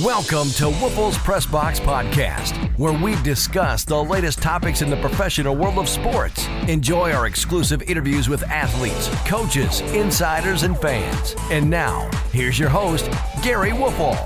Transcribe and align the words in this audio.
Welcome 0.00 0.48
to 0.52 0.70
Woelfel's 0.70 1.18
Press 1.18 1.44
Box 1.44 1.78
Podcast, 1.78 2.56
where 2.78 2.94
we 2.94 3.14
discuss 3.22 3.84
the 3.84 4.02
latest 4.02 4.40
topics 4.40 4.80
in 4.80 4.88
the 4.88 4.96
professional 4.96 5.54
world 5.54 5.76
of 5.76 5.86
sports. 5.86 6.46
Enjoy 6.66 7.12
our 7.12 7.26
exclusive 7.26 7.82
interviews 7.82 8.26
with 8.26 8.42
athletes, 8.44 9.10
coaches, 9.28 9.82
insiders, 9.92 10.62
and 10.62 10.78
fans. 10.78 11.34
And 11.50 11.68
now, 11.68 12.08
here's 12.32 12.58
your 12.58 12.70
host, 12.70 13.04
Gery 13.42 13.72
Woelfel. 13.72 14.16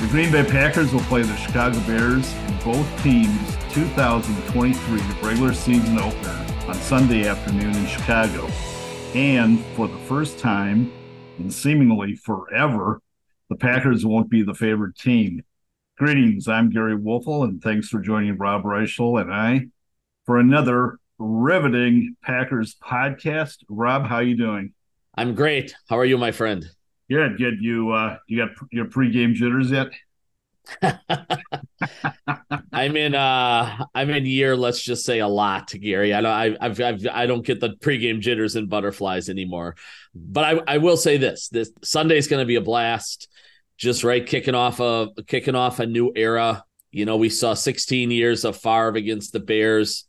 The 0.00 0.06
Green 0.06 0.30
Bay 0.30 0.44
Packers 0.44 0.92
will 0.92 1.00
play 1.00 1.22
the 1.22 1.34
Chicago 1.34 1.80
Bears 1.80 2.32
in 2.32 2.58
both 2.62 3.02
teams' 3.02 3.56
2023 3.74 5.00
regular 5.20 5.52
season 5.52 5.98
opener 5.98 6.46
on 6.68 6.74
Sunday 6.74 7.26
afternoon 7.26 7.74
in 7.74 7.86
Chicago. 7.88 8.46
And 9.16 9.64
for 9.74 9.88
the 9.88 9.98
first 9.98 10.38
time, 10.38 10.92
seemingly 11.48 12.16
forever, 12.16 13.00
the 13.48 13.56
Packers 13.56 14.04
won't 14.04 14.30
be 14.30 14.42
the 14.42 14.54
favorite 14.54 14.96
team. 14.96 15.42
Greetings, 15.96 16.48
I'm 16.48 16.70
Gery 16.70 16.96
Woelfel, 16.96 17.44
and 17.44 17.62
thanks 17.62 17.88
for 17.88 18.00
joining 18.00 18.36
Rob 18.36 18.64
Reischel 18.64 19.20
and 19.20 19.32
I 19.32 19.66
for 20.26 20.38
another 20.38 20.98
riveting 21.18 22.16
Packers 22.22 22.76
podcast. 22.76 23.58
Rob, 23.68 24.06
how 24.06 24.16
are 24.16 24.22
you 24.22 24.36
doing? 24.36 24.74
I'm 25.16 25.34
great. 25.34 25.74
How 25.88 25.98
are 25.98 26.04
you, 26.04 26.18
my 26.18 26.30
friend? 26.30 26.64
Good, 27.10 27.38
good. 27.38 27.54
You 27.60 27.90
uh 27.90 28.18
you 28.26 28.36
got 28.38 28.50
your 28.70 28.84
pregame 28.84 29.34
jitters 29.34 29.70
yet? 29.70 29.88
I'm 32.72 32.96
in 32.96 33.14
uh 33.14 33.84
I'm 33.94 34.10
in 34.10 34.26
year 34.26 34.56
let's 34.56 34.82
just 34.82 35.04
say 35.04 35.20
a 35.20 35.28
lot 35.28 35.72
Gary. 35.80 36.14
I 36.14 36.20
don't 36.20 36.32
I 36.32 36.56
I've, 36.60 36.80
I've 36.80 37.06
I 37.10 37.26
don't 37.26 37.44
get 37.44 37.60
the 37.60 37.70
pregame 37.70 38.20
jitters 38.20 38.56
and 38.56 38.68
butterflies 38.68 39.28
anymore. 39.28 39.76
But 40.14 40.44
I 40.44 40.74
I 40.74 40.78
will 40.78 40.96
say 40.96 41.16
this 41.16 41.48
this 41.48 41.70
Sunday's 41.82 42.28
going 42.28 42.42
to 42.42 42.46
be 42.46 42.56
a 42.56 42.60
blast 42.60 43.28
just 43.76 44.04
right 44.04 44.24
kicking 44.26 44.54
off 44.54 44.80
a 44.80 45.08
kicking 45.26 45.54
off 45.54 45.80
a 45.80 45.86
new 45.86 46.12
era. 46.14 46.64
You 46.90 47.04
know 47.04 47.16
we 47.16 47.28
saw 47.28 47.54
16 47.54 48.10
years 48.10 48.44
of 48.44 48.56
Favre 48.56 48.96
against 48.96 49.32
the 49.32 49.40
Bears. 49.40 50.04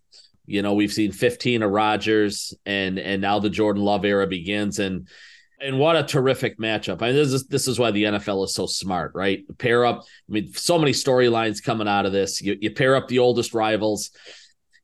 You 0.46 0.62
know 0.62 0.74
we've 0.74 0.94
seen 0.94 1.12
15 1.12 1.64
of 1.64 1.72
Rodgers 1.72 2.54
and 2.66 3.00
and 3.00 3.22
now 3.22 3.40
the 3.40 3.50
Jordan 3.50 3.84
Love 3.84 4.06
era 4.06 4.28
begins. 4.28 4.80
And 4.80 5.08
and 5.62 5.80
what 5.80 5.96
a 5.96 6.04
terrific 6.04 6.58
matchup. 6.58 7.02
I 7.02 7.08
mean, 7.08 7.16
this 7.16 7.34
is 7.34 7.48
this 7.48 7.68
is 7.68 7.80
why 7.80 7.92
the 7.92 8.06
NFL 8.06 8.46
is 8.46 8.54
so 8.54 8.66
smart, 8.66 9.12
right? 9.14 9.44
Pair 9.58 9.86
up. 9.86 10.02
I 10.02 10.32
mean, 10.32 10.54
so 10.54 10.78
many 10.78 10.92
storylines 10.92 11.64
coming 11.64 11.88
out 11.88 12.06
of 12.06 12.12
this. 12.12 12.42
You, 12.42 12.58
you 12.60 12.72
pair 12.72 12.96
up 12.96 13.08
the 13.08 13.20
oldest 13.20 13.54
rivals. 13.54 14.12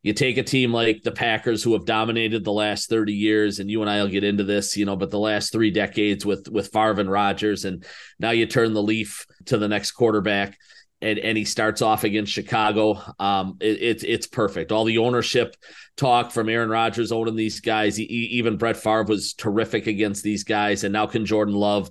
You 0.04 0.14
take 0.14 0.38
a 0.38 0.44
team 0.44 0.72
like 0.72 1.02
the 1.02 1.12
Packers, 1.12 1.64
who 1.64 1.74
have 1.74 1.86
dominated 1.86 2.44
the 2.44 2.52
last 2.52 2.90
30 2.90 3.14
years, 3.14 3.58
and 3.58 3.72
you 3.72 3.82
and 3.82 3.90
I 3.90 4.04
will 4.04 4.10
get 4.10 4.24
into 4.24 4.44
this, 4.44 4.78
you 4.78 4.86
know, 4.86 4.96
but 4.96 5.10
the 5.10 5.18
last 5.18 5.52
three 5.52 5.72
decades 5.72 6.26
with 6.26 6.48
with 6.48 6.72
Favre 6.72 7.02
and 7.02 7.12
Rodgers, 7.12 7.66
and 7.66 7.84
now 8.20 8.32
you 8.32 8.46
turn 8.46 8.74
the 8.74 8.84
leaf 8.84 9.26
to 9.46 9.58
the 9.58 9.68
next 9.68 9.92
quarterback 9.92 10.58
and 11.02 11.20
and 11.20 11.38
he 11.38 11.46
starts 11.46 11.82
off 11.82 12.04
against 12.04 12.32
Chicago. 12.32 13.02
Um, 13.20 13.58
it, 13.60 13.82
it's 13.82 14.04
it's 14.04 14.28
perfect. 14.28 14.72
All 14.72 14.86
the 14.86 15.00
ownership 15.00 15.56
talk 15.98 16.32
from 16.32 16.50
Aaron 16.50 16.70
Rodgers 16.70 17.12
owning 17.12 17.36
these 17.36 17.60
guys. 17.60 17.96
He, 17.96 18.04
even 18.04 18.58
Brett 18.58 18.78
Favre 18.78 19.04
was 19.04 19.34
terrific 19.34 19.88
against 19.88 20.24
these 20.24 20.44
guys, 20.44 20.84
and 20.84 20.94
now 20.94 21.08
can 21.08 21.26
Jordan 21.26 21.56
Love 21.56 21.90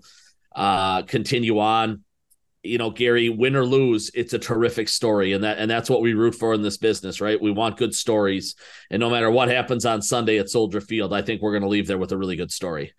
uh, 0.55 1.03
continue 1.03 1.59
on? 1.59 2.03
You 2.63 2.79
know, 2.79 2.91
Gary, 2.91 3.29
win 3.29 3.57
or 3.57 3.67
lose, 3.67 4.11
it's 4.15 4.33
a 4.33 4.39
terrific 4.39 4.89
story, 4.89 5.33
and 5.33 5.45
that 5.45 5.59
and 5.59 5.71
that's 5.71 5.91
what 5.91 6.01
we 6.01 6.15
root 6.15 6.35
for 6.35 6.55
in 6.55 6.63
this 6.63 6.79
business, 6.79 7.21
right? 7.21 7.41
We 7.41 7.51
want 7.51 7.77
good 7.77 7.95
stories, 7.95 8.55
and 8.91 9.01
no 9.01 9.11
matter 9.11 9.31
what 9.31 9.49
happens 9.49 9.85
on 9.85 10.01
Sunday 10.01 10.39
at 10.39 10.49
Soldier 10.49 10.81
Field, 10.81 11.13
I 11.13 11.21
think 11.21 11.43
we're 11.43 11.53
going 11.53 11.63
to 11.63 11.69
leave 11.69 11.87
there 11.87 11.99
with 11.99 12.13
a 12.13 12.17
really 12.17 12.37
good 12.37 12.51
story. 12.53 12.95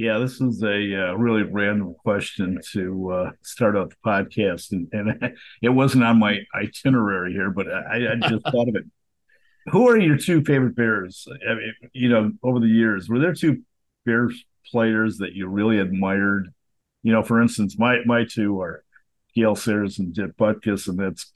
Yeah, 0.00 0.16
this 0.16 0.40
is 0.40 0.62
a 0.62 1.10
uh, 1.10 1.12
really 1.12 1.42
random 1.42 1.94
question 1.94 2.58
to 2.72 3.10
uh, 3.10 3.30
start 3.42 3.76
out 3.76 3.90
the 3.90 3.96
podcast, 4.02 4.72
and, 4.72 4.88
and, 4.92 5.36
it 5.62 5.68
wasn't 5.68 6.04
on 6.04 6.18
my 6.18 6.38
itinerary 6.54 7.34
here, 7.34 7.50
but 7.50 7.70
I, 7.70 8.12
I 8.12 8.28
just 8.30 8.42
thought 8.44 8.70
of 8.70 8.76
it. 8.76 8.84
Who 9.66 9.90
are 9.90 9.98
your 9.98 10.16
two 10.16 10.42
favorite 10.42 10.74
Bears? 10.74 11.28
I 11.46 11.52
mean, 11.52 11.74
you 11.92 12.08
know, 12.08 12.32
over 12.42 12.60
the 12.60 12.66
years, 12.66 13.10
were 13.10 13.18
there 13.18 13.34
two 13.34 13.60
Bears 14.06 14.42
players 14.70 15.18
that 15.18 15.34
you 15.34 15.46
really 15.48 15.78
admired? 15.78 16.48
You 17.02 17.12
know, 17.12 17.22
for 17.22 17.42
instance, 17.42 17.78
my 17.78 17.98
my 18.06 18.24
two 18.24 18.58
are 18.62 18.82
Gale 19.34 19.54
Sayers 19.54 19.98
and 19.98 20.14
Dick 20.14 20.34
Butkus, 20.38 20.88
and 20.88 20.98
that's 20.98 21.30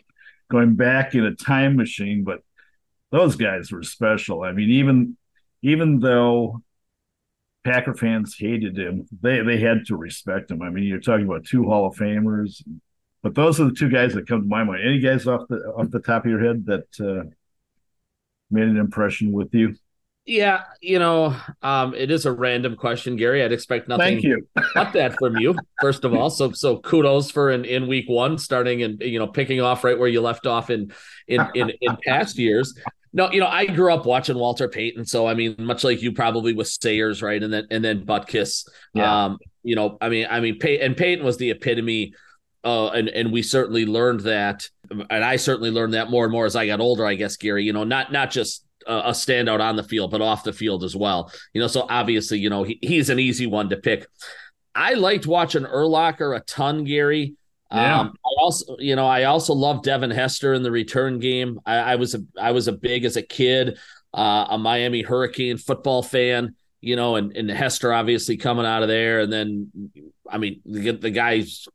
going 0.50 0.74
back 0.74 1.14
in 1.14 1.26
a 1.26 1.34
time 1.34 1.76
machine. 1.76 2.24
But 2.24 2.40
those 3.10 3.36
guys 3.36 3.70
were 3.70 3.82
special. 3.82 4.42
I 4.42 4.52
mean, 4.52 4.70
even 4.70 5.18
even 5.60 6.00
though 6.00 6.62
Packer 7.64 7.94
fans 7.94 8.36
hated 8.38 8.78
him. 8.78 9.06
They 9.22 9.40
they 9.40 9.58
had 9.58 9.86
to 9.86 9.96
respect 9.96 10.50
him. 10.50 10.62
I 10.62 10.70
mean, 10.70 10.84
you're 10.84 11.00
talking 11.00 11.26
about 11.26 11.44
two 11.44 11.64
Hall 11.64 11.86
of 11.86 11.96
Famers, 11.96 12.62
but 13.22 13.34
those 13.34 13.58
are 13.60 13.64
the 13.64 13.74
two 13.74 13.88
guys 13.88 14.12
that 14.14 14.28
come 14.28 14.42
to 14.42 14.46
my 14.46 14.64
mind. 14.64 14.82
Any 14.84 15.00
guys 15.00 15.26
off 15.26 15.48
the 15.48 15.56
off 15.76 15.90
the 15.90 16.00
top 16.00 16.24
of 16.24 16.30
your 16.30 16.44
head 16.44 16.66
that 16.66 16.86
uh, 17.00 17.28
made 18.50 18.64
an 18.64 18.76
impression 18.76 19.32
with 19.32 19.54
you? 19.54 19.74
Yeah, 20.26 20.62
you 20.80 20.98
know, 20.98 21.36
um, 21.62 21.94
it 21.94 22.10
is 22.10 22.24
a 22.24 22.32
random 22.32 22.76
question, 22.76 23.16
Gary. 23.16 23.42
I'd 23.42 23.52
expect 23.52 23.88
nothing 23.88 24.20
Thank 24.20 24.24
you. 24.24 24.48
but 24.74 24.92
that 24.94 25.18
from 25.18 25.36
you, 25.36 25.54
first 25.82 26.04
of 26.04 26.14
all. 26.14 26.30
So 26.30 26.52
so 26.52 26.78
kudos 26.78 27.30
for 27.30 27.50
in, 27.50 27.64
in 27.64 27.86
week 27.86 28.08
one, 28.08 28.38
starting 28.38 28.82
and 28.82 29.00
you 29.00 29.18
know, 29.18 29.26
picking 29.26 29.60
off 29.60 29.84
right 29.84 29.98
where 29.98 30.08
you 30.08 30.22
left 30.22 30.46
off 30.46 30.70
in 30.70 30.92
in 31.28 31.46
in, 31.54 31.72
in 31.80 31.96
past 32.06 32.38
years. 32.38 32.78
No, 33.16 33.30
you 33.30 33.38
know, 33.38 33.46
I 33.46 33.66
grew 33.66 33.94
up 33.94 34.06
watching 34.06 34.36
Walter 34.36 34.68
Payton, 34.68 35.06
so 35.06 35.26
I 35.26 35.34
mean, 35.34 35.54
much 35.58 35.84
like 35.84 36.02
you 36.02 36.12
probably 36.12 36.52
with 36.52 36.66
Sayers, 36.66 37.22
right, 37.22 37.40
and 37.40 37.52
then 37.52 37.66
and 37.70 37.84
then 37.84 38.04
Butkus. 38.04 38.68
Yeah. 38.92 39.26
Um, 39.26 39.38
you 39.62 39.76
know, 39.76 39.96
I 40.00 40.08
mean, 40.08 40.26
I 40.28 40.40
mean, 40.40 40.58
Pay- 40.58 40.80
and 40.80 40.96
Payton 40.96 41.24
was 41.24 41.36
the 41.36 41.50
epitome, 41.50 42.12
uh, 42.64 42.88
and 42.88 43.08
and 43.08 43.32
we 43.32 43.42
certainly 43.42 43.86
learned 43.86 44.20
that, 44.20 44.68
and 44.90 45.24
I 45.24 45.36
certainly 45.36 45.70
learned 45.70 45.94
that 45.94 46.10
more 46.10 46.24
and 46.24 46.32
more 46.32 46.44
as 46.44 46.56
I 46.56 46.66
got 46.66 46.80
older. 46.80 47.06
I 47.06 47.14
guess 47.14 47.36
Gary, 47.36 47.62
you 47.62 47.72
know, 47.72 47.84
not 47.84 48.10
not 48.10 48.32
just 48.32 48.64
a 48.86 49.12
standout 49.12 49.60
on 49.60 49.76
the 49.76 49.82
field, 49.84 50.10
but 50.10 50.20
off 50.20 50.44
the 50.44 50.52
field 50.52 50.84
as 50.84 50.96
well. 50.96 51.32
You 51.52 51.60
know, 51.60 51.68
so 51.68 51.86
obviously, 51.88 52.38
you 52.38 52.50
know, 52.50 52.64
he, 52.64 52.78
he's 52.82 53.10
an 53.10 53.18
easy 53.18 53.46
one 53.46 53.68
to 53.70 53.76
pick. 53.76 54.06
I 54.74 54.94
liked 54.94 55.26
watching 55.26 55.62
Urlacher 55.62 56.36
a 56.36 56.40
ton, 56.40 56.84
Gary. 56.84 57.34
Yeah. 57.72 58.00
Um, 58.00 58.14
also, 58.38 58.76
you 58.78 58.96
know, 58.96 59.06
I 59.06 59.24
also 59.24 59.54
love 59.54 59.82
Devin 59.82 60.10
Hester 60.10 60.54
in 60.54 60.62
the 60.62 60.70
return 60.70 61.18
game. 61.18 61.60
I, 61.64 61.76
I 61.76 61.94
was 61.96 62.14
a, 62.14 62.22
I 62.40 62.52
was 62.52 62.68
a 62.68 62.72
big 62.72 63.04
as 63.04 63.16
a 63.16 63.22
kid, 63.22 63.78
uh, 64.12 64.46
a 64.50 64.58
Miami 64.58 65.02
Hurricane 65.02 65.58
football 65.58 66.02
fan. 66.02 66.54
You 66.80 66.96
know, 66.96 67.16
and 67.16 67.34
and 67.34 67.50
Hester 67.50 67.94
obviously 67.94 68.36
coming 68.36 68.66
out 68.66 68.82
of 68.82 68.88
there, 68.88 69.20
and 69.20 69.32
then, 69.32 69.70
I 70.30 70.36
mean, 70.36 70.60
the, 70.66 70.90
the 70.90 71.10
guy's 71.10 71.66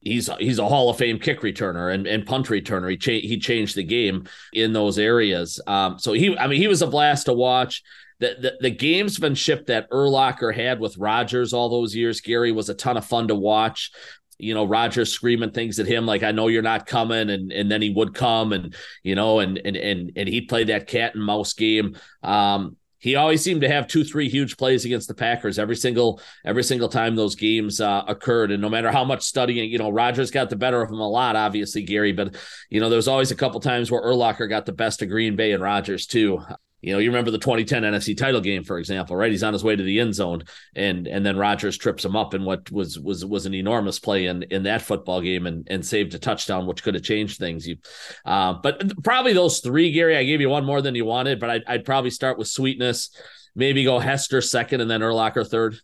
he's 0.00 0.28
he's 0.40 0.58
a 0.58 0.66
Hall 0.66 0.90
of 0.90 0.96
Fame 0.96 1.20
kick 1.20 1.42
returner 1.42 1.94
and, 1.94 2.04
and 2.08 2.26
punt 2.26 2.48
returner. 2.48 2.90
He 2.90 2.96
cha- 2.96 3.28
he 3.28 3.38
changed 3.38 3.76
the 3.76 3.84
game 3.84 4.26
in 4.52 4.72
those 4.72 4.98
areas. 4.98 5.60
Um, 5.68 6.00
so 6.00 6.14
he, 6.14 6.36
I 6.36 6.48
mean, 6.48 6.60
he 6.60 6.66
was 6.66 6.82
a 6.82 6.88
blast 6.88 7.26
to 7.26 7.32
watch. 7.32 7.84
The, 8.18 8.36
the, 8.40 8.70
the 8.70 8.76
gamesmanship 8.76 9.66
that 9.66 9.88
Urlacher 9.90 10.52
had 10.52 10.80
with 10.80 10.98
Rodgers 10.98 11.52
all 11.52 11.68
those 11.68 11.94
years, 11.94 12.20
Gary, 12.20 12.50
was 12.50 12.68
a 12.68 12.74
ton 12.74 12.96
of 12.96 13.06
fun 13.06 13.28
to 13.28 13.36
watch 13.36 13.92
you 14.42 14.54
know, 14.54 14.64
Rodgers 14.64 15.12
screaming 15.12 15.52
things 15.52 15.78
at 15.78 15.86
him 15.86 16.06
like, 16.06 16.22
I 16.22 16.32
know 16.32 16.48
you're 16.48 16.62
not 16.62 16.86
coming. 16.86 17.30
And, 17.30 17.52
and 17.52 17.70
then 17.70 17.82
he 17.82 17.90
would 17.90 18.14
come 18.14 18.52
and, 18.52 18.74
you 19.02 19.14
know, 19.14 19.40
and, 19.40 19.58
and, 19.58 19.76
and, 19.76 20.12
and 20.16 20.28
he'd 20.28 20.48
play 20.48 20.64
that 20.64 20.86
cat 20.86 21.14
and 21.14 21.24
mouse 21.24 21.52
game. 21.52 21.96
Um, 22.22 22.76
he 23.00 23.16
always 23.16 23.42
seemed 23.42 23.62
to 23.62 23.68
have 23.68 23.86
two, 23.86 24.04
three 24.04 24.28
huge 24.28 24.58
plays 24.58 24.84
against 24.84 25.08
the 25.08 25.14
Packers 25.14 25.58
every 25.58 25.74
single 25.74 26.20
every 26.44 26.62
single 26.62 26.88
time 26.88 27.16
those 27.16 27.34
games 27.34 27.80
uh, 27.80 28.04
occurred. 28.06 28.50
And 28.50 28.60
no 28.60 28.68
matter 28.68 28.92
how 28.92 29.04
much 29.04 29.22
studying, 29.22 29.70
you 29.70 29.78
know, 29.78 29.88
Rodgers 29.88 30.30
got 30.30 30.50
the 30.50 30.56
better 30.56 30.82
of 30.82 30.90
him 30.90 31.00
a 31.00 31.08
lot, 31.08 31.34
obviously, 31.34 31.82
Gary. 31.82 32.12
But 32.12 32.36
you 32.68 32.78
know, 32.78 32.90
there 32.90 32.98
was 32.98 33.08
always 33.08 33.30
a 33.30 33.36
couple 33.36 33.58
times 33.60 33.90
where 33.90 34.02
Urlacher 34.02 34.48
got 34.48 34.66
the 34.66 34.72
best 34.72 35.00
of 35.00 35.08
Green 35.08 35.34
Bay 35.34 35.52
and 35.52 35.62
Rodgers 35.62 36.06
too. 36.06 36.42
You 36.80 36.94
know, 36.94 36.98
you 36.98 37.10
remember 37.10 37.30
the 37.30 37.38
2010 37.38 37.82
NFC 37.82 38.16
title 38.16 38.40
game, 38.40 38.64
for 38.64 38.78
example, 38.78 39.14
right? 39.14 39.30
He's 39.30 39.42
on 39.42 39.52
his 39.52 39.62
way 39.62 39.76
to 39.76 39.82
the 39.82 40.00
end 40.00 40.14
zone, 40.14 40.44
and 40.74 41.06
and 41.06 41.24
then 41.24 41.36
Rodgers 41.36 41.76
trips 41.76 42.04
him 42.04 42.16
up 42.16 42.32
in 42.32 42.44
what 42.44 42.70
was 42.70 42.98
was 42.98 43.24
was 43.24 43.46
an 43.46 43.54
enormous 43.54 43.98
play 43.98 44.26
in 44.26 44.42
in 44.44 44.62
that 44.62 44.82
football 44.82 45.20
game, 45.20 45.46
and 45.46 45.66
and 45.70 45.84
saved 45.84 46.14
a 46.14 46.18
touchdown, 46.18 46.66
which 46.66 46.82
could 46.82 46.94
have 46.94 47.02
changed 47.02 47.38
things. 47.38 47.66
You, 47.66 47.76
uh, 48.24 48.54
but 48.54 49.02
probably 49.04 49.32
those 49.32 49.60
three, 49.60 49.92
Gary. 49.92 50.16
I 50.16 50.24
gave 50.24 50.40
you 50.40 50.48
one 50.48 50.64
more 50.64 50.80
than 50.80 50.94
you 50.94 51.04
wanted, 51.04 51.38
but 51.38 51.50
I'd, 51.50 51.64
I'd 51.66 51.84
probably 51.84 52.10
start 52.10 52.38
with 52.38 52.48
Sweetness, 52.48 53.10
maybe 53.54 53.84
go 53.84 53.98
Hester 53.98 54.40
second, 54.40 54.80
and 54.80 54.90
then 54.90 55.00
Urlacher 55.00 55.46
third. 55.46 55.76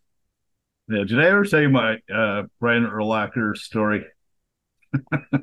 Yeah, 0.88 1.05
did 1.05 1.21
I 1.21 1.26
ever 1.26 1.44
tell 1.44 1.61
you 1.61 1.69
my 1.69 1.99
uh, 2.12 2.44
Brian 2.61 2.87
Urlacher 2.87 3.56
story? 3.56 4.06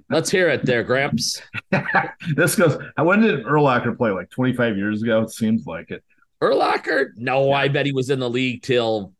Let's 0.10 0.30
hear 0.30 0.50
it 0.50 0.66
there, 0.66 0.84
Gramps. 0.84 1.42
this 2.36 2.56
goes, 2.56 2.78
when 2.98 3.22
did 3.22 3.46
Urlacher 3.46 3.98
play? 3.98 4.12
Like 4.12 4.30
25 4.30 4.78
years 4.78 5.02
ago? 5.02 5.22
It 5.22 5.32
seems 5.32 5.66
like 5.66 5.92
it. 5.92 6.04
Urlacher? 6.42 7.12
No, 7.16 7.48
yeah. 7.48 7.56
I 7.56 7.68
bet 7.68 7.86
he 7.86 7.92
was 7.92 8.10
in 8.10 8.20
the 8.20 8.30
league 8.30 8.62
till 8.62 9.14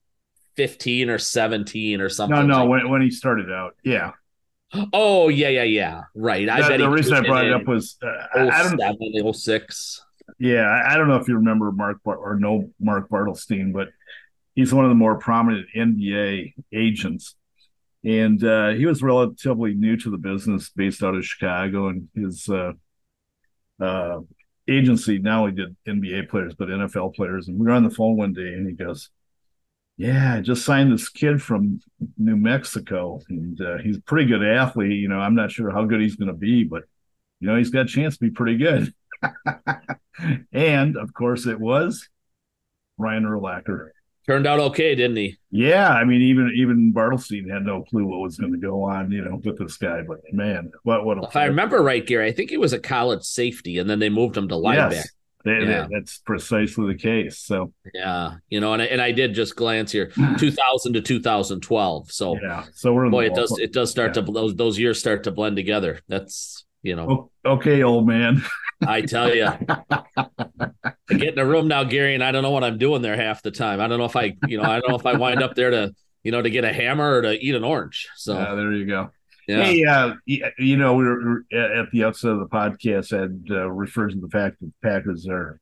15 0.56 1.10
or 1.10 1.18
17 1.18 2.02
or 2.02 2.10
something. 2.10 2.36
No, 2.36 2.46
no, 2.46 2.60
like 2.60 2.70
when, 2.70 2.90
when 2.90 3.02
he 3.02 3.10
started 3.10 3.52
out. 3.52 3.76
Yeah. 3.84 4.12
Oh, 4.92 5.30
yeah, 5.30 5.50
yeah, 5.50 5.64
yeah. 5.64 6.02
Right. 6.16 6.50
I 6.50 6.68
bet 6.68 6.80
the 6.80 6.90
reason 6.90 7.14
I 7.14 7.22
brought 7.22 7.46
it 7.46 7.54
up 7.54 7.68
was 7.68 7.98
uh, 8.04 8.08
I 8.36 8.64
don't 8.64 9.36
06. 9.36 10.02
Yeah, 10.40 10.84
I 10.88 10.98
don't 10.98 11.08
know 11.08 11.18
if 11.18 11.28
you 11.28 11.36
remember 11.36 11.72
Mark 11.72 12.02
Bar- 12.04 12.18
or 12.18 12.36
know 12.40 12.72
Mark 12.80 13.08
Bartelstein, 13.10 13.72
but 13.72 13.90
he's 14.56 14.74
one 14.74 14.84
of 14.84 14.90
the 14.90 14.96
more 14.96 15.18
prominent 15.18 15.68
NBA 15.76 16.54
agents 16.74 17.36
and 18.04 18.44
uh, 18.44 18.70
he 18.70 18.86
was 18.86 19.02
relatively 19.02 19.74
new 19.74 19.96
to 19.98 20.10
the 20.10 20.18
business, 20.18 20.70
based 20.70 21.04
out 21.04 21.16
of 21.16 21.26
Chicago, 21.26 21.88
and 21.88 22.10
his 22.14 22.50
uh, 22.50 22.74
uh, 23.82 24.20
agency 24.68 25.20
not 25.20 25.40
only 25.40 25.52
did 25.54 25.76
NBA 25.88 26.30
players 26.30 26.54
but 26.56 26.68
NFL 26.68 27.16
players. 27.16 27.48
And 27.48 27.58
we 27.58 27.66
were 27.66 27.72
on 27.72 27.84
the 27.84 27.90
phone 27.90 28.18
one 28.18 28.34
day, 28.34 28.54
and 28.54 28.68
he 28.68 28.74
goes, 28.74 29.10
"Yeah, 29.96 30.36
I 30.36 30.42
just 30.42 30.66
signed 30.66 30.92
this 30.92 31.08
kid 31.08 31.42
from 31.42 31.80
New 32.18 32.36
Mexico, 32.36 33.22
and 33.30 33.60
uh, 33.62 33.78
he's 33.78 33.98
a 33.98 34.02
pretty 34.02 34.28
good 34.28 34.44
athlete. 34.44 35.00
You 35.00 35.08
know, 35.08 35.20
I'm 35.20 35.36
not 35.36 35.52
sure 35.52 35.72
how 35.72 35.86
good 35.86 36.02
he's 36.02 36.18
going 36.18 36.28
to 36.28 36.34
be, 36.34 36.66
but 36.66 36.84
you 37.40 37.48
know, 37.48 37.56
he's 37.56 37.70
got 37.70 37.86
a 37.86 37.90
chance 37.90 38.18
to 38.18 38.26
be 38.26 38.32
pretty 38.32 38.58
good." 38.58 38.94
and 40.52 40.98
of 40.98 41.14
course, 41.14 41.46
it 41.48 41.60
was 41.60 42.10
Brian 42.98 43.24
Urlacher 43.24 43.92
turned 44.26 44.48
out 44.48 44.60
okay, 44.60 44.96
didn't 44.96 45.18
he? 45.18 45.38
Yeah, 45.52 45.90
I 45.90 46.04
mean, 46.04 46.22
even 46.22 46.52
even 46.56 46.94
Bartelstein 46.94 47.50
had 47.50 47.66
no 47.66 47.84
clue 47.84 48.06
what 48.06 48.20
was 48.20 48.38
going 48.38 48.54
to 48.54 48.58
go 48.60 48.84
on, 48.84 49.12
you 49.12 49.24
know, 49.24 49.42
with 49.44 49.58
this 49.58 49.78
guy. 49.78 50.02
But 50.02 50.22
man, 50.32 50.72
what 50.84 51.06
what? 51.06 51.24
if 51.24 51.36
I 51.36 51.46
remember 51.46 51.82
right, 51.82 52.06
Gary, 52.06 52.28
I 52.28 52.32
think 52.32 52.50
he 52.50 52.58
was 52.58 52.74
a 52.74 52.80
college 52.80 53.24
safety, 53.24 53.78
and 53.80 53.90
then 53.90 54.00
they 54.00 54.10
moved 54.10 54.38
him 54.38 54.48
to 54.50 54.56
linebacker. 54.56 54.92
Yes, 54.92 55.10
they, 55.44 55.52
yeah. 55.60 55.88
They, 55.88 55.96
that's 55.96 56.20
precisely 56.20 56.88
the 56.88 56.98
case. 56.98 57.40
So 57.40 57.74
yeah, 57.94 58.36
you 58.50 58.60
know, 58.60 58.74
and 58.74 58.82
I, 58.82 58.86
and 58.86 59.02
I 59.02 59.12
did 59.12 59.34
just 59.34 59.56
glance 59.56 59.92
here, 59.92 60.08
2000 60.38 60.94
to 60.94 61.02
2012. 61.02 62.12
So 62.12 62.38
yeah, 62.42 62.66
so 62.74 62.94
we're 62.94 63.10
boy, 63.10 63.26
it 63.26 63.36
does 63.36 63.58
it 63.60 63.74
does 63.74 63.92
start 63.92 64.16
yeah. 64.16 64.24
to 64.24 64.32
those 64.32 64.56
those 64.56 64.80
years 64.80 65.00
start 65.00 65.24
to 65.24 65.32
blend 65.32 65.56
together. 65.56 66.00
That's 66.08 66.66
you 66.84 66.96
know. 66.96 67.32
Okay, 67.46 67.82
old 67.82 68.08
man. 68.08 68.44
I 68.86 69.02
tell 69.02 69.34
you, 69.34 69.46
I 69.70 70.84
get 71.08 71.34
in 71.34 71.40
a 71.40 71.46
room 71.46 71.68
now, 71.68 71.84
Gary, 71.84 72.14
and 72.14 72.24
I 72.24 72.32
don't 72.32 72.44
know 72.44 72.52
what 72.52 72.64
I'm 72.64 72.78
doing 72.78 73.02
there 73.02 73.16
half 73.16 73.42
the 73.42 73.52
time. 73.52 73.80
I 73.80 73.88
don't 73.88 73.98
know 73.98 74.06
if 74.06 74.16
I, 74.16 74.36
you 74.48 74.62
know, 74.62 74.70
I 74.70 74.80
don't 74.80 74.90
know 74.90 74.98
if 74.98 75.06
I 75.06 75.16
wind 75.16 75.42
up 75.42 75.56
there 75.56 75.72
to, 75.72 75.94
you 76.24 76.32
know, 76.32 76.42
to 76.42 76.50
get 76.50 76.64
a 76.66 76.74
hammer 76.74 77.18
or 77.18 77.22
to 77.24 77.32
eat 77.34 77.56
an 77.56 77.64
orange. 77.64 78.08
So 78.18 78.38
yeah, 78.38 78.54
there 78.56 78.72
you 78.74 78.86
go. 78.86 79.10
Yeah. 79.48 79.64
Hey, 79.64 79.84
uh, 79.84 80.14
you 80.58 80.78
know, 80.78 80.94
we 80.96 81.04
were 81.04 81.46
at 81.52 81.92
the 81.92 82.06
outset 82.06 82.32
of 82.32 82.40
the 82.40 82.48
podcast 82.48 83.12
and 83.12 83.50
uh, 83.52 83.70
referred 83.70 84.12
to 84.12 84.20
the 84.20 84.30
fact 84.30 84.60
that 84.60 84.68
the 84.68 84.88
Packers 84.88 85.28
are 85.28 85.60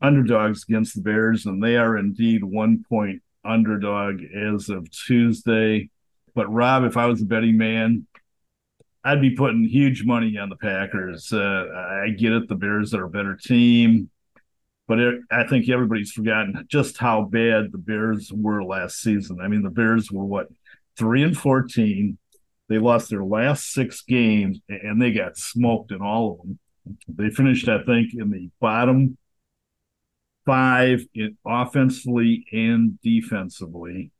underdogs 0.00 0.64
against 0.64 0.96
the 0.96 1.02
Bears, 1.02 1.46
and 1.46 1.62
they 1.62 1.76
are 1.76 1.96
indeed 1.96 2.42
one 2.42 2.84
point 2.88 3.22
underdog 3.44 4.22
as 4.22 4.68
of 4.68 4.90
Tuesday. 4.90 5.90
But 6.34 6.52
Rob, 6.52 6.84
if 6.84 6.96
I 6.96 7.06
was 7.06 7.22
a 7.22 7.26
betting 7.26 7.56
man, 7.56 8.06
I'd 9.04 9.20
be 9.20 9.30
putting 9.30 9.64
huge 9.64 10.04
money 10.04 10.38
on 10.38 10.48
the 10.48 10.56
Packers. 10.56 11.32
Uh, 11.32 11.66
I 12.04 12.10
get 12.10 12.32
it; 12.32 12.48
the 12.48 12.54
Bears 12.54 12.94
are 12.94 13.04
a 13.04 13.10
better 13.10 13.36
team, 13.36 14.10
but 14.88 14.98
it, 14.98 15.20
I 15.30 15.46
think 15.46 15.68
everybody's 15.68 16.12
forgotten 16.12 16.64
just 16.68 16.96
how 16.98 17.22
bad 17.22 17.70
the 17.70 17.78
Bears 17.78 18.32
were 18.34 18.64
last 18.64 19.00
season. 19.00 19.38
I 19.42 19.48
mean, 19.48 19.62
the 19.62 19.70
Bears 19.70 20.10
were 20.10 20.24
what 20.24 20.48
three 20.96 21.22
and 21.22 21.36
fourteen. 21.36 22.18
They 22.68 22.78
lost 22.78 23.10
their 23.10 23.24
last 23.24 23.72
six 23.72 24.00
games, 24.00 24.58
and 24.68 25.00
they 25.00 25.12
got 25.12 25.36
smoked 25.36 25.92
in 25.92 26.00
all 26.00 26.32
of 26.32 26.38
them. 26.38 26.58
They 27.08 27.28
finished, 27.28 27.68
I 27.68 27.82
think, 27.84 28.14
in 28.14 28.30
the 28.30 28.50
bottom 28.58 29.18
five 30.46 31.06
in 31.14 31.36
offensively 31.46 32.46
and 32.52 32.98
defensively. 33.02 34.10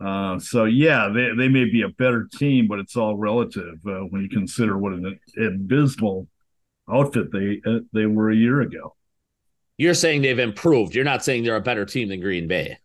Uh, 0.00 0.38
so 0.38 0.64
yeah, 0.64 1.08
they, 1.08 1.30
they 1.36 1.48
may 1.48 1.64
be 1.64 1.82
a 1.82 1.88
better 1.88 2.28
team, 2.32 2.66
but 2.66 2.78
it's 2.78 2.96
all 2.96 3.16
relative 3.16 3.78
uh, 3.86 4.00
when 4.00 4.22
you 4.22 4.28
consider 4.28 4.76
what 4.76 4.92
an 4.92 5.18
abysmal 5.38 6.28
outfit 6.92 7.32
they 7.32 7.60
uh, 7.66 7.78
they 7.92 8.06
were 8.06 8.30
a 8.30 8.36
year 8.36 8.60
ago. 8.60 8.94
You're 9.76 9.94
saying 9.94 10.22
they've 10.22 10.38
improved. 10.38 10.94
You're 10.94 11.04
not 11.04 11.24
saying 11.24 11.44
they're 11.44 11.56
a 11.56 11.60
better 11.60 11.84
team 11.84 12.08
than 12.08 12.20
Green 12.20 12.46
Bay. 12.46 12.78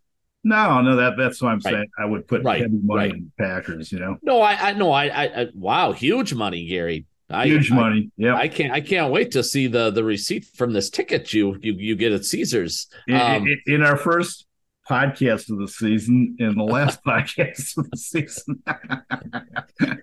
No, 0.44 0.82
no, 0.82 0.96
that 0.96 1.18
that's 1.18 1.42
what 1.42 1.50
I'm 1.50 1.60
right. 1.66 1.74
saying. 1.74 1.90
I 2.00 2.06
would 2.06 2.28
put 2.28 2.44
right. 2.44 2.62
heavy 2.62 2.80
money 2.82 3.10
right. 3.10 3.14
in 3.14 3.32
Packers. 3.38 3.92
You 3.92 4.00
know. 4.00 4.18
No, 4.22 4.42
I, 4.42 4.70
I 4.70 4.74
no, 4.74 4.92
I, 4.92 5.06
I, 5.06 5.48
wow, 5.54 5.92
huge 5.92 6.34
money, 6.34 6.66
Gary. 6.68 7.06
I, 7.30 7.46
huge 7.46 7.72
money. 7.72 8.10
Yeah, 8.18 8.36
I 8.36 8.48
can't. 8.48 8.72
I 8.72 8.82
can't 8.82 9.12
wait 9.12 9.32
to 9.32 9.44
see 9.44 9.68
the 9.68 9.92
the 9.92 10.04
receipt 10.04 10.46
from 10.46 10.74
this 10.74 10.90
ticket 10.90 11.34
you 11.34 11.58
you 11.62 11.74
you 11.74 11.96
get 11.96 12.14
at 12.14 12.26
Caesars. 12.26 12.88
Um, 13.12 13.46
in, 13.48 13.62
in, 13.68 13.84
our 13.84 13.98
first 13.98 14.48
podcast 14.90 15.52
of 15.52 15.60
the 15.60 15.68
season 15.68 16.36
in 16.40 16.56
the 16.56 16.64
last 16.64 17.04
podcast 17.08 17.78
of 17.78 17.90
the 17.90 17.98
season. 17.98 18.64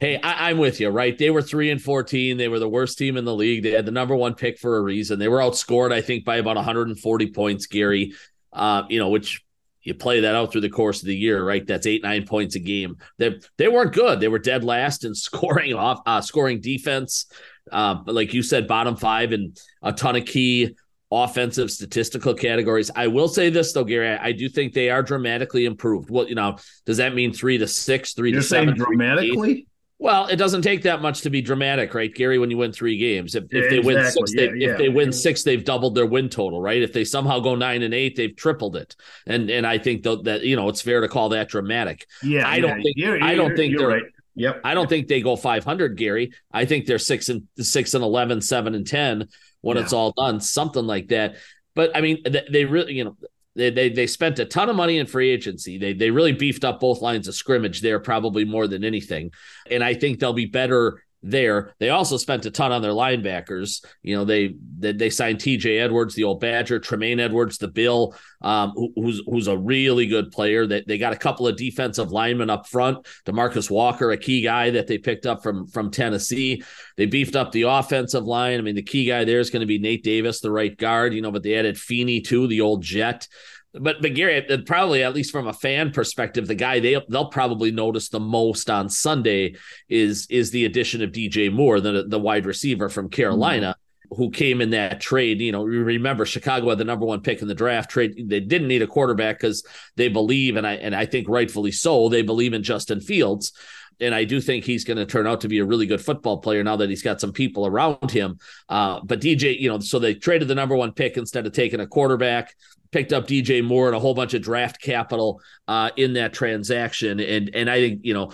hey, 0.00 0.20
I, 0.22 0.50
am 0.50 0.58
with 0.58 0.80
you, 0.80 0.88
right? 0.90 1.16
They 1.18 1.30
were 1.30 1.42
three 1.42 1.70
and 1.70 1.82
14. 1.82 2.36
They 2.36 2.48
were 2.48 2.60
the 2.60 2.68
worst 2.68 2.96
team 2.96 3.16
in 3.16 3.24
the 3.24 3.34
league. 3.34 3.62
They 3.62 3.72
had 3.72 3.86
the 3.86 3.92
number 3.92 4.14
one 4.14 4.34
pick 4.34 4.58
for 4.58 4.76
a 4.76 4.82
reason. 4.82 5.18
They 5.18 5.28
were 5.28 5.38
outscored, 5.38 5.92
I 5.92 6.00
think, 6.00 6.24
by 6.24 6.36
about 6.36 6.56
140 6.56 7.32
points, 7.32 7.66
Gary. 7.66 8.12
Uh, 8.52 8.84
you 8.88 8.98
know, 8.98 9.08
which 9.08 9.42
you 9.82 9.94
play 9.94 10.20
that 10.20 10.34
out 10.34 10.52
through 10.52 10.60
the 10.62 10.70
course 10.70 11.00
of 11.00 11.06
the 11.06 11.16
year, 11.16 11.44
right? 11.44 11.66
That's 11.66 11.86
eight, 11.86 12.02
nine 12.02 12.26
points 12.26 12.54
a 12.54 12.60
game. 12.60 12.96
They 13.18 13.40
they 13.56 13.68
weren't 13.68 13.92
good. 13.92 14.20
They 14.20 14.28
were 14.28 14.38
dead 14.38 14.64
last 14.64 15.04
in 15.04 15.14
scoring 15.14 15.74
off 15.74 16.00
uh, 16.06 16.20
scoring 16.20 16.60
defense. 16.60 17.26
Uh, 17.70 17.94
but 17.94 18.14
like 18.14 18.32
you 18.32 18.42
said, 18.42 18.66
bottom 18.66 18.96
five 18.96 19.32
and 19.32 19.58
a 19.82 19.92
ton 19.92 20.16
of 20.16 20.24
key 20.24 20.76
offensive 21.10 21.70
statistical 21.70 22.34
categories. 22.34 22.90
I 22.94 23.06
will 23.06 23.28
say 23.28 23.50
this 23.50 23.72
though, 23.72 23.84
Gary, 23.84 24.10
I, 24.10 24.26
I, 24.26 24.32
do 24.32 24.48
think 24.48 24.74
they 24.74 24.90
are 24.90 25.02
dramatically 25.02 25.64
improved. 25.64 26.10
Well, 26.10 26.28
you 26.28 26.34
know, 26.34 26.58
does 26.84 26.98
that 26.98 27.14
mean 27.14 27.32
three 27.32 27.58
to 27.58 27.66
six, 27.66 28.12
3 28.12 28.30
You're 28.30 28.40
to 28.40 28.46
seven? 28.46 28.76
dramatically? 28.76 29.66
Well, 30.00 30.28
it 30.28 30.36
doesn't 30.36 30.62
take 30.62 30.82
that 30.82 31.02
much 31.02 31.22
to 31.22 31.30
be 31.30 31.42
dramatic, 31.42 31.92
right, 31.92 32.14
Gary? 32.14 32.38
When 32.38 32.52
you 32.52 32.58
win 32.58 32.72
three 32.72 32.98
games, 32.98 33.34
if, 33.34 33.44
if 33.50 33.68
they 33.68 33.80
win 33.80 34.04
six, 34.08 34.32
yeah, 34.32 34.46
they, 34.46 34.56
yeah. 34.56 34.68
if 34.70 34.78
they 34.78 34.88
win 34.88 35.12
six, 35.12 35.42
they've 35.42 35.64
doubled 35.64 35.96
their 35.96 36.06
win 36.06 36.28
total, 36.28 36.60
right? 36.60 36.80
If 36.80 36.92
they 36.92 37.04
somehow 37.04 37.40
go 37.40 37.56
nine 37.56 37.82
and 37.82 37.92
eight, 37.92 38.14
they've 38.14 38.34
tripled 38.34 38.76
it. 38.76 38.94
And 39.26 39.50
and 39.50 39.66
I 39.66 39.78
think 39.78 40.04
that, 40.04 40.22
that 40.22 40.42
you 40.42 40.54
know 40.54 40.68
it's 40.68 40.80
fair 40.80 41.00
to 41.00 41.08
call 41.08 41.30
that 41.30 41.48
dramatic. 41.48 42.06
Yeah, 42.22 42.48
I 42.48 42.60
don't 42.60 42.80
think 42.80 42.96
you're, 42.96 43.20
I 43.20 43.34
don't 43.34 43.56
think 43.56 43.76
they're 43.76 43.88
right. 43.88 44.02
Yep. 44.36 44.60
I 44.62 44.74
don't 44.74 44.88
think 44.88 45.08
they 45.08 45.20
go 45.20 45.34
500, 45.34 45.96
Gary. 45.96 46.32
I 46.52 46.64
think 46.64 46.86
they're 46.86 47.00
six 47.00 47.28
and 47.28 47.48
six 47.58 47.94
and 47.94 48.04
11, 48.04 48.40
seven 48.40 48.76
and 48.76 48.86
10 48.86 49.26
when 49.60 49.76
yeah. 49.76 49.82
it's 49.82 49.92
all 49.92 50.12
done, 50.12 50.40
something 50.40 50.86
like 50.86 51.08
that. 51.08 51.36
But 51.74 51.96
I 51.96 52.00
mean, 52.00 52.22
they, 52.24 52.44
they 52.50 52.64
really, 52.64 52.94
you 52.94 53.04
know, 53.04 53.16
they, 53.54 53.70
they 53.70 53.88
they 53.88 54.06
spent 54.06 54.38
a 54.38 54.44
ton 54.44 54.68
of 54.68 54.76
money 54.76 54.98
in 54.98 55.06
free 55.06 55.30
agency. 55.30 55.78
They 55.78 55.92
they 55.92 56.10
really 56.10 56.32
beefed 56.32 56.64
up 56.64 56.80
both 56.80 57.02
lines 57.02 57.26
of 57.28 57.34
scrimmage 57.34 57.80
there, 57.80 57.98
probably 57.98 58.44
more 58.44 58.68
than 58.68 58.84
anything. 58.84 59.32
And 59.70 59.82
I 59.82 59.94
think 59.94 60.20
they'll 60.20 60.32
be 60.32 60.46
better 60.46 61.02
there. 61.22 61.74
They 61.78 61.90
also 61.90 62.16
spent 62.16 62.46
a 62.46 62.50
ton 62.50 62.72
on 62.72 62.82
their 62.82 62.92
linebackers. 62.92 63.84
You 64.02 64.16
know, 64.16 64.24
they 64.24 64.54
they, 64.78 64.92
they 64.92 65.10
signed 65.10 65.40
T.J. 65.40 65.78
Edwards, 65.78 66.14
the 66.14 66.24
old 66.24 66.40
Badger, 66.40 66.78
Tremaine 66.78 67.20
Edmunds, 67.20 67.58
the 67.58 67.68
Bill, 67.68 68.14
um, 68.40 68.72
who, 68.74 68.92
who's 68.94 69.22
who's 69.26 69.48
a 69.48 69.56
really 69.56 70.06
good 70.06 70.30
player. 70.30 70.66
That 70.66 70.86
they, 70.86 70.94
they 70.94 70.98
got 70.98 71.12
a 71.12 71.16
couple 71.16 71.46
of 71.46 71.56
defensive 71.56 72.12
linemen 72.12 72.50
up 72.50 72.66
front. 72.68 73.06
Demarcus 73.26 73.70
Walker, 73.70 74.10
a 74.12 74.16
key 74.16 74.42
guy 74.42 74.70
that 74.70 74.86
they 74.86 74.98
picked 74.98 75.26
up 75.26 75.42
from 75.42 75.66
from 75.66 75.90
Tennessee. 75.90 76.62
They 76.96 77.06
beefed 77.06 77.36
up 77.36 77.52
the 77.52 77.62
offensive 77.62 78.24
line. 78.24 78.58
I 78.58 78.62
mean, 78.62 78.76
the 78.76 78.82
key 78.82 79.06
guy 79.06 79.24
there 79.24 79.40
is 79.40 79.50
going 79.50 79.60
to 79.60 79.66
be 79.66 79.78
Nate 79.78 80.04
Davis, 80.04 80.40
the 80.40 80.52
right 80.52 80.76
guard. 80.76 81.14
You 81.14 81.22
know, 81.22 81.32
but 81.32 81.42
they 81.42 81.54
added 81.54 81.78
Feeney 81.78 82.20
too, 82.20 82.46
the 82.46 82.60
old 82.60 82.82
Jet 82.82 83.26
but 83.74 84.00
but 84.00 84.14
Gary, 84.14 84.40
probably 84.66 85.02
at 85.02 85.14
least 85.14 85.32
from 85.32 85.46
a 85.46 85.52
fan 85.52 85.90
perspective, 85.90 86.46
the 86.46 86.54
guy 86.54 86.80
they 86.80 87.00
they'll 87.08 87.30
probably 87.30 87.70
notice 87.70 88.08
the 88.08 88.20
most 88.20 88.70
on 88.70 88.88
Sunday 88.88 89.56
is 89.88 90.26
is 90.30 90.50
the 90.50 90.64
addition 90.64 91.02
of 91.02 91.12
DJ 91.12 91.52
Moore, 91.52 91.80
the 91.80 92.04
the 92.08 92.18
wide 92.18 92.46
receiver 92.46 92.88
from 92.88 93.10
Carolina. 93.10 93.68
Mm-hmm. 93.68 93.84
Who 94.10 94.30
came 94.30 94.62
in 94.62 94.70
that 94.70 95.02
trade? 95.02 95.38
You 95.42 95.52
know, 95.52 95.64
remember 95.64 96.24
Chicago 96.24 96.70
had 96.70 96.78
the 96.78 96.84
number 96.84 97.04
one 97.04 97.20
pick 97.20 97.42
in 97.42 97.48
the 97.48 97.54
draft 97.54 97.90
trade. 97.90 98.14
They 98.16 98.40
didn't 98.40 98.68
need 98.68 98.80
a 98.80 98.86
quarterback 98.86 99.36
because 99.36 99.62
they 99.96 100.08
believe, 100.08 100.56
and 100.56 100.66
I 100.66 100.76
and 100.76 100.96
I 100.96 101.04
think 101.04 101.28
rightfully 101.28 101.72
so, 101.72 102.08
they 102.08 102.22
believe 102.22 102.54
in 102.54 102.62
Justin 102.62 103.00
Fields 103.02 103.52
and 104.00 104.14
I 104.14 104.24
do 104.24 104.40
think 104.40 104.64
he's 104.64 104.84
going 104.84 104.96
to 104.96 105.06
turn 105.06 105.26
out 105.26 105.40
to 105.40 105.48
be 105.48 105.58
a 105.58 105.64
really 105.64 105.86
good 105.86 106.00
football 106.00 106.38
player 106.38 106.62
now 106.62 106.76
that 106.76 106.88
he's 106.88 107.02
got 107.02 107.20
some 107.20 107.32
people 107.32 107.66
around 107.66 108.10
him. 108.10 108.38
Uh, 108.68 109.00
but 109.02 109.20
DJ, 109.20 109.58
you 109.58 109.68
know, 109.68 109.80
so 109.80 109.98
they 109.98 110.14
traded 110.14 110.48
the 110.48 110.54
number 110.54 110.76
one 110.76 110.92
pick 110.92 111.16
instead 111.16 111.46
of 111.46 111.52
taking 111.52 111.80
a 111.80 111.86
quarterback 111.86 112.54
picked 112.90 113.12
up 113.12 113.26
DJ 113.26 113.64
Moore 113.64 113.86
and 113.86 113.96
a 113.96 114.00
whole 114.00 114.14
bunch 114.14 114.34
of 114.34 114.42
draft 114.42 114.80
capital 114.80 115.40
uh, 115.66 115.90
in 115.96 116.14
that 116.14 116.32
transaction. 116.32 117.20
And 117.20 117.50
and 117.54 117.70
I 117.70 117.80
think 117.80 118.00
you 118.04 118.14
know, 118.14 118.32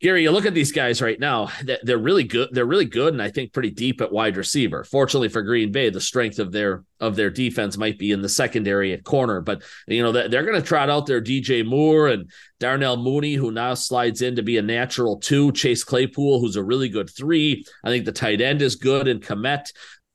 Gary, 0.00 0.22
you 0.22 0.30
look 0.30 0.46
at 0.46 0.54
these 0.54 0.72
guys 0.72 1.02
right 1.02 1.20
now; 1.20 1.50
they're 1.82 1.98
really 1.98 2.24
good. 2.24 2.48
They're 2.52 2.64
really 2.64 2.86
good, 2.86 3.12
and 3.12 3.22
I 3.22 3.28
think 3.28 3.52
pretty 3.52 3.70
deep 3.70 4.00
at 4.00 4.10
wide 4.10 4.38
receiver. 4.38 4.82
Fortunately 4.82 5.28
for 5.28 5.42
Green 5.42 5.72
Bay, 5.72 5.90
the 5.90 6.00
strength 6.00 6.38
of 6.38 6.52
their 6.52 6.84
of 7.00 7.16
their 7.16 7.28
defense 7.28 7.76
might 7.76 7.98
be 7.98 8.10
in 8.10 8.22
the 8.22 8.28
secondary 8.28 8.94
at 8.94 9.04
corner. 9.04 9.42
But 9.42 9.62
you 9.86 10.02
know, 10.02 10.10
they're 10.10 10.44
going 10.44 10.60
to 10.60 10.66
trot 10.66 10.88
out 10.88 11.04
their 11.04 11.20
DJ 11.20 11.66
Moore 11.66 12.08
and 12.08 12.30
Darnell 12.60 12.96
Mooney, 12.96 13.34
who 13.34 13.50
now 13.50 13.74
slides 13.74 14.22
in 14.22 14.36
to 14.36 14.42
be 14.42 14.56
a 14.56 14.62
natural 14.62 15.18
two. 15.18 15.52
Chase 15.52 15.84
Claypool, 15.84 16.40
who's 16.40 16.56
a 16.56 16.64
really 16.64 16.88
good 16.88 17.10
three. 17.10 17.64
I 17.84 17.90
think 17.90 18.06
the 18.06 18.12
tight 18.12 18.40
end 18.40 18.62
is 18.62 18.76
good, 18.76 19.06
and 19.06 19.22
Kmet. 19.22 19.70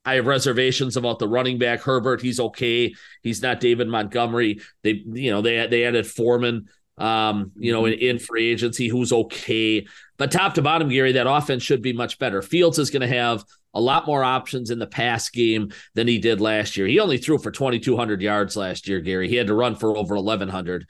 I 0.06 0.14
have 0.14 0.26
reservations 0.26 0.96
about 0.96 1.18
the 1.18 1.28
running 1.28 1.58
back 1.58 1.80
Herbert. 1.82 2.22
He's 2.22 2.38
okay. 2.38 2.94
He's 3.22 3.42
not 3.42 3.60
David 3.60 3.88
Montgomery. 3.88 4.60
They, 4.82 5.02
you 5.04 5.32
know, 5.32 5.42
they 5.42 5.66
they 5.66 5.84
added 5.84 6.06
Foreman, 6.06 6.68
um, 6.96 7.50
you 7.56 7.72
know, 7.72 7.84
in, 7.86 7.94
in 7.94 8.18
free 8.20 8.50
agency, 8.50 8.88
who's 8.88 9.12
okay. 9.12 9.86
But 10.16 10.30
top 10.30 10.54
to 10.54 10.62
bottom, 10.62 10.88
Gary, 10.88 11.12
that 11.12 11.28
offense 11.28 11.64
should 11.64 11.82
be 11.82 11.92
much 11.92 12.18
better. 12.20 12.40
Fields 12.40 12.78
is 12.78 12.90
going 12.90 13.02
to 13.02 13.08
have 13.08 13.44
a 13.74 13.80
lot 13.80 14.06
more 14.06 14.24
options 14.24 14.70
in 14.70 14.78
the 14.78 14.86
pass 14.86 15.28
game 15.28 15.70
than 15.94 16.08
he 16.08 16.18
did 16.18 16.40
last 16.40 16.76
year. 16.78 16.86
He 16.86 16.98
only 16.98 17.18
threw 17.18 17.36
for 17.36 17.50
2,200 17.50 18.22
yards 18.22 18.56
last 18.56 18.88
year, 18.88 19.00
Gary. 19.00 19.28
He 19.28 19.36
had 19.36 19.48
to 19.48 19.54
run 19.54 19.74
for 19.74 19.94
over 19.96 20.14
1,100 20.14 20.86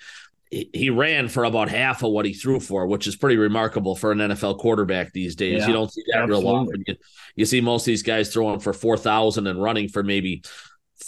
he 0.51 0.91
ran 0.91 1.29
for 1.29 1.45
about 1.45 1.69
half 1.69 2.03
of 2.03 2.13
what 2.13 2.25
he 2.25 2.33
threw 2.33 2.61
for, 2.61 2.87
which 2.87 3.07
is 3.07 3.17
pretty 3.17 3.37
remarkable 3.37 3.97
for 3.97 4.13
an 4.13 4.19
NFL 4.19 4.59
quarterback 4.59 5.13
these 5.13 5.35
days. 5.35 5.61
Yeah, 5.61 5.67
you 5.67 5.73
don't 5.73 5.93
see 5.93 6.03
that 6.13 6.23
absolutely. 6.23 6.45
real 6.45 6.57
often. 6.57 6.85
You, 6.87 6.95
you, 7.35 7.45
see 7.45 7.61
most 7.61 7.83
of 7.83 7.87
these 7.87 8.03
guys 8.05 8.33
throwing 8.33 8.61
for 8.61 8.73
four 8.73 8.97
thousand 8.97 9.49
and 9.49 9.61
running 9.61 9.89
for 9.89 10.05
maybe 10.05 10.45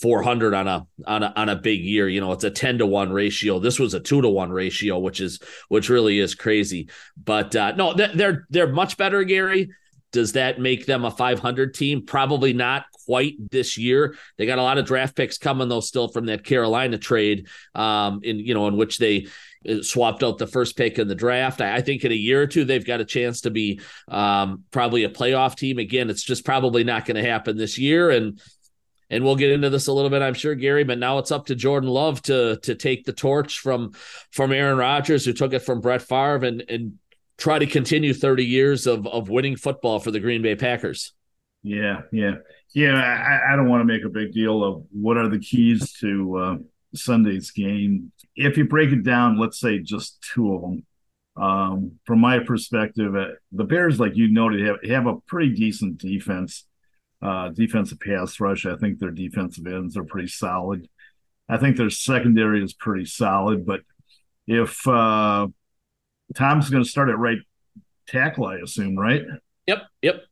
four 0.01 0.23
hundred 0.23 0.55
on 0.55 0.67
a 0.67 0.87
on 1.07 1.23
a 1.23 1.33
on 1.37 1.49
a 1.49 1.57
big 1.57 1.81
year. 1.81 2.09
You 2.09 2.21
know, 2.21 2.33
it's 2.33 2.45
a 2.45 2.51
ten 2.51 2.79
to 2.79 2.87
one 2.87 3.13
ratio. 3.13 3.61
This 3.61 3.79
was 3.79 3.95
a 3.95 4.01
two 4.01 4.21
to 4.23 4.29
one 4.29 4.51
ratio, 4.51 4.99
which 4.99 5.21
is 5.21 5.39
which 5.69 5.89
really 5.89 6.19
is 6.19 6.35
crazy. 6.35 6.91
But 7.17 7.55
uh, 7.55 7.73
no, 7.73 7.95
they're 7.95 8.47
they're 8.51 8.73
much 8.73 8.97
better, 8.97 9.23
Gary. 9.23 9.71
Does 10.11 10.33
that 10.33 10.59
make 10.59 10.87
them 10.87 11.05
a 11.05 11.11
500 11.11 11.75
team? 11.75 12.07
Probably 12.07 12.55
not 12.55 12.87
quite 13.09 13.51
this 13.51 13.79
year. 13.79 14.15
They 14.37 14.45
got 14.45 14.59
a 14.59 14.63
lot 14.63 14.77
of 14.77 14.85
draft 14.85 15.17
picks 15.17 15.39
coming 15.39 15.71
though, 15.71 15.81
still 15.81 16.09
from 16.09 16.27
that 16.27 16.45
Carolina 16.45 16.99
trade, 16.99 17.49
um, 17.75 18.21
in 18.23 18.39
you 18.39 18.53
know, 18.53 18.69
in 18.69 18.77
which 18.77 18.99
they 18.99 19.29
uh, 19.67 19.81
swapped 19.81 20.23
out 20.23 20.37
the 20.37 20.47
first 20.47 20.77
pick 20.77 20.99
in 20.99 21.09
the 21.09 21.15
draft. 21.15 21.63
I, 21.63 21.77
I, 21.77 21.81
think 21.81 22.05
in 22.05 22.13
a 22.13 22.15
year 22.15 22.43
or 22.43 22.47
two 22.47 22.67
they've 22.67 22.85
got 22.85 23.01
a 23.01 23.07
chance 23.07 23.41
to 23.43 23.51
be 23.51 23.81
um, 24.09 24.65
probably 24.71 25.05
a 25.05 25.09
playoff 25.09 25.57
team 25.57 25.79
again. 25.79 26.11
It's 26.11 26.23
just 26.23 26.45
probably 26.45 26.85
not 26.85 27.07
going 27.07 27.17
to 27.17 27.27
happen 27.27 27.57
this 27.57 27.79
year, 27.79 28.11
and 28.11 28.39
and 29.09 29.25
we'll 29.25 29.37
get 29.37 29.53
into 29.53 29.71
this 29.71 29.87
a 29.87 29.93
little 29.95 30.11
bit, 30.11 30.21
I'm 30.21 30.35
sure, 30.35 30.55
Gary. 30.55 30.85
But 30.85 30.99
now 30.99 31.17
it's 31.17 31.31
up 31.31 31.47
to 31.47 31.55
Jordan 31.55 31.89
Love 31.89 32.21
to 32.25 32.59
to 32.65 32.75
take 32.75 33.07
the 33.07 33.15
torch 33.15 33.61
from 33.61 33.93
from 34.33 34.53
Aaron 34.53 34.77
Rodgers, 34.77 35.25
who 35.25 35.33
took 35.33 35.55
it 35.55 35.61
from 35.61 35.81
Brett 35.81 36.03
Favre, 36.03 36.45
and 36.45 36.63
and 36.69 36.99
try 37.39 37.59
to 37.59 37.67
continue 37.67 38.13
30 38.13 38.45
years 38.45 38.87
of 38.87 39.07
of 39.07 39.31
winning 39.31 39.57
football 39.57 39.99
for 39.99 40.11
the 40.11 40.21
Green 40.21 40.43
Bay 40.43 40.57
Packers. 40.57 41.15
Yeah, 41.63 42.03
yeah, 42.13 42.35
yeah. 42.75 42.95
I, 42.95 43.53
I 43.53 43.57
don't 43.57 43.69
want 43.69 43.81
to 43.81 43.85
make 43.85 44.05
a 44.05 44.09
big 44.09 44.33
deal 44.33 44.63
of 44.65 44.85
what 44.93 45.17
are 45.17 45.29
the 45.29 45.39
keys 45.39 45.93
to 46.01 46.37
uh, 46.37 46.57
Sunday's 46.95 47.51
game. 47.51 48.13
If 48.37 48.57
you 48.57 48.65
break 48.65 48.91
it 48.91 49.03
down, 49.03 49.39
let's 49.39 49.61
say 49.61 49.79
just 49.79 50.23
two 50.23 50.55
of 50.55 50.63
them. 50.63 50.87
Um, 51.37 51.93
from 52.05 52.21
my 52.21 52.41
perspective, 52.41 53.15
uh, 53.15 53.27
the 53.53 53.65
Bears, 53.65 54.01
like 54.01 54.17
you 54.17 54.29
noted, 54.29 54.67
have, 54.67 54.77
have 54.91 55.07
a 55.07 55.21
pretty 55.27 55.55
decent 55.55 55.99
defense, 55.99 56.65
uh, 57.23 57.51
defensive 57.51 58.01
pass 58.01 58.41
rush. 58.41 58.67
I 58.67 58.77
think 58.77 58.99
their 58.99 59.13
defensive 59.13 59.67
ends 59.67 59.97
are 59.97 60.05
pretty 60.05 60.29
solid. 60.29 60.89
I 61.49 61.57
think 61.57 61.77
their 61.77 61.91
secondary 61.91 62.63
is 62.63 62.75
pretty 62.75 63.05
solid. 63.05 63.65
But 63.65 63.81
if 64.47 64.87
uh, 64.87 65.47
Tom's 66.35 66.71
going 66.71 66.83
to 66.83 66.89
start 66.89 67.09
at 67.09 67.19
right 67.19 67.39
tackle, 68.09 68.47
I 68.47 68.57
assume, 68.57 68.99
right? 68.99 69.23
Yep, 69.67 69.83
yep. 70.03 70.23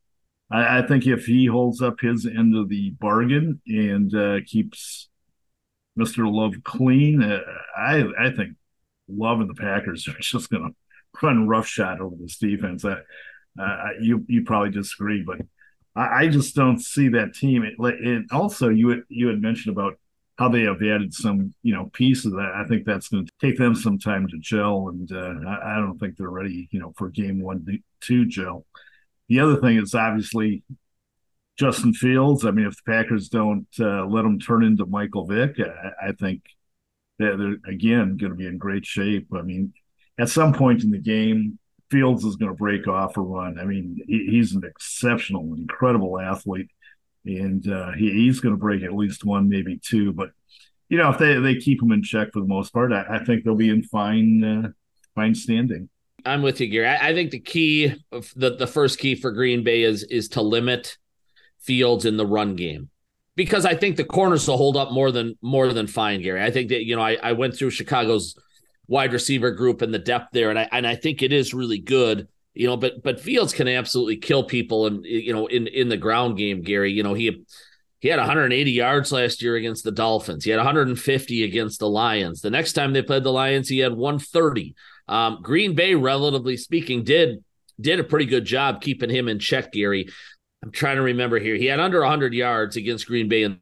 I, 0.50 0.78
I, 0.78 0.86
think 0.86 1.06
if 1.06 1.26
he 1.26 1.46
holds 1.46 1.82
up 1.82 2.00
his 2.00 2.26
end 2.26 2.56
of 2.56 2.68
the 2.68 2.90
bargain 3.00 3.60
and 3.66 4.14
uh, 4.14 4.38
keeps 4.46 5.08
Mr. 5.98 6.30
Love 6.30 6.54
clean, 6.64 7.22
uh, 7.22 7.40
I 7.76 8.04
I 8.18 8.30
think 8.30 8.56
Love 9.08 9.40
and 9.40 9.50
the 9.50 9.54
Packers 9.54 10.06
are 10.08 10.16
just 10.20 10.50
going 10.50 10.62
to 10.62 11.26
run 11.26 11.48
roughshod 11.48 12.00
over 12.00 12.16
this 12.18 12.38
defense. 12.38 12.84
Uh, 12.84 12.96
you 14.00 14.24
you 14.28 14.44
probably 14.44 14.70
disagree, 14.70 15.22
but 15.22 15.38
I, 15.94 16.24
I, 16.24 16.28
just 16.28 16.54
don't 16.54 16.78
see 16.78 17.08
that 17.08 17.34
team. 17.34 17.64
And 17.78 18.28
also, 18.30 18.68
you 18.68 19.02
you 19.08 19.28
had 19.28 19.40
mentioned 19.40 19.76
about 19.76 19.94
how 20.38 20.50
they 20.50 20.62
have 20.62 20.82
added 20.82 21.14
some 21.14 21.54
you 21.62 21.74
know 21.74 21.90
pieces. 21.92 22.34
I 22.34 22.64
think 22.68 22.84
that's 22.84 23.08
going 23.08 23.26
to 23.26 23.32
take 23.40 23.56
them 23.56 23.74
some 23.74 23.98
time 23.98 24.28
to 24.28 24.38
gel, 24.38 24.88
and 24.88 25.10
uh, 25.10 25.48
I, 25.48 25.74
I, 25.74 25.76
don't 25.76 25.98
think 25.98 26.16
they're 26.16 26.28
ready 26.28 26.68
you 26.70 26.80
know 26.80 26.92
for 26.96 27.08
game 27.08 27.40
one 27.40 27.66
to 28.02 28.26
gel. 28.26 28.66
The 29.28 29.40
other 29.40 29.56
thing 29.56 29.78
is 29.78 29.94
obviously 29.94 30.62
Justin 31.56 31.94
Fields. 31.94 32.44
I 32.44 32.50
mean, 32.50 32.66
if 32.66 32.76
the 32.76 32.90
Packers 32.92 33.28
don't 33.28 33.66
uh, 33.80 34.06
let 34.06 34.24
him 34.24 34.38
turn 34.38 34.64
into 34.64 34.86
Michael 34.86 35.26
Vick, 35.26 35.56
I, 35.58 36.08
I 36.08 36.12
think 36.12 36.42
they're, 37.18 37.36
they're 37.36 37.56
again 37.66 38.16
going 38.16 38.30
to 38.32 38.36
be 38.36 38.46
in 38.46 38.58
great 38.58 38.86
shape. 38.86 39.28
I 39.34 39.42
mean, 39.42 39.72
at 40.18 40.28
some 40.28 40.52
point 40.52 40.84
in 40.84 40.90
the 40.90 40.98
game, 40.98 41.58
Fields 41.90 42.24
is 42.24 42.36
going 42.36 42.50
to 42.50 42.56
break 42.56 42.88
off 42.88 43.16
a 43.16 43.20
run. 43.20 43.58
I 43.58 43.64
mean, 43.64 43.98
he, 44.06 44.26
he's 44.30 44.54
an 44.54 44.64
exceptional, 44.64 45.54
incredible 45.54 46.18
athlete, 46.18 46.68
and 47.24 47.66
uh, 47.70 47.92
he, 47.92 48.10
he's 48.12 48.40
going 48.40 48.54
to 48.54 48.60
break 48.60 48.82
at 48.82 48.92
least 48.92 49.24
one, 49.24 49.48
maybe 49.48 49.78
two. 49.82 50.12
But 50.12 50.30
you 50.88 50.98
know, 50.98 51.10
if 51.10 51.18
they 51.18 51.38
they 51.38 51.56
keep 51.56 51.82
him 51.82 51.92
in 51.92 52.02
check 52.02 52.32
for 52.32 52.40
the 52.40 52.48
most 52.48 52.72
part, 52.72 52.92
I, 52.92 53.04
I 53.08 53.24
think 53.24 53.44
they'll 53.44 53.54
be 53.54 53.70
in 53.70 53.82
fine 53.82 54.44
uh, 54.44 54.68
fine 55.14 55.34
standing. 55.34 55.88
I'm 56.26 56.42
with 56.42 56.60
you, 56.60 56.66
Gary. 56.66 56.86
I, 56.86 57.08
I 57.08 57.14
think 57.14 57.30
the 57.30 57.40
key, 57.40 57.94
the 58.10 58.56
the 58.56 58.66
first 58.66 58.98
key 58.98 59.14
for 59.14 59.30
Green 59.32 59.64
Bay 59.64 59.82
is 59.82 60.02
is 60.02 60.28
to 60.30 60.42
limit 60.42 60.98
Fields 61.60 62.04
in 62.04 62.16
the 62.16 62.26
run 62.26 62.56
game 62.56 62.90
because 63.36 63.66
I 63.66 63.74
think 63.74 63.96
the 63.96 64.04
corners 64.04 64.48
will 64.48 64.56
hold 64.56 64.76
up 64.76 64.90
more 64.90 65.12
than 65.12 65.36
more 65.42 65.72
than 65.72 65.86
fine, 65.86 66.22
Gary. 66.22 66.42
I 66.42 66.50
think 66.50 66.70
that 66.70 66.84
you 66.84 66.96
know 66.96 67.02
I, 67.02 67.16
I 67.22 67.32
went 67.32 67.56
through 67.56 67.70
Chicago's 67.70 68.34
wide 68.88 69.12
receiver 69.12 69.50
group 69.50 69.82
and 69.82 69.92
the 69.92 69.98
depth 69.98 70.28
there, 70.32 70.50
and 70.50 70.58
I 70.58 70.68
and 70.72 70.86
I 70.86 70.96
think 70.96 71.22
it 71.22 71.32
is 71.32 71.54
really 71.54 71.78
good. 71.78 72.28
You 72.54 72.66
know, 72.66 72.76
but 72.76 73.02
but 73.02 73.20
Fields 73.20 73.52
can 73.52 73.68
absolutely 73.68 74.16
kill 74.16 74.44
people, 74.44 74.86
and 74.86 75.04
you 75.04 75.32
know 75.32 75.46
in 75.46 75.66
in 75.66 75.88
the 75.88 75.96
ground 75.96 76.36
game, 76.38 76.62
Gary. 76.62 76.92
You 76.92 77.02
know 77.02 77.14
he 77.14 77.44
he 78.00 78.08
had 78.08 78.18
180 78.18 78.70
yards 78.70 79.12
last 79.12 79.42
year 79.42 79.56
against 79.56 79.84
the 79.84 79.92
Dolphins. 79.92 80.44
He 80.44 80.50
had 80.50 80.58
150 80.58 81.44
against 81.44 81.78
the 81.78 81.88
Lions. 81.88 82.40
The 82.40 82.50
next 82.50 82.72
time 82.72 82.92
they 82.92 83.02
played 83.02 83.24
the 83.24 83.32
Lions, 83.32 83.68
he 83.68 83.78
had 83.78 83.92
130. 83.92 84.74
Um, 85.08 85.40
Green 85.42 85.74
Bay, 85.74 85.94
relatively 85.94 86.56
speaking, 86.56 87.04
did 87.04 87.44
did 87.80 88.00
a 88.00 88.04
pretty 88.04 88.26
good 88.26 88.44
job 88.44 88.80
keeping 88.80 89.10
him 89.10 89.28
in 89.28 89.38
check, 89.38 89.72
Gary. 89.72 90.08
I'm 90.62 90.70
trying 90.70 90.96
to 90.96 91.02
remember 91.02 91.38
here. 91.38 91.56
He 91.56 91.66
had 91.66 91.78
under 91.78 92.00
100 92.00 92.32
yards 92.32 92.76
against 92.76 93.06
Green 93.06 93.28
Bay 93.28 93.42
in 93.42 93.60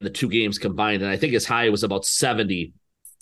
the 0.00 0.10
two 0.10 0.28
games 0.28 0.58
combined, 0.58 1.02
and 1.02 1.10
I 1.10 1.16
think 1.16 1.32
his 1.32 1.46
high 1.46 1.68
was 1.70 1.82
about 1.82 2.04
70 2.04 2.74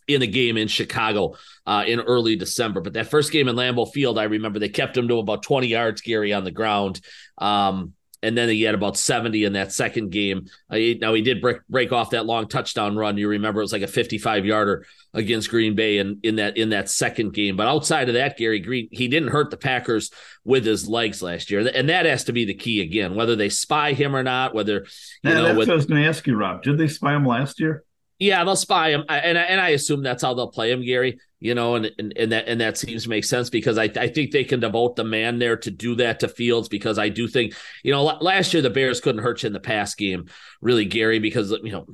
in 0.09 0.23
a 0.23 0.27
game 0.27 0.57
in 0.57 0.69
Chicago 0.69 1.37
uh, 1.67 1.85
in 1.87 2.01
early 2.01 2.37
December. 2.37 2.81
But 2.81 2.95
that 2.95 3.11
first 3.11 3.31
game 3.31 3.49
in 3.49 3.57
Lambeau 3.57 3.91
Field, 3.91 4.19
I 4.19 4.25
remember 4.25 4.59
they 4.59 4.69
kept 4.69 4.97
him 4.97 5.09
to 5.09 5.19
about 5.19 5.43
20 5.43 5.69
yards, 5.69 6.01
Gary, 6.01 6.33
on 6.33 6.45
the 6.45 6.51
ground. 6.51 7.01
Um, 7.39 7.95
and 8.23 8.37
then 8.37 8.49
he 8.49 8.63
had 8.63 8.75
about 8.75 8.97
70 8.97 9.45
in 9.45 9.55
that 9.55 9.73
second 9.73 10.11
game. 10.11 10.47
Uh, 10.69 10.77
now 11.01 11.15
he 11.15 11.23
did 11.23 11.41
break, 11.41 11.59
break 11.69 11.93
off 11.93 12.11
that 12.11 12.27
long 12.27 12.49
touchdown 12.49 12.97
run. 12.97 13.17
You 13.17 13.29
remember 13.29 13.61
it 13.61 13.65
was 13.65 13.73
like 13.73 13.83
a 13.83 13.87
55 13.87 14.45
yarder 14.45 14.87
against 15.15 15.51
Green 15.51 15.75
Bay 15.75 15.99
in, 15.99 16.21
in 16.23 16.37
that 16.37 16.57
in 16.57 16.71
that 16.71 16.89
second 16.89 17.33
game. 17.33 17.57
But 17.57 17.67
outside 17.67 18.09
of 18.09 18.15
that, 18.15 18.37
Gary 18.37 18.61
Green, 18.61 18.89
he 18.93 19.09
didn't 19.09 19.31
hurt 19.31 19.51
the 19.51 19.57
Packers 19.57 20.11
with 20.45 20.65
his 20.65 20.89
legs 20.89 21.23
last 21.23 21.51
year, 21.51 21.67
and 21.67 21.89
that 21.89 22.07
has 22.07 22.25
to 22.25 22.33
be 22.33 22.45
the 22.45 22.55
key 22.55 22.81
again. 22.81 23.15
Whether 23.15 23.37
they 23.37 23.49
spy 23.49 23.93
him 23.93 24.15
or 24.15 24.23
not, 24.23 24.55
whether 24.55 24.87
you 25.23 25.31
yeah, 25.31 25.35
know, 25.35 25.43
that's 25.45 25.59
with, 25.59 25.69
what 25.69 25.73
I 25.73 25.77
was 25.77 25.87
going 25.87 26.03
to 26.03 26.09
ask 26.09 26.27
you, 26.27 26.37
Rob. 26.37 26.63
Did 26.63 26.79
they 26.79 26.89
spy 26.89 27.15
him 27.15 27.27
last 27.27 27.61
year? 27.61 27.85
Yeah, 28.19 28.45
they'll 28.45 28.57
spy 28.57 28.91
him, 28.91 29.05
and 29.09 29.39
and 29.39 29.61
I 29.61 29.71
assume 29.71 30.03
that's 30.03 30.23
how 30.23 30.35
they'll 30.35 30.51
play 30.51 30.71
him, 30.73 30.85
Gary 30.85 31.19
you 31.41 31.55
know, 31.55 31.75
and, 31.75 31.91
and, 31.99 32.13
and 32.17 32.33
that 32.33 32.47
and 32.49 32.61
that 32.61 32.77
seems 32.77 33.05
to 33.05 33.09
make 33.09 33.25
sense 33.25 33.49
because 33.49 33.79
I, 33.79 33.85
I 33.85 34.09
think 34.09 34.31
they 34.31 34.45
can 34.45 34.61
devote 34.61 34.97
the 34.97 35.05
man 35.05 35.39
there 35.39 35.57
to 35.57 35.71
do 35.71 35.95
that 35.97 36.21
to 36.21 36.29
Fields 36.29 36.69
because 36.69 36.99
I 36.99 37.09
do 37.09 37.27
think 37.27 37.55
you 37.83 37.93
know 37.93 38.05
last 38.05 38.53
year 38.53 38.63
the 38.63 38.69
Bears 38.69 39.01
couldn't 39.01 39.23
hurt 39.23 39.43
you 39.43 39.47
in 39.47 39.55
the 39.55 39.61
pass 39.61 39.95
game 39.95 40.29
really 40.61 40.85
Gary 40.85 41.19
because 41.19 41.51
you 41.63 41.73
know 41.73 41.87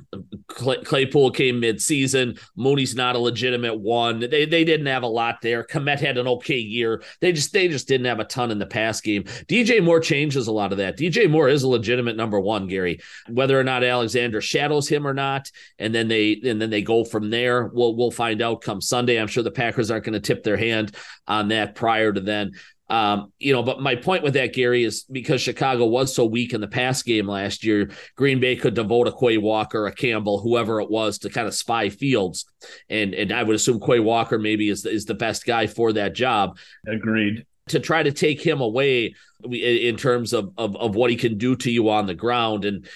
Claypool 0.49 1.31
came 1.31 1.61
mid-season 1.61 2.37
Mooney's 2.57 2.93
not 2.95 3.15
a 3.15 3.19
legitimate 3.19 3.79
one. 3.79 4.19
They 4.19 4.45
they 4.45 4.65
didn't 4.65 4.87
have 4.87 5.03
a 5.03 5.07
lot 5.07 5.41
there. 5.41 5.63
Kmet 5.63 5.99
had 5.99 6.17
an 6.17 6.27
okay 6.27 6.57
year. 6.57 7.01
They 7.21 7.31
just 7.31 7.53
they 7.53 7.69
just 7.69 7.87
didn't 7.87 8.07
have 8.07 8.19
a 8.19 8.25
ton 8.25 8.51
in 8.51 8.59
the 8.59 8.65
pass 8.65 8.99
game. 8.99 9.23
DJ 9.23 9.81
Moore 9.81 10.01
changes 10.01 10.47
a 10.47 10.51
lot 10.51 10.73
of 10.73 10.79
that. 10.79 10.97
DJ 10.97 11.29
Moore 11.29 11.47
is 11.47 11.63
a 11.63 11.69
legitimate 11.69 12.17
number 12.17 12.39
one 12.39 12.67
Gary. 12.67 12.99
Whether 13.29 13.57
or 13.57 13.63
not 13.63 13.85
Alexander 13.85 14.41
shadows 14.41 14.89
him 14.89 15.07
or 15.07 15.13
not 15.13 15.49
and 15.79 15.95
then 15.95 16.09
they 16.09 16.41
and 16.43 16.61
then 16.61 16.69
they 16.69 16.81
go 16.81 17.05
from 17.05 17.29
there 17.29 17.67
we'll 17.67 17.95
we'll 17.95 18.11
find 18.11 18.41
out 18.41 18.61
come 18.61 18.81
Sunday. 18.81 19.17
I'm 19.17 19.27
sure 19.27 19.36
the 19.41 19.51
Packers 19.51 19.91
aren't 19.91 20.05
going 20.05 20.13
to 20.13 20.19
tip 20.19 20.43
their 20.43 20.57
hand 20.57 20.95
on 21.27 21.49
that 21.49 21.75
prior 21.75 22.11
to 22.11 22.21
then. 22.21 22.51
Um, 22.89 23.33
you 23.37 23.51
know, 23.51 23.63
but 23.63 23.81
my 23.81 23.95
point 23.95 24.23
with 24.23 24.35
that, 24.35 24.53
Gary, 24.53 24.83
is 24.83 25.03
because 25.03 25.41
Chicago 25.41 25.85
was 25.85 26.15
so 26.15 26.25
weak 26.25 26.53
in 26.53 26.61
the 26.61 26.69
pass 26.69 27.03
game 27.03 27.27
last 27.27 27.65
year, 27.65 27.91
Green 28.15 28.39
Bay 28.39 28.55
could 28.55 28.75
devote 28.75 29.07
a 29.07 29.11
Quay 29.11 29.37
Walker, 29.37 29.87
a 29.87 29.91
Campbell, 29.91 30.39
whoever 30.39 30.79
it 30.79 30.89
was, 30.89 31.17
to 31.19 31.29
kind 31.29 31.47
of 31.47 31.53
spy 31.53 31.89
Fields, 31.89 32.45
and 32.89 33.13
and 33.13 33.33
I 33.33 33.43
would 33.43 33.55
assume 33.55 33.81
Quay 33.81 33.99
Walker 33.99 34.39
maybe 34.39 34.69
is 34.69 34.85
is 34.85 35.05
the 35.05 35.15
best 35.15 35.45
guy 35.45 35.67
for 35.67 35.93
that 35.93 36.13
job. 36.13 36.57
Agreed. 36.87 37.45
To 37.69 37.81
try 37.81 38.01
to 38.01 38.13
take 38.13 38.41
him 38.41 38.61
away 38.61 39.15
in 39.43 39.97
terms 39.97 40.31
of, 40.31 40.53
of 40.57 40.77
of 40.77 40.95
what 40.95 41.09
he 41.09 41.17
can 41.17 41.37
do 41.37 41.57
to 41.57 41.69
you 41.69 41.89
on 41.89 42.05
the 42.05 42.15
ground, 42.15 42.63
and 42.63 42.87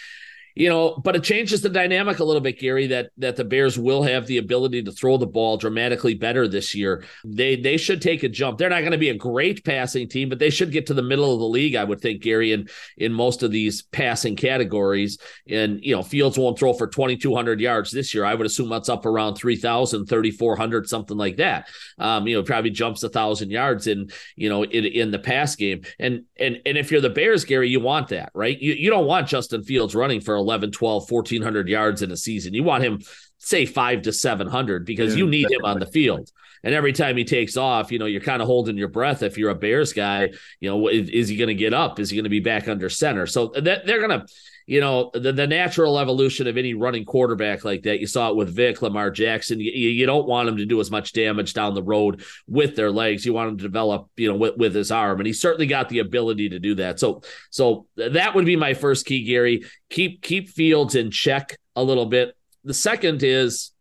you 0.55 0.69
know, 0.69 0.95
but 1.03 1.15
it 1.15 1.23
changes 1.23 1.61
the 1.61 1.69
dynamic 1.69 2.19
a 2.19 2.23
little 2.23 2.41
bit, 2.41 2.59
Gary. 2.59 2.87
That 2.87 3.11
that 3.17 3.35
the 3.35 3.45
Bears 3.45 3.77
will 3.79 4.03
have 4.03 4.27
the 4.27 4.37
ability 4.37 4.83
to 4.83 4.91
throw 4.91 5.17
the 5.17 5.27
ball 5.27 5.57
dramatically 5.57 6.13
better 6.13 6.47
this 6.47 6.75
year. 6.75 7.05
They 7.23 7.55
they 7.55 7.77
should 7.77 8.01
take 8.01 8.23
a 8.23 8.29
jump. 8.29 8.57
They're 8.57 8.69
not 8.69 8.81
going 8.81 8.91
to 8.91 8.97
be 8.97 9.09
a 9.09 9.15
great 9.15 9.63
passing 9.63 10.09
team, 10.09 10.29
but 10.29 10.39
they 10.39 10.49
should 10.49 10.71
get 10.71 10.87
to 10.87 10.93
the 10.93 11.01
middle 11.01 11.33
of 11.33 11.39
the 11.39 11.45
league, 11.45 11.75
I 11.75 11.83
would 11.83 12.01
think, 12.01 12.21
Gary, 12.21 12.51
in 12.51 12.67
in 12.97 13.13
most 13.13 13.43
of 13.43 13.51
these 13.51 13.81
passing 13.81 14.35
categories. 14.35 15.17
And 15.47 15.79
you 15.81 15.95
know, 15.95 16.03
Fields 16.03 16.37
won't 16.37 16.59
throw 16.59 16.73
for 16.73 16.87
twenty 16.87 17.15
two 17.15 17.33
hundred 17.33 17.61
yards 17.61 17.91
this 17.91 18.13
year. 18.13 18.25
I 18.25 18.35
would 18.35 18.45
assume 18.45 18.69
that's 18.69 18.89
up 18.89 19.05
around 19.05 19.35
3,000, 19.35 20.05
3,400, 20.05 20.87
something 20.87 21.17
like 21.17 21.37
that. 21.37 21.67
Um, 21.97 22.27
you 22.27 22.35
know, 22.35 22.43
probably 22.43 22.71
jumps 22.71 23.03
a 23.03 23.09
thousand 23.09 23.51
yards 23.51 23.87
in 23.87 24.09
you 24.35 24.49
know 24.49 24.63
in 24.63 24.85
in 24.85 25.11
the 25.11 25.19
pass 25.19 25.55
game. 25.55 25.83
And 25.99 26.23
and 26.37 26.59
and 26.65 26.77
if 26.77 26.91
you're 26.91 27.01
the 27.01 27.09
Bears, 27.09 27.45
Gary, 27.45 27.69
you 27.69 27.79
want 27.79 28.09
that, 28.09 28.31
right? 28.33 28.59
You 28.59 28.73
you 28.73 28.89
don't 28.89 29.05
want 29.05 29.27
Justin 29.27 29.63
Fields 29.63 29.95
running 29.95 30.19
for 30.19 30.40
11, 30.41 30.71
12, 30.71 31.09
1400 31.09 31.69
yards 31.69 32.01
in 32.01 32.11
a 32.11 32.17
season. 32.17 32.53
You 32.53 32.63
want 32.63 32.83
him 32.83 33.01
say 33.37 33.65
5 33.65 34.03
to 34.03 34.13
700 34.13 34.85
because 34.85 35.15
you 35.15 35.27
need 35.27 35.49
him 35.49 35.63
on 35.63 35.79
the 35.79 35.85
field. 35.85 36.29
And 36.63 36.75
every 36.75 36.93
time 36.93 37.17
he 37.17 37.23
takes 37.23 37.57
off, 37.57 37.91
you 37.91 37.97
know, 37.97 38.05
you're 38.05 38.21
kind 38.21 38.41
of 38.41 38.47
holding 38.47 38.77
your 38.77 38.87
breath 38.87 39.23
if 39.23 39.37
you're 39.37 39.49
a 39.49 39.55
Bears 39.55 39.93
guy, 39.93 40.29
you 40.59 40.69
know, 40.69 40.87
is, 40.89 41.09
is 41.09 41.27
he 41.27 41.35
going 41.35 41.47
to 41.47 41.55
get 41.55 41.73
up? 41.73 41.99
Is 41.99 42.11
he 42.11 42.17
going 42.17 42.25
to 42.25 42.29
be 42.29 42.39
back 42.39 42.67
under 42.67 42.89
center? 42.89 43.25
So 43.25 43.51
uh, 43.53 43.61
that 43.61 43.85
they're 43.85 44.05
going 44.05 44.19
to 44.19 44.27
you 44.65 44.79
know, 44.79 45.11
the, 45.13 45.31
the 45.31 45.47
natural 45.47 45.99
evolution 45.99 46.47
of 46.47 46.57
any 46.57 46.73
running 46.73 47.05
quarterback 47.05 47.65
like 47.65 47.83
that. 47.83 47.99
You 47.99 48.07
saw 48.07 48.29
it 48.29 48.35
with 48.35 48.55
Vick, 48.55 48.81
Lamar 48.81 49.09
Jackson. 49.11 49.59
You, 49.59 49.71
you 49.71 50.05
don't 50.05 50.27
want 50.27 50.49
him 50.49 50.57
to 50.57 50.65
do 50.65 50.79
as 50.79 50.91
much 50.91 51.13
damage 51.13 51.53
down 51.53 51.73
the 51.73 51.83
road 51.83 52.23
with 52.47 52.75
their 52.75 52.91
legs. 52.91 53.25
You 53.25 53.33
want 53.33 53.49
him 53.49 53.57
to 53.57 53.63
develop, 53.63 54.09
you 54.15 54.29
know, 54.29 54.35
with, 54.35 54.57
with 54.57 54.75
his 54.75 54.91
arm. 54.91 55.19
And 55.19 55.27
he 55.27 55.33
certainly 55.33 55.67
got 55.67 55.89
the 55.89 55.99
ability 55.99 56.49
to 56.49 56.59
do 56.59 56.75
that. 56.75 56.99
So, 56.99 57.21
so 57.49 57.87
that 57.97 58.35
would 58.35 58.45
be 58.45 58.55
my 58.55 58.73
first 58.73 59.05
key, 59.05 59.23
Gary. 59.23 59.65
Keep, 59.89 60.21
keep 60.21 60.49
Fields 60.49 60.95
in 60.95 61.11
check 61.11 61.57
a 61.75 61.83
little 61.83 62.05
bit. 62.05 62.35
The 62.63 62.73
second 62.73 63.23
is, 63.23 63.71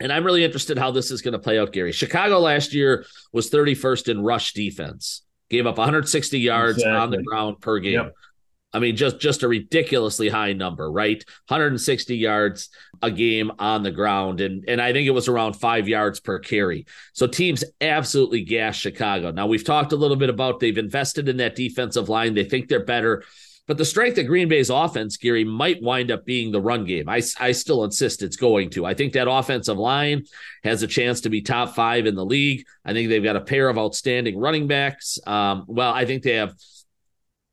and 0.00 0.12
I'm 0.12 0.24
really 0.24 0.44
interested 0.44 0.78
how 0.78 0.90
this 0.90 1.10
is 1.10 1.20
going 1.20 1.32
to 1.32 1.38
play 1.38 1.58
out, 1.58 1.72
Gary. 1.72 1.92
Chicago 1.92 2.38
last 2.38 2.72
year 2.72 3.04
was 3.32 3.50
31st 3.50 4.08
in 4.08 4.22
rush 4.22 4.54
defense, 4.54 5.22
gave 5.50 5.66
up 5.66 5.76
160 5.76 6.38
yards 6.38 6.78
exactly. 6.78 6.96
on 6.96 7.10
the 7.10 7.22
ground 7.22 7.60
per 7.60 7.78
game. 7.78 7.92
Yep. 7.92 8.14
I 8.72 8.78
mean, 8.78 8.96
just 8.96 9.20
just 9.20 9.42
a 9.42 9.48
ridiculously 9.48 10.28
high 10.28 10.52
number, 10.52 10.90
right? 10.90 11.24
160 11.48 12.16
yards 12.16 12.68
a 13.02 13.10
game 13.10 13.50
on 13.58 13.82
the 13.82 13.90
ground, 13.90 14.40
and 14.40 14.64
and 14.68 14.80
I 14.80 14.92
think 14.92 15.06
it 15.06 15.12
was 15.12 15.28
around 15.28 15.54
five 15.54 15.88
yards 15.88 16.20
per 16.20 16.38
carry. 16.38 16.86
So 17.12 17.26
teams 17.26 17.64
absolutely 17.80 18.42
gas 18.42 18.76
Chicago. 18.76 19.32
Now 19.32 19.46
we've 19.46 19.64
talked 19.64 19.92
a 19.92 19.96
little 19.96 20.16
bit 20.16 20.30
about 20.30 20.60
they've 20.60 20.78
invested 20.78 21.28
in 21.28 21.38
that 21.38 21.56
defensive 21.56 22.08
line. 22.08 22.34
They 22.34 22.44
think 22.44 22.68
they're 22.68 22.84
better. 22.84 23.24
But 23.66 23.78
the 23.78 23.84
strength 23.84 24.18
of 24.18 24.26
Green 24.26 24.48
Bay's 24.48 24.68
offense, 24.68 25.16
Gary, 25.16 25.44
might 25.44 25.80
wind 25.80 26.10
up 26.10 26.24
being 26.24 26.50
the 26.50 26.60
run 26.60 26.84
game. 26.84 27.08
I, 27.08 27.22
I 27.38 27.52
still 27.52 27.84
insist 27.84 28.20
it's 28.20 28.34
going 28.34 28.70
to. 28.70 28.84
I 28.84 28.94
think 28.94 29.12
that 29.12 29.30
offensive 29.30 29.78
line 29.78 30.24
has 30.64 30.82
a 30.82 30.88
chance 30.88 31.20
to 31.20 31.30
be 31.30 31.40
top 31.40 31.76
five 31.76 32.06
in 32.06 32.16
the 32.16 32.24
league. 32.24 32.66
I 32.84 32.92
think 32.94 33.08
they've 33.08 33.22
got 33.22 33.36
a 33.36 33.40
pair 33.40 33.68
of 33.68 33.78
outstanding 33.78 34.36
running 34.40 34.66
backs. 34.66 35.20
Um, 35.24 35.66
well, 35.68 35.94
I 35.94 36.04
think 36.04 36.24
they 36.24 36.34
have 36.34 36.54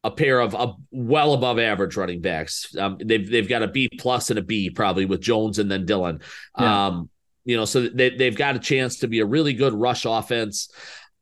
a 0.03 0.11
pair 0.11 0.39
of 0.39 0.55
uh, 0.55 0.73
well 0.91 1.33
above 1.33 1.59
average 1.59 1.97
running 1.97 2.21
backs. 2.21 2.75
Um, 2.77 2.97
they've 3.03 3.29
they've 3.29 3.49
got 3.49 3.63
a 3.63 3.67
B 3.67 3.89
plus 3.99 4.29
and 4.29 4.39
a 4.39 4.41
B 4.41 4.69
probably 4.69 5.05
with 5.05 5.21
Jones 5.21 5.59
and 5.59 5.69
then 5.69 5.85
Dillon. 5.85 6.21
Yeah. 6.57 6.87
Um, 6.87 7.09
you 7.45 7.57
know, 7.57 7.65
so 7.65 7.87
they 7.87 8.11
they've 8.11 8.35
got 8.35 8.55
a 8.55 8.59
chance 8.59 8.99
to 8.99 9.07
be 9.07 9.19
a 9.19 9.25
really 9.25 9.53
good 9.53 9.73
rush 9.73 10.05
offense. 10.05 10.69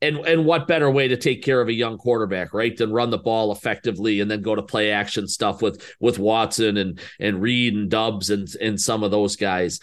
And 0.01 0.17
and 0.17 0.46
what 0.46 0.67
better 0.67 0.91
way 0.91 1.08
to 1.08 1.17
take 1.17 1.44
care 1.44 1.62
of 1.62 1.67
a 1.67 1.74
young 1.74 1.98
quarterback, 1.98 2.53
right, 2.53 2.75
than 2.75 2.91
run 2.91 3.12
the 3.12 3.17
ball 3.17 3.51
effectively 3.51 4.20
and 4.20 4.29
then 4.29 4.41
go 4.41 4.53
to 4.53 4.62
play 4.62 4.91
action 4.91 5.27
stuff 5.27 5.62
with 5.62 5.96
with 6.00 6.20
Watson 6.20 6.77
and 6.77 7.00
and 7.20 7.41
Reed 7.41 7.75
and 7.75 7.89
Doubs 7.89 8.29
and 8.29 8.48
and 8.62 8.79
some 8.79 9.03
of 9.03 9.12
those 9.12 9.36
guys. 9.36 9.79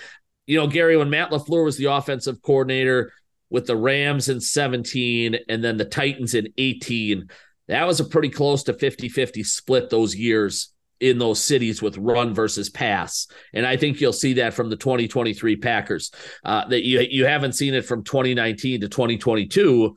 You 0.47 0.59
know, 0.59 0.67
Gary, 0.67 0.97
when 0.97 1.11
Matt 1.11 1.31
LaFleur 1.31 1.65
was 1.65 1.77
the 1.77 1.87
offensive 1.87 2.43
coordinator 2.43 3.13
with 3.49 3.67
the 3.67 3.77
Rams 3.77 4.29
in 4.29 4.41
17 4.41 5.37
and 5.49 5.63
then 5.63 5.77
the 5.77 5.85
Titans 5.85 6.35
in 6.35 6.49
18 6.59 7.29
that 7.69 7.87
was 7.87 8.00
a 8.00 8.04
pretty 8.04 8.28
close 8.28 8.64
to 8.64 8.75
50 8.75 9.09
50 9.09 9.42
split 9.42 9.90
those 9.90 10.14
years 10.14 10.73
in 11.00 11.19
those 11.19 11.42
cities 11.42 11.83
with 11.83 11.99
run 11.99 12.33
versus 12.33 12.71
pass. 12.71 13.26
And 13.52 13.66
I 13.66 13.76
think 13.76 14.00
you'll 14.00 14.12
see 14.12 14.35
that 14.35 14.54
from 14.54 14.71
the 14.71 14.76
2023 14.76 15.57
Packers. 15.57 16.12
Uh, 16.45 16.66
that 16.69 16.85
you 16.85 17.00
you 17.00 17.26
haven't 17.26 17.54
seen 17.54 17.75
it 17.75 17.85
from 17.85 18.04
2019 18.04 18.83
to 18.83 18.88
2022 18.88 19.97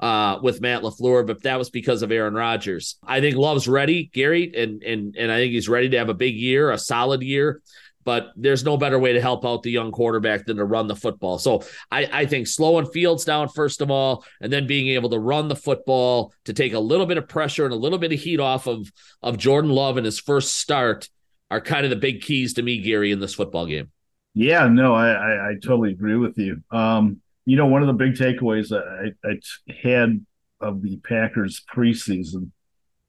uh, 0.00 0.38
with 0.42 0.62
Matt 0.62 0.82
LaFleur, 0.82 1.26
but 1.26 1.42
that 1.42 1.58
was 1.58 1.68
because 1.68 2.00
of 2.00 2.10
Aaron 2.10 2.32
Rodgers. 2.32 2.96
I 3.06 3.20
think 3.20 3.36
Love's 3.36 3.68
ready, 3.68 4.10
Gary, 4.14 4.50
and 4.56 4.82
and 4.82 5.14
and 5.14 5.30
I 5.30 5.36
think 5.36 5.52
he's 5.52 5.68
ready 5.68 5.90
to 5.90 5.98
have 5.98 6.08
a 6.08 6.14
big 6.14 6.34
year, 6.34 6.70
a 6.70 6.78
solid 6.78 7.22
year 7.22 7.60
but 8.04 8.32
there's 8.36 8.64
no 8.64 8.76
better 8.76 8.98
way 8.98 9.12
to 9.12 9.20
help 9.20 9.44
out 9.44 9.62
the 9.62 9.70
young 9.70 9.92
quarterback 9.92 10.46
than 10.46 10.56
to 10.56 10.64
run 10.64 10.86
the 10.86 10.96
football. 10.96 11.38
So 11.38 11.62
I, 11.90 12.08
I 12.12 12.26
think 12.26 12.46
slowing 12.46 12.86
Fields 12.86 13.24
down, 13.24 13.48
first 13.48 13.80
of 13.80 13.90
all, 13.90 14.24
and 14.40 14.52
then 14.52 14.66
being 14.66 14.88
able 14.88 15.10
to 15.10 15.18
run 15.18 15.48
the 15.48 15.56
football 15.56 16.32
to 16.44 16.52
take 16.52 16.72
a 16.72 16.78
little 16.78 17.06
bit 17.06 17.18
of 17.18 17.28
pressure 17.28 17.64
and 17.64 17.74
a 17.74 17.76
little 17.76 17.98
bit 17.98 18.12
of 18.12 18.20
heat 18.20 18.40
off 18.40 18.66
of, 18.66 18.90
of 19.22 19.36
Jordan 19.36 19.70
Love 19.70 19.98
in 19.98 20.04
his 20.04 20.18
first 20.18 20.56
start 20.56 21.08
are 21.50 21.60
kind 21.60 21.84
of 21.84 21.90
the 21.90 21.96
big 21.96 22.22
keys 22.22 22.54
to 22.54 22.62
me, 22.62 22.78
Gary, 22.78 23.10
in 23.12 23.20
this 23.20 23.34
football 23.34 23.66
game. 23.66 23.90
Yeah, 24.34 24.68
no, 24.68 24.94
I, 24.94 25.10
I, 25.10 25.48
I 25.50 25.54
totally 25.54 25.90
agree 25.90 26.16
with 26.16 26.38
you. 26.38 26.62
Um, 26.70 27.20
you 27.44 27.56
know, 27.56 27.66
one 27.66 27.82
of 27.82 27.88
the 27.88 27.94
big 27.94 28.14
takeaways 28.14 28.72
I, 28.72 29.12
I 29.28 29.38
had 29.82 30.24
of 30.60 30.82
the 30.82 30.98
Packers 30.98 31.62
preseason 31.74 32.50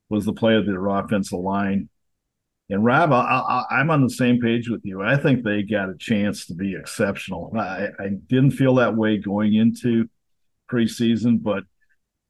was 0.10 0.26
the 0.26 0.34
play 0.34 0.56
of 0.56 0.66
their 0.66 0.88
offensive 0.88 1.40
line. 1.40 1.90
And 2.72 2.86
Rob, 2.86 3.12
I, 3.12 3.66
am 3.70 3.92
on 3.92 4.02
the 4.02 4.10
same 4.10 4.40
page 4.40 4.70
with 4.70 4.80
you. 4.86 5.02
I 5.02 5.18
think 5.18 5.44
they 5.44 5.62
got 5.62 5.90
a 5.90 5.98
chance 5.98 6.46
to 6.46 6.54
be 6.54 6.74
exceptional. 6.74 7.52
I, 7.54 7.90
I 8.00 8.08
didn't 8.28 8.52
feel 8.52 8.76
that 8.76 8.96
way 8.96 9.18
going 9.18 9.56
into 9.56 10.10
preseason, 10.72 11.44
but 11.44 11.66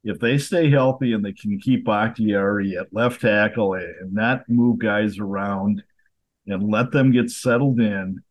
if 0.04 0.19
they 0.19 0.39
stay 0.39 0.71
healthy 0.71 1.13
and 1.13 1.23
they 1.23 1.34
can 1.34 1.60
keep 1.60 1.86
Bakhtiari 1.86 2.75
at 2.75 2.91
left 2.91 3.21
tackle 3.21 3.75
and 3.75 4.13
not 4.13 4.49
move 4.49 4.80
guys 4.80 5.19
around 5.19 5.84
and 6.47 6.71
let 6.71 6.89
them 6.89 7.12
get 7.12 7.30
settled 7.30 7.80
in, 7.80 8.23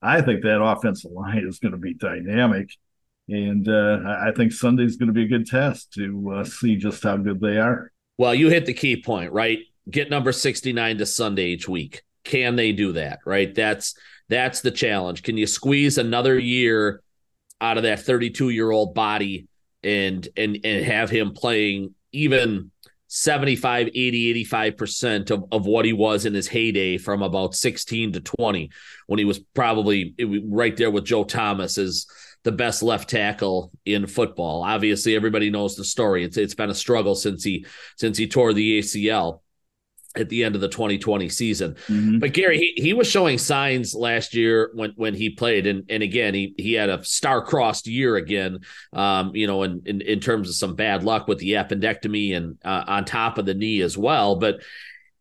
I 0.00 0.20
think 0.20 0.44
that 0.44 0.62
offensive 0.62 1.10
line 1.10 1.44
is 1.44 1.58
going 1.58 1.72
to 1.72 1.78
be 1.78 1.92
dynamic. 1.92 2.70
And 3.28 3.68
uh, 3.68 3.98
I 4.06 4.30
think 4.30 4.52
Sunday's 4.52 4.96
going 4.96 5.08
to 5.08 5.12
be 5.12 5.24
a 5.24 5.28
good 5.28 5.46
test 5.48 5.92
to 5.94 6.34
uh, 6.36 6.44
see 6.44 6.76
just 6.76 7.02
how 7.02 7.16
good 7.16 7.40
they 7.40 7.58
are. 7.58 7.90
Well, 8.16 8.32
you 8.32 8.48
hit 8.48 8.64
the 8.64 8.74
key 8.74 9.02
point, 9.02 9.32
right? 9.32 9.58
Get 9.90 10.10
number 10.10 10.32
69 10.32 10.98
to 10.98 11.06
Sunday 11.06 11.48
each 11.48 11.68
week. 11.68 12.02
Can 12.24 12.56
they 12.56 12.72
do 12.72 12.92
that? 12.92 13.20
Right? 13.24 13.54
That's 13.54 13.94
that's 14.28 14.60
the 14.60 14.70
challenge. 14.70 15.22
Can 15.22 15.36
you 15.36 15.46
squeeze 15.46 15.98
another 15.98 16.38
year 16.38 17.02
out 17.60 17.76
of 17.76 17.82
that 17.84 18.00
32 18.00 18.50
year 18.50 18.70
old 18.70 18.94
body 18.94 19.48
and 19.82 20.28
and 20.36 20.58
and 20.64 20.84
have 20.84 21.10
him 21.10 21.32
playing 21.32 21.94
even 22.12 22.70
75 23.08 23.88
80 23.88 24.44
85% 24.44 25.30
of, 25.30 25.44
of 25.50 25.66
what 25.66 25.84
he 25.84 25.92
was 25.92 26.26
in 26.26 26.34
his 26.34 26.46
heyday 26.46 26.98
from 26.98 27.22
about 27.22 27.54
16 27.54 28.12
to 28.12 28.20
20 28.20 28.70
when 29.06 29.18
he 29.18 29.24
was 29.24 29.38
probably 29.54 30.14
right 30.46 30.76
there 30.76 30.90
with 30.90 31.04
joe 31.04 31.24
thomas 31.24 31.78
as 31.78 32.06
the 32.44 32.52
best 32.52 32.82
left 32.82 33.08
tackle 33.08 33.70
in 33.84 34.06
football 34.06 34.62
obviously 34.62 35.16
everybody 35.16 35.48
knows 35.48 35.74
the 35.74 35.84
story 35.84 36.24
it's 36.24 36.36
it's 36.36 36.54
been 36.54 36.70
a 36.70 36.74
struggle 36.74 37.14
since 37.14 37.42
he 37.42 37.64
since 37.96 38.18
he 38.18 38.26
tore 38.26 38.52
the 38.52 38.78
acl 38.78 39.40
at 40.16 40.28
the 40.28 40.44
end 40.44 40.54
of 40.54 40.60
the 40.60 40.68
2020 40.68 41.28
season. 41.28 41.74
Mm-hmm. 41.86 42.18
But 42.18 42.32
Gary, 42.32 42.58
he, 42.58 42.82
he 42.82 42.92
was 42.92 43.06
showing 43.06 43.38
signs 43.38 43.94
last 43.94 44.34
year 44.34 44.70
when 44.74 44.92
when 44.96 45.14
he 45.14 45.30
played, 45.30 45.66
and 45.66 45.84
and 45.88 46.02
again 46.02 46.34
he 46.34 46.54
he 46.56 46.72
had 46.72 46.88
a 46.88 47.04
star 47.04 47.44
crossed 47.44 47.86
year 47.86 48.16
again. 48.16 48.60
Um, 48.92 49.34
you 49.34 49.46
know, 49.46 49.62
in, 49.62 49.82
in 49.86 50.00
in 50.00 50.20
terms 50.20 50.48
of 50.48 50.54
some 50.54 50.74
bad 50.74 51.04
luck 51.04 51.28
with 51.28 51.38
the 51.38 51.52
appendectomy 51.52 52.36
and 52.36 52.58
uh, 52.64 52.84
on 52.86 53.04
top 53.04 53.38
of 53.38 53.46
the 53.46 53.54
knee 53.54 53.80
as 53.82 53.96
well. 53.98 54.36
But 54.36 54.62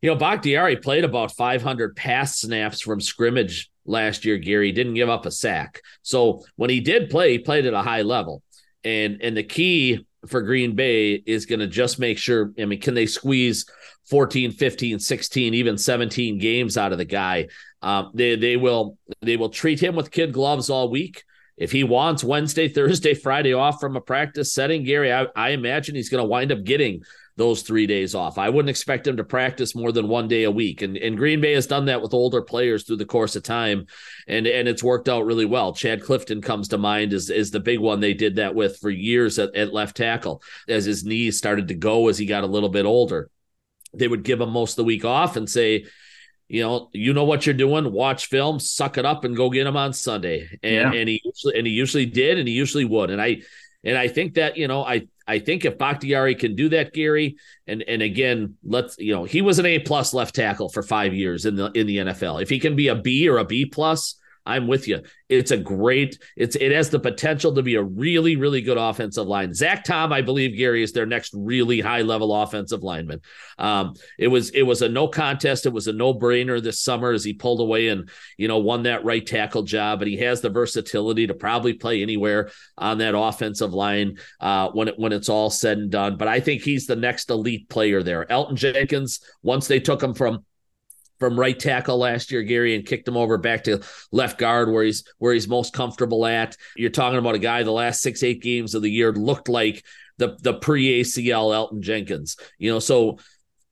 you 0.01 0.09
know, 0.09 0.15
Bakhtiari 0.15 0.77
played 0.77 1.03
about 1.03 1.35
500 1.35 1.95
pass 1.95 2.39
snaps 2.39 2.81
from 2.81 3.01
scrimmage 3.01 3.69
last 3.85 4.25
year. 4.25 4.37
Gary 4.37 4.71
didn't 4.71 4.93
give 4.93 5.09
up 5.09 5.25
a 5.25 5.31
sack, 5.31 5.81
so 6.01 6.43
when 6.55 6.69
he 6.69 6.79
did 6.79 7.09
play, 7.09 7.33
he 7.33 7.39
played 7.39 7.65
at 7.65 7.73
a 7.73 7.81
high 7.81 8.03
level. 8.03 8.41
And 8.83 9.21
and 9.21 9.35
the 9.35 9.43
key 9.43 10.05
for 10.27 10.41
Green 10.41 10.75
Bay 10.75 11.13
is 11.13 11.45
going 11.45 11.59
to 11.59 11.67
just 11.67 11.99
make 11.99 12.17
sure. 12.17 12.51
I 12.59 12.65
mean, 12.65 12.81
can 12.81 12.93
they 12.93 13.05
squeeze 13.05 13.65
14, 14.05 14.51
15, 14.51 14.99
16, 14.99 15.53
even 15.53 15.77
17 15.77 16.37
games 16.37 16.77
out 16.77 16.91
of 16.91 16.97
the 16.97 17.05
guy? 17.05 17.47
Um, 17.81 18.11
they 18.13 18.35
they 18.35 18.57
will 18.57 18.97
they 19.21 19.37
will 19.37 19.49
treat 19.49 19.81
him 19.81 19.95
with 19.95 20.11
kid 20.11 20.33
gloves 20.33 20.69
all 20.69 20.89
week. 20.89 21.23
If 21.57 21.71
he 21.71 21.83
wants 21.83 22.23
Wednesday, 22.23 22.67
Thursday, 22.73 23.13
Friday 23.13 23.53
off 23.53 23.79
from 23.79 23.95
a 23.95 24.01
practice 24.01 24.53
setting, 24.53 24.83
Gary, 24.83 25.11
I, 25.11 25.27
I 25.35 25.49
imagine 25.49 25.95
he's 25.95 26.09
going 26.09 26.23
to 26.23 26.27
wind 26.27 26.51
up 26.51 26.63
getting 26.63 27.01
those 27.37 27.61
three 27.61 27.85
days 27.85 28.15
off. 28.15 28.37
I 28.39 28.49
wouldn't 28.49 28.69
expect 28.69 29.07
him 29.07 29.17
to 29.17 29.23
practice 29.23 29.75
more 29.75 29.91
than 29.91 30.07
one 30.07 30.27
day 30.27 30.43
a 30.43 30.51
week. 30.51 30.81
And, 30.81 30.97
and 30.97 31.15
Green 31.15 31.39
Bay 31.39 31.53
has 31.53 31.67
done 31.67 31.85
that 31.85 32.01
with 32.01 32.13
older 32.13 32.41
players 32.41 32.83
through 32.83 32.97
the 32.97 33.05
course 33.05 33.35
of 33.35 33.43
time. 33.43 33.85
And, 34.27 34.47
and 34.47 34.67
it's 34.67 34.83
worked 34.83 35.07
out 35.07 35.25
really 35.25 35.45
well. 35.45 35.71
Chad 35.71 36.03
Clifton 36.03 36.41
comes 36.41 36.69
to 36.69 36.79
mind 36.79 37.13
as, 37.13 37.29
is 37.29 37.51
the 37.51 37.59
big 37.59 37.79
one 37.79 37.99
they 37.99 38.15
did 38.15 38.35
that 38.35 38.55
with 38.55 38.77
for 38.79 38.89
years 38.89 39.37
at, 39.37 39.55
at 39.55 39.71
left 39.71 39.95
tackle 39.95 40.41
as 40.67 40.85
his 40.85 41.05
knees 41.05 41.37
started 41.37 41.67
to 41.67 41.75
go 41.75 42.09
as 42.09 42.17
he 42.17 42.25
got 42.25 42.43
a 42.43 42.47
little 42.47 42.69
bit 42.69 42.85
older. 42.85 43.29
They 43.93 44.07
would 44.07 44.23
give 44.23 44.41
him 44.41 44.49
most 44.49 44.71
of 44.71 44.77
the 44.77 44.83
week 44.83 45.05
off 45.05 45.37
and 45.37 45.47
say, 45.47 45.85
you 46.47 46.63
know, 46.63 46.89
you 46.93 47.13
know 47.13 47.25
what 47.25 47.45
you're 47.45 47.53
doing. 47.53 47.91
Watch 47.91 48.27
film, 48.27 48.59
suck 48.59 48.97
it 48.97 49.05
up, 49.05 49.25
and 49.25 49.35
go 49.35 49.49
get 49.49 49.67
him 49.67 49.77
on 49.77 49.93
Sunday. 49.93 50.47
And 50.63 50.93
yeah. 50.93 50.99
and 50.99 51.09
he 51.09 51.21
usually, 51.23 51.57
and 51.57 51.67
he 51.67 51.73
usually 51.73 52.05
did, 52.05 52.37
and 52.37 52.47
he 52.47 52.53
usually 52.53 52.85
would. 52.85 53.09
And 53.09 53.21
I 53.21 53.41
and 53.83 53.97
I 53.97 54.07
think 54.07 54.35
that 54.35 54.57
you 54.57 54.67
know, 54.67 54.83
I 54.83 55.07
I 55.27 55.39
think 55.39 55.65
if 55.65 55.77
Bakhtiari 55.77 56.35
can 56.35 56.55
do 56.55 56.69
that, 56.69 56.93
Gary, 56.93 57.37
and 57.67 57.83
and 57.87 58.01
again, 58.01 58.55
let's 58.63 58.97
you 58.97 59.13
know, 59.13 59.23
he 59.23 59.41
was 59.41 59.59
an 59.59 59.65
A 59.65 59.79
plus 59.79 60.13
left 60.13 60.35
tackle 60.35 60.69
for 60.69 60.83
five 60.83 61.13
years 61.13 61.45
in 61.45 61.55
the 61.55 61.71
in 61.73 61.87
the 61.87 61.97
NFL. 61.97 62.41
If 62.41 62.49
he 62.49 62.59
can 62.59 62.75
be 62.75 62.87
a 62.87 62.95
B 62.95 63.27
or 63.27 63.37
a 63.37 63.45
B 63.45 63.65
plus, 63.65 64.15
I'm 64.47 64.65
with 64.65 64.87
you. 64.87 65.01
It's 65.27 65.51
a 65.51 65.57
great. 65.57 66.17
It's 66.37 66.55
it 66.55 66.71
has 66.71 66.89
the 66.89 66.99
potential 66.99 67.53
to 67.53 67.61
be 67.61 67.75
a 67.75 67.83
really 67.83 68.37
really 68.37 68.61
good 68.61 68.77
offensive 68.77 69.27
line. 69.27 69.53
Zach 69.53 69.83
Tom, 69.83 70.13
I 70.13 70.21
believe 70.21 70.57
Gary 70.57 70.81
is 70.81 70.93
their 70.93 71.05
next 71.05 71.33
really 71.35 71.81
high 71.81 72.01
level 72.01 72.33
offensive 72.33 72.81
lineman. 72.81 73.19
Um, 73.57 73.95
it 74.17 74.29
was 74.29 74.51
it 74.51 74.63
was 74.63 74.81
a 74.81 74.87
no 74.87 75.09
contest. 75.09 75.65
It 75.65 75.73
was 75.73 75.87
a 75.87 75.93
no 75.93 76.13
brainer 76.13 76.63
this 76.63 76.79
summer 76.79 77.11
as 77.11 77.25
he 77.25 77.33
pulled 77.33 77.59
away 77.59 77.89
and 77.89 78.09
you 78.37 78.47
know 78.47 78.59
won 78.59 78.83
that 78.83 79.03
right 79.03 79.25
tackle 79.25 79.63
job. 79.63 79.99
But 79.99 80.07
he 80.07 80.15
has 80.17 80.39
the 80.39 80.49
versatility 80.49 81.27
to 81.27 81.33
probably 81.33 81.73
play 81.73 82.01
anywhere 82.01 82.49
on 82.77 82.99
that 82.99 83.17
offensive 83.17 83.73
line 83.73 84.17
uh, 84.39 84.69
when 84.69 84.87
it 84.87 84.97
when 84.97 85.11
it's 85.11 85.27
all 85.27 85.49
said 85.49 85.77
and 85.77 85.91
done. 85.91 86.15
But 86.15 86.29
I 86.29 86.39
think 86.39 86.61
he's 86.61 86.87
the 86.87 86.95
next 86.95 87.29
elite 87.29 87.67
player 87.67 88.01
there. 88.01 88.25
Elgton 88.25 88.55
Jenkins. 88.55 89.19
Once 89.43 89.67
they 89.67 89.81
took 89.81 90.01
him 90.01 90.13
from 90.13 90.45
from 91.19 91.39
right 91.39 91.57
tackle 91.57 91.97
last 91.97 92.31
year, 92.31 92.43
Gary, 92.43 92.75
and 92.75 92.85
kicked 92.85 93.07
him 93.07 93.17
over 93.17 93.37
back 93.37 93.63
to 93.65 93.81
left 94.11 94.37
guard 94.37 94.71
where 94.71 94.83
he's 94.83 95.03
where 95.17 95.33
he's 95.33 95.47
most 95.47 95.73
comfortable 95.73 96.25
at. 96.25 96.55
You're 96.75 96.89
talking 96.89 97.19
about 97.19 97.35
a 97.35 97.39
guy 97.39 97.63
the 97.63 97.71
last 97.71 98.01
six, 98.01 98.23
eight 98.23 98.41
games 98.41 98.75
of 98.75 98.81
the 98.81 98.91
year 98.91 99.11
looked 99.11 99.49
like 99.49 99.83
the 100.17 100.37
the 100.41 100.53
pre 100.53 101.01
ACL 101.01 101.53
Elgton 101.53 101.81
Jenkins. 101.81 102.37
You 102.57 102.71
know, 102.71 102.79
so 102.79 103.17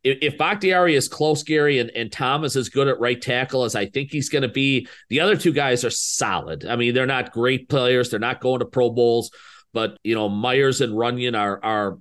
if, 0.03 0.19
if 0.21 0.37
Bakhtiari 0.37 0.95
is 0.95 1.07
close, 1.07 1.43
Gary, 1.43 1.79
and, 1.79 1.89
and 1.91 2.11
Thomas 2.11 2.55
is 2.55 2.69
good 2.69 2.87
at 2.87 2.99
right 2.99 3.19
tackle 3.19 3.63
as 3.63 3.75
I 3.75 3.87
think 3.87 4.11
he's 4.11 4.29
going 4.29 4.43
to 4.43 4.47
be, 4.47 4.87
the 5.09 5.19
other 5.19 5.35
two 5.35 5.51
guys 5.51 5.83
are 5.83 5.89
solid. 5.89 6.65
I 6.65 6.75
mean, 6.75 6.93
they're 6.93 7.07
not 7.07 7.31
great 7.31 7.67
players, 7.67 8.09
they're 8.09 8.19
not 8.19 8.39
going 8.39 8.59
to 8.59 8.65
Pro 8.65 8.91
Bowls, 8.91 9.31
but 9.73 9.97
you 10.03 10.15
know, 10.15 10.29
Myers 10.29 10.81
and 10.81 10.93
Runyan 10.93 11.37
are 11.37 11.63
are 11.63 11.97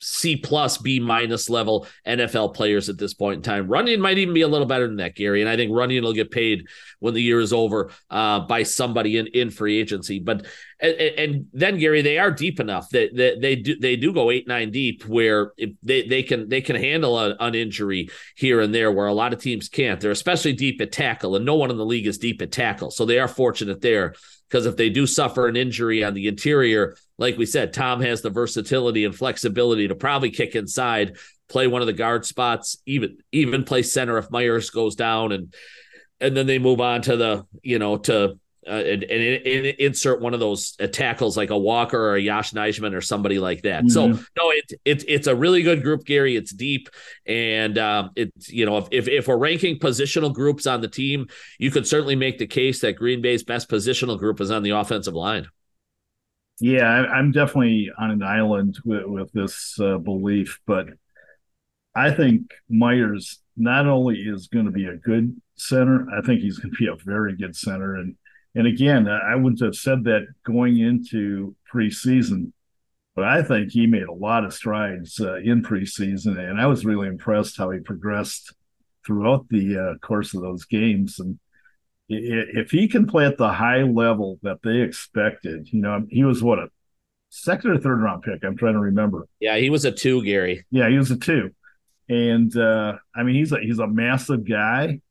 C 0.00 0.36
plus 0.36 0.76
B 0.78 1.00
minus 1.00 1.48
level 1.48 1.86
NFL 2.06 2.54
players 2.54 2.88
at 2.88 2.98
this 2.98 3.14
point 3.14 3.38
in 3.38 3.42
time. 3.42 3.68
Runyan 3.68 3.98
might 3.98 4.18
even 4.18 4.34
be 4.34 4.42
a 4.42 4.48
little 4.48 4.66
better 4.66 4.86
than 4.86 4.96
that, 4.96 5.16
Gary. 5.16 5.40
And 5.40 5.48
I 5.48 5.56
think 5.56 5.72
Runyan 5.72 6.02
will 6.02 6.12
get 6.12 6.30
paid 6.30 6.66
when 7.00 7.14
the 7.14 7.22
year 7.22 7.40
is 7.40 7.52
over 7.52 7.90
uh, 8.10 8.40
by 8.40 8.62
somebody 8.62 9.16
in, 9.16 9.26
in 9.28 9.50
free 9.50 9.78
agency. 9.78 10.18
But 10.18 10.46
and, 10.80 10.92
and 10.92 11.46
then 11.54 11.78
Gary, 11.78 12.02
they 12.02 12.18
are 12.18 12.30
deep 12.30 12.60
enough 12.60 12.90
that, 12.90 13.16
that 13.16 13.40
they 13.40 13.56
do 13.56 13.78
they 13.78 13.96
do 13.96 14.12
go 14.12 14.30
eight 14.30 14.46
nine 14.46 14.70
deep 14.70 15.06
where 15.06 15.52
they 15.82 16.06
they 16.06 16.22
can 16.22 16.48
they 16.50 16.60
can 16.60 16.76
handle 16.76 17.18
a, 17.18 17.34
an 17.40 17.54
injury 17.54 18.10
here 18.36 18.60
and 18.60 18.74
there 18.74 18.92
where 18.92 19.06
a 19.06 19.14
lot 19.14 19.32
of 19.32 19.40
teams 19.40 19.70
can't. 19.70 20.00
They're 20.00 20.10
especially 20.10 20.52
deep 20.52 20.80
at 20.82 20.92
tackle, 20.92 21.36
and 21.36 21.46
no 21.46 21.54
one 21.54 21.70
in 21.70 21.78
the 21.78 21.86
league 21.86 22.06
is 22.06 22.18
deep 22.18 22.42
at 22.42 22.52
tackle, 22.52 22.90
so 22.90 23.06
they 23.06 23.18
are 23.18 23.28
fortunate 23.28 23.80
there 23.80 24.14
because 24.48 24.66
if 24.66 24.76
they 24.76 24.90
do 24.90 25.06
suffer 25.06 25.48
an 25.48 25.56
injury 25.56 26.04
on 26.04 26.14
the 26.14 26.28
interior, 26.28 26.96
like 27.18 27.36
we 27.36 27.46
said, 27.46 27.72
Tom 27.72 28.00
has 28.00 28.22
the 28.22 28.30
versatility 28.30 29.04
and 29.04 29.14
flexibility 29.14 29.88
to 29.88 29.94
probably 29.94 30.30
kick 30.30 30.54
inside, 30.54 31.16
play 31.48 31.66
one 31.66 31.82
of 31.82 31.86
the 31.86 31.92
guard 31.92 32.24
spots, 32.24 32.78
even 32.86 33.18
even 33.32 33.64
play 33.64 33.82
center 33.82 34.18
if 34.18 34.30
Myers 34.30 34.70
goes 34.70 34.94
down, 34.94 35.32
and 35.32 35.54
and 36.20 36.36
then 36.36 36.46
they 36.46 36.58
move 36.58 36.80
on 36.80 37.02
to 37.02 37.16
the 37.16 37.46
you 37.62 37.78
know 37.78 37.98
to 37.98 38.38
uh, 38.68 38.72
and, 38.72 39.02
and, 39.04 39.46
and, 39.46 39.66
insert 39.78 40.20
one 40.20 40.34
of 40.34 40.40
those 40.40 40.74
uh, 40.80 40.86
tackles 40.86 41.36
like 41.36 41.50
a 41.50 41.58
Walker 41.58 41.98
or 41.98 42.16
a 42.16 42.20
Yosh 42.20 42.52
Nijman 42.52 42.94
or 42.94 43.00
somebody 43.00 43.38
like 43.38 43.62
that. 43.62 43.84
Mm-hmm. 43.84 43.88
So 43.90 44.06
no, 44.08 44.50
it's 44.50 44.74
it's 44.84 45.04
it's 45.06 45.26
a 45.26 45.36
really 45.36 45.62
good 45.62 45.82
group, 45.82 46.04
Gary. 46.04 46.36
It's 46.36 46.52
deep, 46.52 46.88
and 47.26 47.78
um, 47.78 48.10
it's 48.16 48.48
you 48.50 48.66
know 48.66 48.78
if, 48.78 48.88
if 48.90 49.08
if 49.08 49.28
we're 49.28 49.36
ranking 49.36 49.78
positional 49.78 50.32
groups 50.32 50.66
on 50.66 50.80
the 50.80 50.88
team, 50.88 51.28
you 51.58 51.70
could 51.70 51.86
certainly 51.86 52.16
make 52.16 52.38
the 52.38 52.46
case 52.46 52.80
that 52.80 52.94
Green 52.94 53.22
Bay's 53.22 53.44
best 53.44 53.68
positional 53.68 54.18
group 54.18 54.40
is 54.40 54.50
on 54.50 54.62
the 54.62 54.70
offensive 54.70 55.14
line. 55.14 55.46
Yeah, 56.58 56.88
I, 56.88 57.18
am 57.18 57.32
definitely 57.32 57.90
on 57.98 58.10
an 58.10 58.22
island 58.22 58.78
with, 58.84 59.04
with 59.04 59.32
this 59.32 59.78
uh, 59.78 59.98
belief, 59.98 60.58
but 60.66 60.88
I 61.94 62.10
think 62.10 62.50
Myers 62.68 63.40
not 63.56 63.86
only 63.86 64.16
is 64.16 64.48
going 64.48 64.64
to 64.64 64.70
be 64.70 64.86
a 64.86 64.96
good 64.96 65.38
center, 65.56 66.08
I 66.10 66.22
think 66.22 66.40
he's 66.40 66.58
going 66.58 66.72
to 66.72 66.78
be 66.78 66.88
a 66.88 66.96
very 67.04 67.36
good 67.36 67.54
center, 67.54 67.96
and 67.96 68.16
and 68.56 68.66
again, 68.66 69.06
I 69.06 69.36
wouldn't 69.36 69.60
have 69.60 69.74
said 69.74 70.04
that 70.04 70.26
going 70.42 70.78
into 70.78 71.54
preseason, 71.70 72.52
but 73.14 73.24
I 73.24 73.42
think 73.42 73.70
he 73.70 73.86
made 73.86 74.04
a 74.04 74.12
lot 74.12 74.44
of 74.44 74.54
strides 74.54 75.20
uh, 75.20 75.36
in 75.36 75.62
preseason, 75.62 76.38
and 76.38 76.58
I 76.58 76.66
was 76.66 76.86
really 76.86 77.06
impressed 77.06 77.58
how 77.58 77.70
he 77.70 77.80
progressed 77.80 78.54
throughout 79.06 79.46
the 79.50 79.78
uh, 79.78 79.98
course 79.98 80.32
of 80.32 80.40
those 80.40 80.64
games. 80.64 81.20
And 81.20 81.38
if 82.08 82.70
he 82.70 82.88
can 82.88 83.06
play 83.06 83.26
at 83.26 83.36
the 83.36 83.52
high 83.52 83.82
level 83.82 84.38
that 84.42 84.62
they 84.64 84.80
expected, 84.80 85.68
you 85.70 85.82
know, 85.82 86.06
he 86.08 86.24
was 86.24 86.42
what 86.42 86.58
a 86.58 86.70
second 87.28 87.72
or 87.72 87.78
third 87.78 88.00
round 88.00 88.22
pick. 88.22 88.42
I'm 88.42 88.56
trying 88.56 88.72
to 88.72 88.80
remember. 88.80 89.28
Yeah, 89.38 89.58
he 89.58 89.68
was 89.68 89.84
a 89.84 89.92
two, 89.92 90.24
Gary. 90.24 90.64
Yeah, 90.70 90.88
he 90.88 90.96
was 90.96 91.10
a 91.10 91.18
two, 91.18 91.50
and 92.08 92.56
uh, 92.56 92.94
I 93.14 93.22
mean, 93.22 93.34
he's 93.34 93.52
a 93.52 93.60
he's 93.60 93.80
a 93.80 93.86
massive 93.86 94.48
guy. 94.48 95.02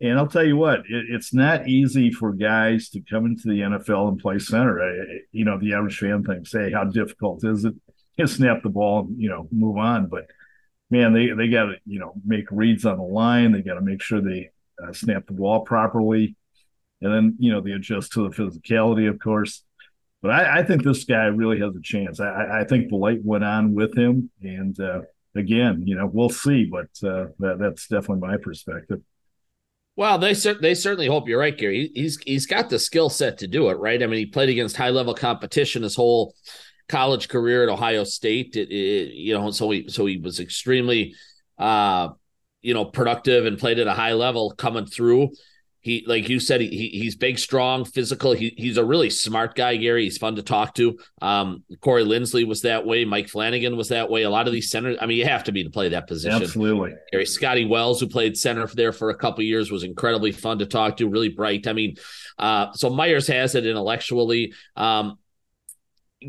And 0.00 0.18
I'll 0.18 0.26
tell 0.26 0.44
you 0.44 0.56
what, 0.56 0.80
it, 0.80 1.06
it's 1.08 1.32
not 1.32 1.68
easy 1.68 2.10
for 2.10 2.32
guys 2.32 2.88
to 2.90 3.00
come 3.00 3.26
into 3.26 3.48
the 3.48 3.60
NFL 3.60 4.08
and 4.08 4.18
play 4.18 4.38
center. 4.38 4.82
I, 4.82 5.20
you 5.32 5.44
know, 5.44 5.58
the 5.58 5.74
average 5.74 5.98
fan 5.98 6.24
thinks, 6.24 6.52
"Hey, 6.52 6.72
how 6.72 6.84
difficult 6.84 7.44
is 7.44 7.64
it?" 7.64 7.74
You 8.16 8.28
snap 8.28 8.62
the 8.62 8.68
ball 8.68 9.00
and 9.00 9.20
you 9.20 9.28
know 9.28 9.48
move 9.50 9.76
on. 9.76 10.06
But 10.06 10.26
man, 10.88 11.12
they 11.12 11.30
they 11.30 11.48
got 11.48 11.64
to 11.64 11.74
you 11.84 11.98
know 11.98 12.12
make 12.24 12.44
reads 12.52 12.84
on 12.84 12.96
the 12.96 13.02
line. 13.02 13.50
They 13.50 13.60
got 13.60 13.74
to 13.74 13.80
make 13.80 14.00
sure 14.00 14.20
they 14.20 14.50
uh, 14.80 14.92
snap 14.92 15.26
the 15.26 15.32
ball 15.32 15.62
properly, 15.62 16.36
and 17.00 17.12
then 17.12 17.36
you 17.40 17.50
know 17.50 17.60
they 17.60 17.72
adjust 17.72 18.12
to 18.12 18.28
the 18.28 18.34
physicality, 18.34 19.08
of 19.08 19.18
course. 19.18 19.64
But 20.22 20.30
I, 20.30 20.60
I 20.60 20.62
think 20.62 20.84
this 20.84 21.04
guy 21.04 21.24
really 21.24 21.58
has 21.58 21.74
a 21.74 21.82
chance. 21.82 22.20
I, 22.20 22.60
I 22.60 22.64
think 22.64 22.88
the 22.88 22.96
light 22.96 23.18
went 23.24 23.42
on 23.42 23.74
with 23.74 23.98
him, 23.98 24.30
and 24.40 24.78
uh, 24.78 25.00
again, 25.34 25.82
you 25.84 25.96
know, 25.96 26.06
we'll 26.06 26.30
see. 26.30 26.66
But 26.66 26.88
uh, 27.06 27.26
that, 27.40 27.58
that's 27.58 27.88
definitely 27.88 28.26
my 28.26 28.36
perspective. 28.36 29.02
Well, 29.96 30.18
they 30.18 30.34
they 30.34 30.74
certainly 30.74 31.06
hope 31.06 31.28
you're 31.28 31.38
right, 31.38 31.56
Gary. 31.56 31.90
He's 31.94 32.18
he's 32.24 32.46
got 32.46 32.68
the 32.68 32.78
skill 32.78 33.08
set 33.08 33.38
to 33.38 33.46
do 33.46 33.68
it, 33.68 33.78
right? 33.78 34.02
I 34.02 34.06
mean, 34.06 34.18
he 34.18 34.26
played 34.26 34.48
against 34.48 34.76
high 34.76 34.90
level 34.90 35.14
competition 35.14 35.82
his 35.84 35.94
whole 35.94 36.34
college 36.88 37.28
career 37.28 37.62
at 37.62 37.68
Ohio 37.68 38.02
State. 38.02 38.56
It, 38.56 38.70
it, 38.72 39.14
you 39.14 39.34
know, 39.34 39.50
so 39.52 39.70
he 39.70 39.88
so 39.88 40.06
he 40.06 40.18
was 40.18 40.40
extremely, 40.40 41.14
uh, 41.58 42.08
you 42.60 42.74
know, 42.74 42.84
productive 42.84 43.46
and 43.46 43.58
played 43.58 43.78
at 43.78 43.86
a 43.86 43.92
high 43.92 44.14
level 44.14 44.50
coming 44.50 44.86
through 44.86 45.30
he 45.84 46.02
like 46.06 46.30
you 46.30 46.40
said 46.40 46.62
he, 46.62 46.88
he's 46.88 47.14
big 47.14 47.38
strong 47.38 47.84
physical. 47.84 48.32
He, 48.32 48.54
he's 48.56 48.78
a 48.78 48.84
really 48.84 49.10
smart 49.10 49.54
guy 49.54 49.76
gary. 49.76 50.04
He's 50.04 50.16
fun 50.16 50.36
to 50.36 50.42
talk 50.42 50.74
to. 50.76 50.98
Um 51.20 51.62
corey 51.82 52.04
linsley 52.04 52.46
was 52.46 52.62
that 52.62 52.86
way. 52.86 53.04
Mike 53.04 53.28
flanagan 53.28 53.76
was 53.76 53.90
that 53.90 54.08
way. 54.08 54.22
A 54.22 54.30
lot 54.30 54.46
of 54.46 54.54
these 54.54 54.70
centers 54.70 54.96
i 55.02 55.04
mean 55.04 55.18
you 55.18 55.26
have 55.26 55.44
to 55.44 55.52
be 55.52 55.62
to 55.62 55.68
play 55.68 55.90
that 55.90 56.08
position. 56.08 56.42
Absolutely. 56.42 56.94
Gary 57.12 57.26
scotty 57.26 57.66
wells 57.66 58.00
who 58.00 58.08
played 58.08 58.34
center 58.34 58.66
there 58.68 58.92
for 58.92 59.10
a 59.10 59.14
couple 59.14 59.44
years 59.44 59.70
was 59.70 59.84
incredibly 59.84 60.32
fun 60.32 60.58
to 60.60 60.66
talk 60.66 60.96
to 60.96 61.06
really 61.06 61.28
bright. 61.28 61.66
I 61.66 61.74
mean 61.74 61.96
uh 62.38 62.72
so 62.72 62.88
myers 62.88 63.26
has 63.26 63.54
it 63.54 63.66
intellectually. 63.66 64.54
Um 64.76 65.18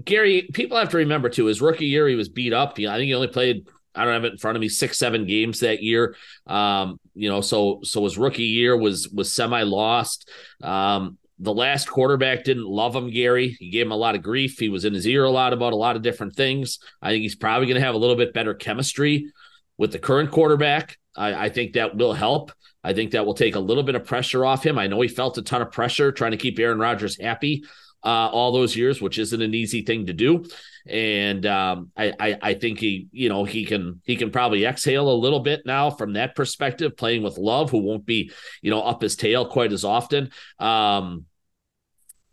Gary, 0.03 0.49
people 0.51 0.77
have 0.77 0.89
to 0.89 0.97
remember 0.97 1.29
too. 1.29 1.45
His 1.45 1.61
rookie 1.61 1.85
year, 1.85 2.09
he 2.09 2.15
was 2.15 2.27
beat 2.27 2.51
up. 2.51 2.71
I 2.71 2.97
think 2.97 3.03
he 3.03 3.13
only 3.13 3.29
played 3.29 3.67
I 3.95 4.03
don't 4.03 4.13
have 4.13 4.25
it 4.25 4.33
in 4.33 4.37
front 4.37 4.57
of 4.57 4.61
me. 4.61 4.69
Six, 4.69 4.97
seven 4.97 5.25
games 5.25 5.61
that 5.61 5.81
year. 5.81 6.15
Um, 6.47 6.99
you 7.13 7.29
know, 7.29 7.41
so 7.41 7.79
so 7.83 8.03
his 8.03 8.17
rookie 8.17 8.43
year 8.43 8.75
was 8.77 9.09
was 9.09 9.33
semi 9.33 9.63
lost. 9.63 10.29
Um, 10.61 11.17
the 11.39 11.53
last 11.53 11.89
quarterback 11.89 12.43
didn't 12.43 12.65
love 12.65 12.95
him, 12.95 13.09
Gary. 13.09 13.57
He 13.59 13.69
gave 13.69 13.85
him 13.85 13.91
a 13.91 13.97
lot 13.97 14.15
of 14.15 14.21
grief. 14.21 14.57
He 14.57 14.69
was 14.69 14.85
in 14.85 14.93
his 14.93 15.05
ear 15.05 15.25
a 15.25 15.29
lot 15.29 15.53
about 15.53 15.73
a 15.73 15.77
lot 15.77 15.95
of 15.95 16.01
different 16.01 16.35
things. 16.35 16.79
I 17.01 17.11
think 17.11 17.23
he's 17.23 17.35
probably 17.35 17.67
going 17.67 17.79
to 17.79 17.85
have 17.85 17.95
a 17.95 17.97
little 17.97 18.15
bit 18.15 18.33
better 18.33 18.53
chemistry 18.53 19.31
with 19.77 19.91
the 19.91 19.99
current 19.99 20.31
quarterback. 20.31 20.97
I, 21.15 21.45
I, 21.45 21.49
think 21.49 21.73
that 21.73 21.97
will 21.97 22.13
help. 22.13 22.53
I 22.83 22.93
think 22.93 23.11
that 23.11 23.25
will 23.25 23.33
take 23.33 23.55
a 23.55 23.59
little 23.59 23.83
bit 23.83 23.95
of 23.95 24.05
pressure 24.05 24.45
off 24.45 24.65
him. 24.65 24.79
I 24.79 24.87
know 24.87 25.01
he 25.01 25.09
felt 25.09 25.37
a 25.37 25.41
ton 25.41 25.61
of 25.61 25.71
pressure 25.71 26.11
trying 26.11 26.31
to 26.31 26.37
keep 26.37 26.57
Aaron 26.57 26.79
Rodgers 26.79 27.19
happy 27.19 27.63
uh, 28.05 28.29
all 28.31 28.51
those 28.51 28.75
years, 28.75 29.01
which 29.01 29.17
isn't 29.17 29.41
an 29.41 29.53
easy 29.53 29.81
thing 29.81 30.05
to 30.05 30.13
do. 30.13 30.45
And 30.87 31.45
um, 31.47 31.91
I, 31.97 32.13
I, 32.19 32.37
I 32.41 32.53
think 32.53 32.79
he, 32.79 33.07
you 33.11 33.27
know, 33.27 33.43
he 33.43 33.65
can 33.65 34.01
he 34.05 34.15
can 34.15 34.29
probably 34.29 34.65
exhale 34.65 35.11
a 35.11 35.17
little 35.17 35.39
bit 35.39 35.63
now 35.65 35.89
from 35.89 36.13
that 36.13 36.35
perspective, 36.35 36.95
playing 36.95 37.23
with 37.23 37.39
Love, 37.39 37.71
who 37.71 37.79
won't 37.79 38.05
be, 38.05 38.31
you 38.61 38.69
know, 38.69 38.81
up 38.81 39.01
his 39.01 39.15
tail 39.15 39.47
quite 39.47 39.73
as 39.73 39.83
often. 39.83 40.29
Um, 40.59 41.25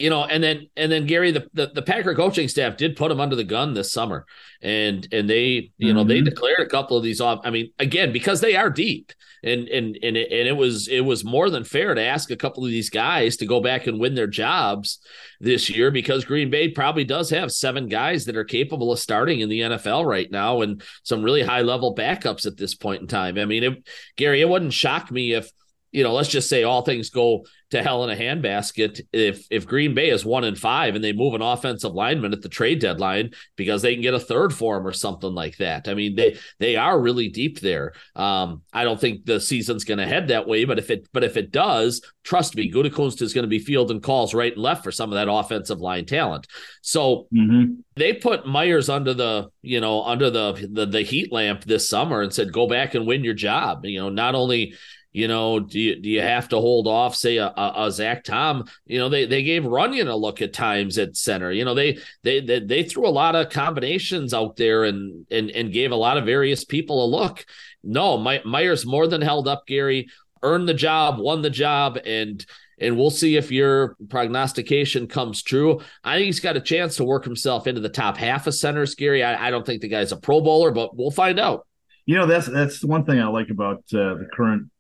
you 0.03 0.11
know, 0.11 0.25
and 0.25 0.43
then 0.43 0.67
and 0.77 0.91
then 0.91 1.07
Gary, 1.07 1.31
the, 1.31 1.49
the, 1.55 1.69
the 1.69 1.81
Packer 1.81 2.17
coaching 2.17 2.49
staff 2.49 2.77
did 2.77 2.97
put 2.97 3.13
him 3.13 3.21
under 3.21 3.37
the 3.37 3.45
gun 3.45 3.73
this 3.73 3.93
summer, 3.93 4.27
and 4.61 5.07
and 5.13 5.31
they, 5.31 5.71
you 5.79 5.87
mm-hmm. 5.87 5.97
know, 5.97 6.03
they 6.03 6.17
mm-hmm. 6.17 6.25
declared 6.25 6.59
a 6.59 6.69
couple 6.69 6.97
of 6.97 7.05
these 7.05 7.21
off. 7.21 7.39
I 7.45 7.51
mean, 7.51 7.71
again, 7.79 8.13
because 8.13 8.41
they 8.41 8.57
are 8.57 8.69
deep, 8.69 9.13
and 9.45 9.69
and 9.69 9.97
and 10.03 10.17
it, 10.17 10.33
and 10.33 10.49
it 10.49 10.57
was 10.57 10.89
it 10.89 11.03
was 11.03 11.25
more 11.25 11.51
than 11.51 11.63
fair 11.63 11.95
to 11.95 12.03
ask 12.03 12.33
a 12.33 12.37
couple 12.37 12.65
of 12.65 12.71
these 12.71 12.91
guys 12.91 13.37
to 13.37 13.47
go 13.47 13.61
back 13.61 13.87
and 13.87 14.01
win 14.01 14.17
their 14.17 14.27
jobs 14.27 14.99
this 15.39 15.71
year 15.71 15.93
because 15.93 16.25
Green 16.25 16.51
Bay 16.51 16.69
probably 16.69 17.05
does 17.05 17.31
have 17.31 17.53
seven 17.53 17.87
guys 17.87 18.25
that 18.25 18.37
are 18.37 18.43
capable 18.43 18.91
of 18.91 18.99
starting 18.99 19.39
in 19.39 19.49
the 19.49 19.61
NFL 19.61 20.05
right 20.05 20.33
now 20.33 20.63
and 20.63 20.83
some 21.05 21.23
really 21.23 21.45
high 21.45 21.63
level 21.63 21.95
backups 21.95 22.45
at 22.45 22.57
this 22.57 22.75
point 22.75 23.03
in 23.03 23.07
time. 23.07 23.39
I 23.39 23.45
mean, 23.45 23.63
it, 23.63 23.89
Gary, 24.17 24.41
it 24.41 24.49
wouldn't 24.49 24.73
shock 24.73 25.13
me 25.13 25.35
if 25.35 25.49
you 25.93 26.03
know, 26.03 26.15
let's 26.15 26.29
just 26.29 26.49
say 26.49 26.65
all 26.65 26.83
things 26.83 27.11
go 27.11 27.45
to 27.71 27.83
hell 27.83 28.05
in 28.05 28.11
a 28.11 28.21
handbasket. 28.21 29.01
If 29.13 29.47
if 29.51 29.67
Green 29.67 29.95
Bay 29.95 30.11
is 30.11 30.25
one 30.25 30.45
and 30.45 30.59
five 30.59 30.95
and 30.95 31.05
they 31.05 31.13
move 31.13 31.35
an 31.35 31.43
offensive 31.43 31.93
lineman 31.93 32.33
at 32.33 32.43
the 32.43 32.49
trade 32.49 32.81
deadline 32.81 33.33
because 33.57 33.83
they 33.83 33.95
can 33.95 34.03
get 34.03 34.15
a 34.15 34.21
third 34.21 34.55
for 34.55 34.77
him 34.77 34.87
or 34.87 34.93
something 34.93 35.35
like 35.35 35.59
that. 35.59 35.89
I 35.89 35.95
mean, 35.95 36.17
they 36.17 36.39
they 36.59 36.77
are 36.77 36.99
really 36.99 37.29
deep 37.29 37.61
there. 37.61 37.93
Um, 38.17 38.63
I 38.73 38.85
don't 38.85 39.01
think 39.01 39.27
the 39.27 39.41
season's 39.41 39.85
going 39.85 39.99
to 39.99 40.07
head 40.07 40.29
that 40.29 40.49
way, 40.49 40.65
but 40.65 40.79
if 40.79 40.91
it 40.91 41.09
but 41.13 41.25
if 41.25 41.37
it 41.37 41.51
does, 41.51 42.03
trust 42.25 42.57
me, 42.57 42.73
Gutekunst 42.73 43.21
is 43.21 43.35
going 43.35 43.45
to 43.45 43.49
be 43.49 43.59
fielding 43.59 44.01
calls 44.01 44.35
right 44.35 44.53
and 44.53 44.63
left 44.63 44.85
for 44.85 44.93
some 44.93 45.11
of 45.11 45.17
that 45.17 45.31
offensive 45.31 45.81
line 45.81 46.07
talent. 46.07 46.47
So 46.81 47.27
mm-hmm. 47.35 47.75
they 47.97 48.15
put 48.15 48.47
Myers 48.47 48.89
under 48.89 49.13
the 49.13 49.51
you 49.61 49.81
know 49.81 50.05
under 50.05 50.31
the, 50.31 50.69
the 50.71 50.87
the 50.87 51.03
heat 51.03 51.33
lamp 51.33 51.65
this 51.65 51.89
summer 51.89 52.23
and 52.23 52.33
said, 52.33 52.53
go 52.53 52.67
back 52.67 52.95
and 52.95 53.07
win 53.07 53.25
your 53.25 53.35
job. 53.35 53.85
You 53.85 54.01
know, 54.01 54.09
not 54.09 54.35
only 54.35 54.75
you 55.13 55.29
know, 55.29 55.61
do 55.61 55.79
you, 55.79 56.01
do 56.01 56.09
you 56.09 56.23
have 56.23 56.49
to 56.49 56.57
hold 56.57 56.87
off, 56.87 57.15
say 57.15 57.37
a, 57.37 57.47
a, 57.47 57.73
a, 57.77 57.93
Zach 57.93 58.25
Tom? 58.25 58.65
You 58.87 58.99
know, 58.99 59.11
they 59.11 59.27
they 59.27 59.43
gave 59.43 59.65
Runyan 59.65 60.09
a 60.09 60.15
look 60.15 60.41
at 60.41 60.55
times 60.55 60.97
at 60.97 61.17
center. 61.17 61.53
You 61.53 61.67
know, 61.67 61.75
they 61.75 61.99
they 62.23 62.41
they, 62.41 62.61
they 62.61 62.83
threw 62.83 63.07
a 63.07 63.11
lot 63.11 63.37
of 63.37 63.51
combinations 63.51 64.33
out 64.33 64.57
there 64.57 64.85
and 64.85 65.27
and 65.31 65.51
and 65.51 65.73
gave 65.73 65.91
a 65.93 65.97
lot 65.97 66.17
of 66.17 66.25
various 66.25 66.65
people 66.65 67.05
a 67.05 67.07
look. 67.07 67.45
No, 67.85 68.17
My, 68.17 68.41
Myers 68.45 68.87
more 68.87 69.07
than 69.07 69.21
held 69.21 69.49
up. 69.49 69.67
Gary 69.67 70.09
earned 70.43 70.69
the 70.69 70.75
job, 70.75 71.19
won 71.19 71.43
the 71.43 71.51
job, 71.51 71.99
and 72.07 72.45
and 72.81 72.97
we'll 72.97 73.11
see 73.11 73.37
if 73.37 73.53
your 73.53 73.97
prognostication 74.09 75.07
comes 75.07 75.43
true. 75.43 75.81
I 76.03 76.17
think 76.17 76.27
he's 76.27 76.41
got 76.41 76.57
a 76.57 76.61
chance 76.61 76.97
to 76.97 77.05
work 77.05 77.25
himself 77.25 77.67
into 77.67 77.81
the 77.81 77.89
top 77.89 78.17
half 78.17 78.47
of 78.47 78.55
centers, 78.55 78.95
Gary. 78.95 79.23
I, 79.23 79.49
I 79.49 79.51
don't 79.51 79.65
think 79.65 79.83
the 79.83 79.89
guy's 79.89 80.11
a 80.11 80.17
Pro 80.17 80.41
Bowler, 80.41 80.71
but 80.71 80.97
we'll 80.97 81.11
find 81.11 81.39
out. 81.39 81.67
You 82.07 82.17
know, 82.17 82.27
that's 82.27 82.47
that's 82.47 82.83
one 82.83 83.05
thing 83.05 83.21
I 83.21 83.29
like 83.29 83.51
about 83.51 83.85
uh, 83.93 84.15
the 84.15 84.27
current 84.33 84.71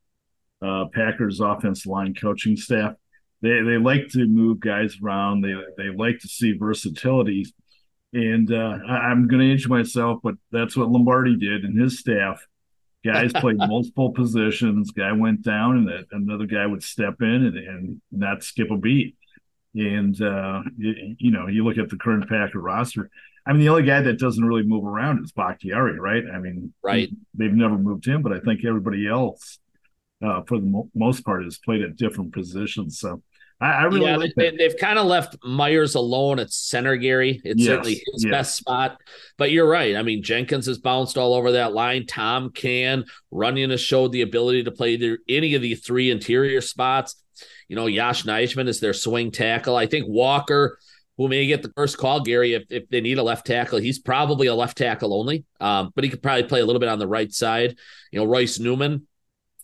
uh, 0.62 0.86
Packers 0.92 1.40
offensive 1.40 1.90
line 1.90 2.14
coaching 2.14 2.56
staff. 2.56 2.94
They 3.40 3.60
they 3.62 3.78
like 3.78 4.08
to 4.10 4.26
move 4.26 4.60
guys 4.60 4.96
around. 5.02 5.42
They 5.42 5.54
they 5.76 5.90
like 5.90 6.20
to 6.20 6.28
see 6.28 6.52
versatility. 6.52 7.46
And 8.14 8.52
uh, 8.52 8.78
I, 8.86 9.10
am 9.10 9.26
going 9.26 9.40
to 9.40 9.52
age 9.52 9.68
myself, 9.68 10.20
but 10.22 10.34
that's 10.50 10.76
what 10.76 10.90
Lombardi 10.90 11.34
did 11.36 11.64
and 11.64 11.80
his 11.80 11.98
staff. 11.98 12.46
Guys 13.04 13.32
played 13.34 13.56
multiple 13.56 14.10
positions. 14.10 14.90
Guy 14.90 15.12
went 15.12 15.42
down, 15.42 15.78
and 15.78 15.88
that 15.88 16.06
another 16.12 16.44
guy 16.44 16.66
would 16.66 16.82
step 16.82 17.16
in 17.20 17.26
and, 17.26 17.56
and 17.56 18.02
not 18.10 18.44
skip 18.44 18.70
a 18.70 18.76
beat. 18.76 19.16
And 19.74 20.20
uh, 20.20 20.60
you, 20.76 21.16
you, 21.18 21.30
know, 21.30 21.46
you 21.46 21.64
look 21.64 21.78
at 21.78 21.88
the 21.88 21.96
current 21.96 22.28
Packer 22.28 22.60
roster. 22.60 23.08
I 23.46 23.52
mean, 23.52 23.62
the 23.62 23.70
only 23.70 23.84
guy 23.84 24.02
that 24.02 24.18
doesn't 24.18 24.44
really 24.44 24.62
move 24.62 24.84
around 24.84 25.24
is 25.24 25.32
Bakhtiari, 25.32 25.98
right? 25.98 26.22
I 26.32 26.38
mean, 26.38 26.74
right? 26.82 27.08
They've 27.34 27.50
never 27.50 27.78
moved 27.78 28.06
him, 28.06 28.20
but 28.20 28.32
I 28.32 28.40
think 28.40 28.64
everybody 28.64 29.08
else 29.08 29.58
uh, 30.22 30.42
for 30.42 30.58
the 30.58 30.66
mo- 30.66 30.90
most 30.94 31.24
part, 31.24 31.44
has 31.44 31.58
played 31.58 31.82
at 31.82 31.96
different 31.96 32.32
positions. 32.32 32.98
So 32.98 33.22
I, 33.60 33.72
I 33.72 33.82
really 33.84 34.06
yeah, 34.06 34.16
like 34.16 34.32
they, 34.36 34.56
have 34.60 34.76
kind 34.78 34.98
of 34.98 35.06
left 35.06 35.36
Myers 35.44 35.94
alone 35.94 36.38
at 36.38 36.52
center, 36.52 36.96
Gary. 36.96 37.40
It's 37.44 37.60
yes, 37.60 37.68
certainly 37.68 38.02
his 38.12 38.24
yes. 38.24 38.30
best 38.30 38.56
spot. 38.56 38.98
But 39.38 39.50
you're 39.50 39.68
right. 39.68 39.96
I 39.96 40.02
mean, 40.02 40.22
Jenkins 40.22 40.66
has 40.66 40.78
bounced 40.78 41.18
all 41.18 41.34
over 41.34 41.52
that 41.52 41.72
line. 41.72 42.06
Tom 42.06 42.50
can. 42.50 43.04
Runyan 43.32 43.70
has 43.70 43.80
showed 43.80 44.12
the 44.12 44.22
ability 44.22 44.64
to 44.64 44.70
play 44.70 44.94
either, 44.94 45.18
any 45.28 45.54
of 45.54 45.62
the 45.62 45.74
three 45.74 46.10
interior 46.10 46.60
spots. 46.60 47.16
You 47.68 47.76
know, 47.76 47.86
Yosh 47.86 48.24
Nijman 48.24 48.68
is 48.68 48.80
their 48.80 48.92
swing 48.92 49.30
tackle. 49.30 49.76
I 49.76 49.86
think 49.86 50.06
Walker– 50.08 50.78
who 51.18 51.28
may 51.28 51.46
get 51.46 51.62
the 51.62 51.72
first 51.76 51.98
call, 51.98 52.20
Gary, 52.20 52.54
if, 52.54 52.64
if 52.70 52.88
they 52.88 53.00
need 53.00 53.18
a 53.18 53.22
left 53.22 53.46
tackle. 53.46 53.78
He's 53.78 53.98
probably 53.98 54.46
a 54.46 54.54
left 54.54 54.78
tackle 54.78 55.14
only, 55.14 55.44
um, 55.60 55.92
but 55.94 56.04
he 56.04 56.10
could 56.10 56.22
probably 56.22 56.44
play 56.44 56.60
a 56.60 56.66
little 56.66 56.80
bit 56.80 56.88
on 56.88 56.98
the 56.98 57.06
right 57.06 57.32
side. 57.32 57.76
You 58.10 58.18
know, 58.18 58.24
Royce 58.24 58.58
Newman, 58.58 59.06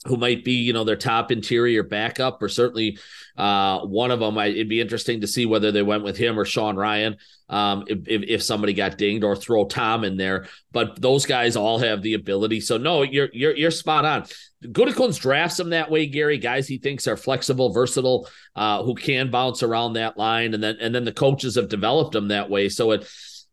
who 0.06 0.16
might 0.16 0.44
be, 0.44 0.52
you 0.52 0.72
know, 0.72 0.84
their 0.84 0.96
top 0.96 1.32
interior 1.32 1.82
backup, 1.82 2.40
or 2.40 2.48
certainly 2.48 2.98
uh, 3.36 3.80
one 3.80 4.10
of 4.10 4.20
them. 4.20 4.38
I, 4.38 4.46
it'd 4.46 4.68
be 4.68 4.80
interesting 4.80 5.20
to 5.22 5.26
see 5.26 5.44
whether 5.44 5.72
they 5.72 5.82
went 5.82 6.04
with 6.04 6.16
him 6.16 6.38
or 6.38 6.44
Sean 6.44 6.76
Rhyan 6.76 7.16
um, 7.48 7.84
if, 7.88 7.98
if, 8.06 8.22
if 8.28 8.42
somebody 8.42 8.74
got 8.74 8.96
dinged, 8.96 9.24
or 9.24 9.34
throw 9.34 9.64
Tom 9.64 10.04
in 10.04 10.16
there. 10.16 10.46
But 10.72 11.00
those 11.00 11.26
guys 11.26 11.56
all 11.56 11.78
have 11.78 12.02
the 12.02 12.14
ability. 12.14 12.60
So 12.60 12.76
no, 12.76 13.02
you're 13.02 13.28
you're 13.32 13.56
you're 13.56 13.70
spot 13.70 14.04
on. 14.04 14.24
Gutekunst 14.64 15.20
drafts 15.20 15.56
them 15.56 15.70
that 15.70 15.90
way, 15.90 16.06
Gary. 16.06 16.38
Guys 16.38 16.68
he 16.68 16.78
thinks 16.78 17.06
are 17.06 17.16
flexible, 17.16 17.72
versatile, 17.72 18.28
uh, 18.56 18.82
who 18.82 18.94
can 18.94 19.30
bounce 19.30 19.62
around 19.62 19.94
that 19.94 20.16
line, 20.16 20.54
and 20.54 20.62
then 20.62 20.76
and 20.80 20.94
then 20.94 21.04
the 21.04 21.12
coaches 21.12 21.56
have 21.56 21.68
developed 21.68 22.12
them 22.12 22.28
that 22.28 22.50
way. 22.50 22.68
So 22.68 22.92
it 22.92 23.08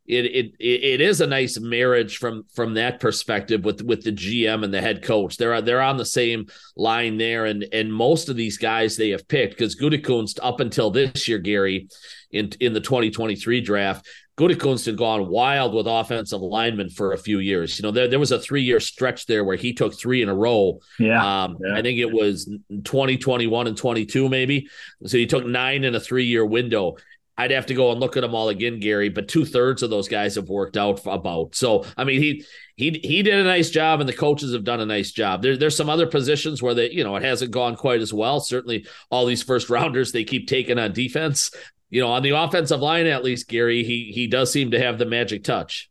it, 0.08 0.26
it 0.26 0.54
it 0.60 1.02
is 1.02 1.22
a 1.22 1.28
nice 1.28 1.60
marriage 1.60 2.18
from 2.18 2.46
from 2.54 2.76
that 2.76 3.00
perspective 3.00 3.66
with 3.66 3.82
with 3.82 4.04
the 4.04 4.12
GM 4.12 4.64
and 4.64 4.74
the 4.74 4.82
head 4.82 5.02
coach. 5.02 5.38
They're 5.38 5.62
they're 5.62 5.82
on 5.82 5.98
the 5.98 6.06
same 6.06 6.48
line 6.76 7.18
there, 7.18 7.46
and 7.46 7.66
and 7.74 7.92
most 7.92 8.30
of 8.30 8.36
these 8.36 8.58
guys 8.58 8.98
they 8.98 9.10
have 9.10 9.28
picked 9.28 9.58
because 9.58 9.76
Gutekunst 9.76 10.40
up 10.44 10.60
until 10.60 10.92
this 10.92 11.28
year, 11.28 11.40
Gary, 11.40 11.88
in 12.32 12.52
in 12.60 12.74
the 12.74 12.82
2023 12.82 13.62
draft, 13.62 14.08
Gutekunst 14.38 14.86
had 14.86 14.98
gone 14.98 15.30
wild 15.30 15.74
with 15.74 15.88
offensive 15.88 16.42
linemen 16.42 16.90
for 16.90 17.14
a 17.14 17.18
few 17.18 17.40
years. 17.40 17.80
You 17.80 17.84
know, 17.84 17.92
there, 17.92 18.10
there 18.10 18.20
was 18.20 18.32
a 18.32 18.40
three 18.40 18.64
year 18.64 18.82
stretch 18.82 19.26
there 19.28 19.46
where 19.46 19.56
he 19.56 19.74
took 19.74 19.98
three 19.98 20.22
in 20.22 20.28
a 20.28 20.36
row. 20.36 20.80
Yeah, 21.00 21.44
um, 21.44 21.58
yeah. 21.66 21.76
I 21.76 21.82
think 21.82 22.00
it 22.00 22.12
was 22.12 22.46
2021 22.70 23.68
and 23.68 23.78
22, 23.78 24.28
maybe. 24.28 24.68
So 25.06 25.18
he 25.18 25.26
took 25.26 25.46
nine 25.46 25.84
in 25.86 25.96
a 25.96 26.00
three 26.00 26.26
year 26.26 26.46
window. 26.46 26.98
I'd 27.38 27.52
have 27.52 27.66
to 27.66 27.74
go 27.74 27.92
and 27.92 28.00
look 28.00 28.16
at 28.16 28.22
them 28.22 28.34
all 28.34 28.50
again, 28.50 28.80
Gary. 28.80 29.10
But 29.10 29.28
two 29.28 29.46
thirds 29.46 29.84
of 29.84 29.90
those 29.90 30.08
guys 30.08 30.36
have 30.36 30.50
worked 30.50 30.78
out 30.78 31.02
about. 31.06 31.56
So 31.56 31.86
I 31.98 32.04
mean, 32.04 32.22
he 32.22 32.46
he 32.76 32.92
he 33.04 33.24
did 33.24 33.34
a 33.34 33.44
nice 33.44 33.70
job, 33.70 34.00
and 34.00 34.08
the 34.08 34.14
coaches 34.14 34.54
have 34.54 34.64
done 34.64 34.80
a 34.80 34.86
nice 34.86 35.12
job. 35.12 35.42
There, 35.42 35.58
there's 35.58 35.76
some 35.76 35.90
other 35.90 36.08
positions 36.08 36.62
where 36.62 36.74
they, 36.74 36.92
you 36.92 37.04
know, 37.04 37.16
it 37.16 37.24
hasn't 37.24 37.52
gone 37.52 37.76
quite 37.76 38.02
as 38.02 38.14
well. 38.14 38.40
Certainly, 38.40 38.88
all 39.10 39.26
these 39.26 39.44
first 39.44 39.70
rounders 39.70 40.12
they 40.12 40.24
keep 40.24 40.48
taking 40.48 40.80
on 40.80 40.94
defense. 40.94 41.52
You 41.90 42.02
know, 42.02 42.12
on 42.12 42.24
the 42.24 42.32
offensive 42.32 42.80
line, 42.80 43.06
at 43.06 43.24
least 43.24 43.50
Gary, 43.50 43.84
he 43.84 44.12
he 44.14 44.28
does 44.28 44.52
seem 44.52 44.72
to 44.72 44.80
have 44.80 44.98
the 44.98 45.06
magic 45.06 45.44
touch. 45.44 45.90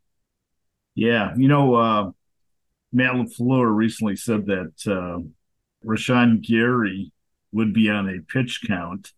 Yeah, 0.95 1.33
you 1.35 1.47
know, 1.47 1.75
uh, 1.75 2.11
Matt 2.91 3.13
LaFleur 3.13 3.75
recently 3.75 4.15
said 4.15 4.45
that 4.47 4.73
uh, 4.87 5.19
Rashan 5.85 6.41
Gary 6.41 7.11
would 7.51 7.73
be 7.73 7.89
on 7.89 8.09
a 8.09 8.21
pitch 8.31 8.61
count 8.67 9.11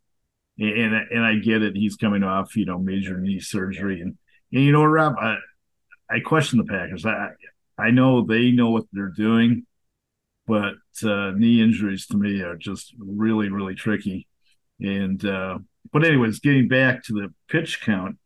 and 0.60 0.94
and 0.96 1.26
I 1.26 1.36
get 1.36 1.62
it. 1.62 1.76
He's 1.76 1.96
coming 1.96 2.24
off, 2.24 2.56
you 2.56 2.66
know, 2.66 2.80
major 2.80 3.20
knee 3.20 3.40
surgery, 3.40 4.02
and, 4.02 4.18
and 4.52 4.64
you 4.64 4.72
know, 4.72 4.84
Rob, 4.84 5.16
I, 5.20 5.38
I 6.10 6.20
question 6.20 6.58
the 6.58 6.66
Packers. 6.66 7.06
I 7.06 7.30
I 7.78 7.92
know 7.92 8.26
they 8.26 8.52
know 8.52 8.72
what 8.72 8.86
they're 8.92 9.14
doing, 9.16 9.66
but 10.48 10.76
uh, 11.04 11.32
knee 11.32 11.62
injuries 11.62 12.08
to 12.08 12.18
me 12.18 12.42
are 12.42 12.56
just 12.56 12.94
really 13.00 13.50
really 13.50 13.76
tricky. 13.76 14.28
And 14.80 15.24
uh, 15.26 15.60
but 15.92 16.04
anyways, 16.04 16.40
getting 16.40 16.68
back 16.68 17.04
to 17.04 17.14
the 17.14 17.34
pitch 17.50 17.82
count, 17.82 18.18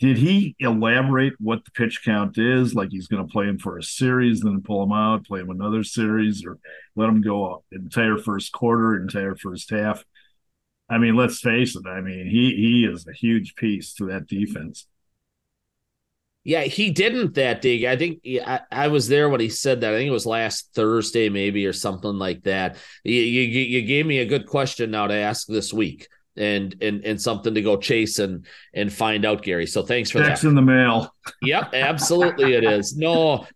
did 0.00 0.16
he 0.16 0.54
elaborate 0.60 1.34
what 1.40 1.64
the 1.64 1.70
pitch 1.72 2.02
count 2.04 2.38
is? 2.38 2.74
Like 2.74 2.90
he's 2.90 3.08
going 3.08 3.26
to 3.26 3.32
play 3.32 3.46
him 3.46 3.58
for 3.58 3.78
a 3.78 3.82
series, 3.82 4.40
then 4.40 4.62
pull 4.62 4.82
him 4.82 4.92
out, 4.92 5.26
play 5.26 5.40
him 5.40 5.50
another 5.50 5.82
series, 5.82 6.44
or 6.44 6.58
let 6.94 7.08
him 7.08 7.20
go 7.20 7.64
entire 7.72 8.18
first 8.18 8.52
quarter, 8.52 8.96
entire 8.96 9.34
first 9.34 9.70
half? 9.70 10.04
I 10.90 10.98
mean, 10.98 11.16
let's 11.16 11.40
face 11.40 11.76
it. 11.76 11.86
I 11.86 12.00
mean, 12.00 12.26
he 12.26 12.54
he 12.54 12.84
is 12.84 13.06
a 13.06 13.12
huge 13.12 13.54
piece 13.56 13.92
to 13.94 14.06
that 14.06 14.26
defense. 14.26 14.86
Yeah, 16.44 16.62
he 16.62 16.90
didn't 16.90 17.34
that 17.34 17.60
day. 17.60 17.90
I 17.90 17.96
think 17.96 18.20
I, 18.24 18.60
I, 18.72 18.88
was 18.88 19.06
there 19.06 19.28
when 19.28 19.40
he 19.40 19.50
said 19.50 19.82
that. 19.82 19.92
I 19.92 19.98
think 19.98 20.08
it 20.08 20.12
was 20.12 20.24
last 20.24 20.70
Thursday, 20.74 21.28
maybe, 21.28 21.66
or 21.66 21.74
something 21.74 22.14
like 22.14 22.44
that. 22.44 22.76
You, 23.04 23.20
you, 23.20 23.42
you 23.42 23.82
gave 23.82 24.06
me 24.06 24.20
a 24.20 24.24
good 24.24 24.46
question 24.46 24.90
now 24.90 25.08
to 25.08 25.14
ask 25.14 25.46
this 25.46 25.74
week, 25.74 26.08
and 26.38 26.74
and 26.80 27.04
and 27.04 27.20
something 27.20 27.54
to 27.54 27.60
go 27.60 27.76
chase 27.76 28.18
and 28.18 28.46
and 28.72 28.90
find 28.90 29.26
out, 29.26 29.42
Gary. 29.42 29.66
So 29.66 29.82
thanks 29.82 30.10
for 30.10 30.20
Text 30.20 30.42
that. 30.42 30.48
in 30.48 30.54
the 30.54 30.62
mail. 30.62 31.14
Yep, 31.42 31.74
absolutely, 31.74 32.54
it 32.54 32.64
is. 32.64 32.96
No, 32.96 33.46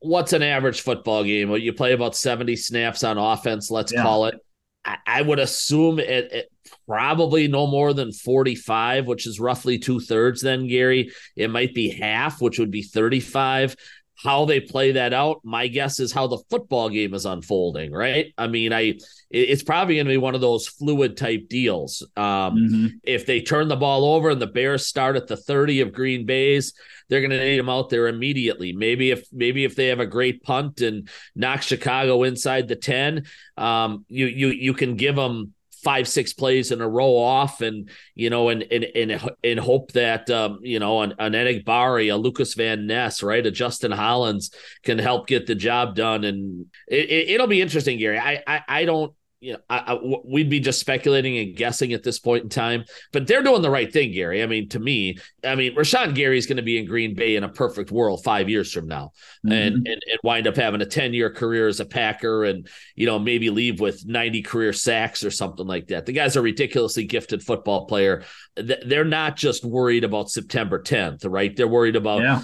what's 0.00 0.34
an 0.34 0.42
average 0.42 0.82
football 0.82 1.24
game? 1.24 1.48
Well, 1.48 1.58
you 1.58 1.72
play 1.72 1.94
about 1.94 2.14
seventy 2.14 2.56
snaps 2.56 3.02
on 3.02 3.16
offense. 3.16 3.70
Let's 3.70 3.94
yeah. 3.94 4.02
call 4.02 4.26
it. 4.26 4.34
I, 4.84 4.98
I 5.06 5.22
would 5.22 5.38
assume 5.38 5.98
it, 5.98 6.32
it 6.32 6.51
probably 6.92 7.48
no 7.48 7.66
more 7.66 7.94
than 7.94 8.12
45, 8.12 9.06
which 9.06 9.26
is 9.26 9.40
roughly 9.40 9.78
two 9.78 9.98
thirds, 9.98 10.42
then, 10.42 10.68
Gary. 10.68 11.10
It 11.36 11.48
might 11.48 11.72
be 11.72 11.88
half, 11.88 12.38
which 12.42 12.58
would 12.58 12.70
be 12.70 12.82
35. 12.82 13.76
How 14.14 14.44
they 14.44 14.60
play 14.60 14.92
that 14.92 15.14
out, 15.14 15.40
my 15.42 15.68
guess 15.68 16.00
is 16.00 16.12
how 16.12 16.26
the 16.26 16.42
football 16.50 16.90
game 16.90 17.14
is 17.14 17.24
unfolding, 17.24 17.92
right? 17.92 18.34
I 18.36 18.46
mean, 18.46 18.74
I 18.74 18.98
it's 19.30 19.62
probably 19.62 19.94
going 19.94 20.06
to 20.06 20.12
be 20.12 20.18
one 20.18 20.34
of 20.34 20.42
those 20.42 20.68
fluid 20.68 21.16
type 21.16 21.48
deals. 21.48 22.06
Um, 22.14 22.56
mm-hmm. 22.56 22.86
If 23.04 23.24
they 23.24 23.40
turn 23.40 23.68
the 23.68 23.76
ball 23.76 24.04
over 24.04 24.28
and 24.28 24.40
the 24.40 24.46
Bears 24.46 24.86
start 24.86 25.16
at 25.16 25.28
the 25.28 25.36
30 25.38 25.80
of 25.80 25.94
Green 25.94 26.26
Bay's, 26.26 26.74
they're 27.08 27.22
going 27.22 27.30
to 27.30 27.42
need 27.42 27.58
them 27.58 27.70
out 27.70 27.88
there 27.88 28.06
immediately. 28.06 28.74
Maybe 28.74 29.12
if 29.12 29.26
maybe 29.32 29.64
if 29.64 29.76
they 29.76 29.86
have 29.86 30.00
a 30.00 30.06
great 30.06 30.42
punt 30.42 30.82
and 30.82 31.08
knock 31.34 31.62
Chicago 31.62 32.22
inside 32.24 32.68
the 32.68 32.76
10, 32.76 33.24
um, 33.56 34.04
you 34.08 34.26
you 34.26 34.48
you 34.48 34.74
can 34.74 34.96
give 34.96 35.16
them 35.16 35.54
five 35.82 36.06
six 36.08 36.32
plays 36.32 36.70
in 36.70 36.80
a 36.80 36.88
row 36.88 37.16
off 37.16 37.60
and 37.60 37.90
you 38.14 38.30
know 38.30 38.48
and 38.48 38.62
and 38.70 38.84
and, 38.84 39.30
and 39.42 39.60
hope 39.60 39.92
that 39.92 40.30
um, 40.30 40.60
you 40.62 40.78
know 40.78 41.02
an, 41.02 41.14
an 41.18 41.32
Enagbare, 41.32 42.12
a 42.12 42.16
Lucas 42.16 42.54
Van 42.54 42.86
Ness, 42.86 43.22
right, 43.22 43.44
a 43.44 43.50
Justin 43.50 43.92
Hollins 43.92 44.50
can 44.82 44.98
help 44.98 45.26
get 45.26 45.46
the 45.46 45.54
job 45.54 45.94
done 45.94 46.24
and 46.24 46.66
it, 46.88 47.38
will 47.38 47.46
it, 47.46 47.50
be 47.50 47.60
interesting, 47.60 47.98
Gary. 47.98 48.18
I, 48.18 48.42
I 48.46 48.60
I 48.68 48.84
don't 48.84 49.12
you 49.42 49.54
know, 49.54 49.58
I, 49.68 49.94
I, 49.94 50.18
we'd 50.24 50.48
be 50.48 50.60
just 50.60 50.78
speculating 50.78 51.36
and 51.36 51.56
guessing 51.56 51.92
at 51.92 52.04
this 52.04 52.20
point 52.20 52.44
in 52.44 52.48
time. 52.48 52.84
But 53.12 53.26
they're 53.26 53.42
doing 53.42 53.60
the 53.60 53.70
right 53.70 53.92
thing, 53.92 54.12
Gary. 54.12 54.40
I 54.40 54.46
mean, 54.46 54.68
to 54.68 54.78
me, 54.78 55.18
I 55.42 55.56
mean, 55.56 55.74
Rashan 55.74 56.14
Gary 56.14 56.38
is 56.38 56.46
going 56.46 56.58
to 56.58 56.62
be 56.62 56.78
in 56.78 56.86
Green 56.86 57.16
Bay 57.16 57.34
in 57.34 57.42
a 57.42 57.48
perfect 57.48 57.90
world 57.90 58.22
five 58.22 58.48
years 58.48 58.72
from 58.72 58.86
now, 58.86 59.10
mm-hmm. 59.44 59.52
and, 59.52 59.74
and 59.76 59.86
and 59.86 60.18
wind 60.22 60.46
up 60.46 60.54
having 60.54 60.80
a 60.80 60.86
ten 60.86 61.12
year 61.12 61.28
career 61.28 61.66
as 61.66 61.80
a 61.80 61.84
Packer, 61.84 62.44
and 62.44 62.68
you 62.94 63.04
know 63.04 63.18
maybe 63.18 63.50
leave 63.50 63.80
with 63.80 64.06
ninety 64.06 64.42
career 64.42 64.72
sacks 64.72 65.24
or 65.24 65.32
something 65.32 65.66
like 65.66 65.88
that. 65.88 66.06
The 66.06 66.12
guy's 66.12 66.36
a 66.36 66.42
ridiculously 66.42 67.04
gifted 67.04 67.42
football 67.42 67.86
player. 67.86 68.22
They're 68.54 69.04
not 69.04 69.36
just 69.36 69.64
worried 69.64 70.04
about 70.04 70.30
September 70.30 70.80
10th, 70.80 71.24
right? 71.26 71.56
They're 71.56 71.66
worried 71.66 71.96
about 71.96 72.20
yeah. 72.20 72.42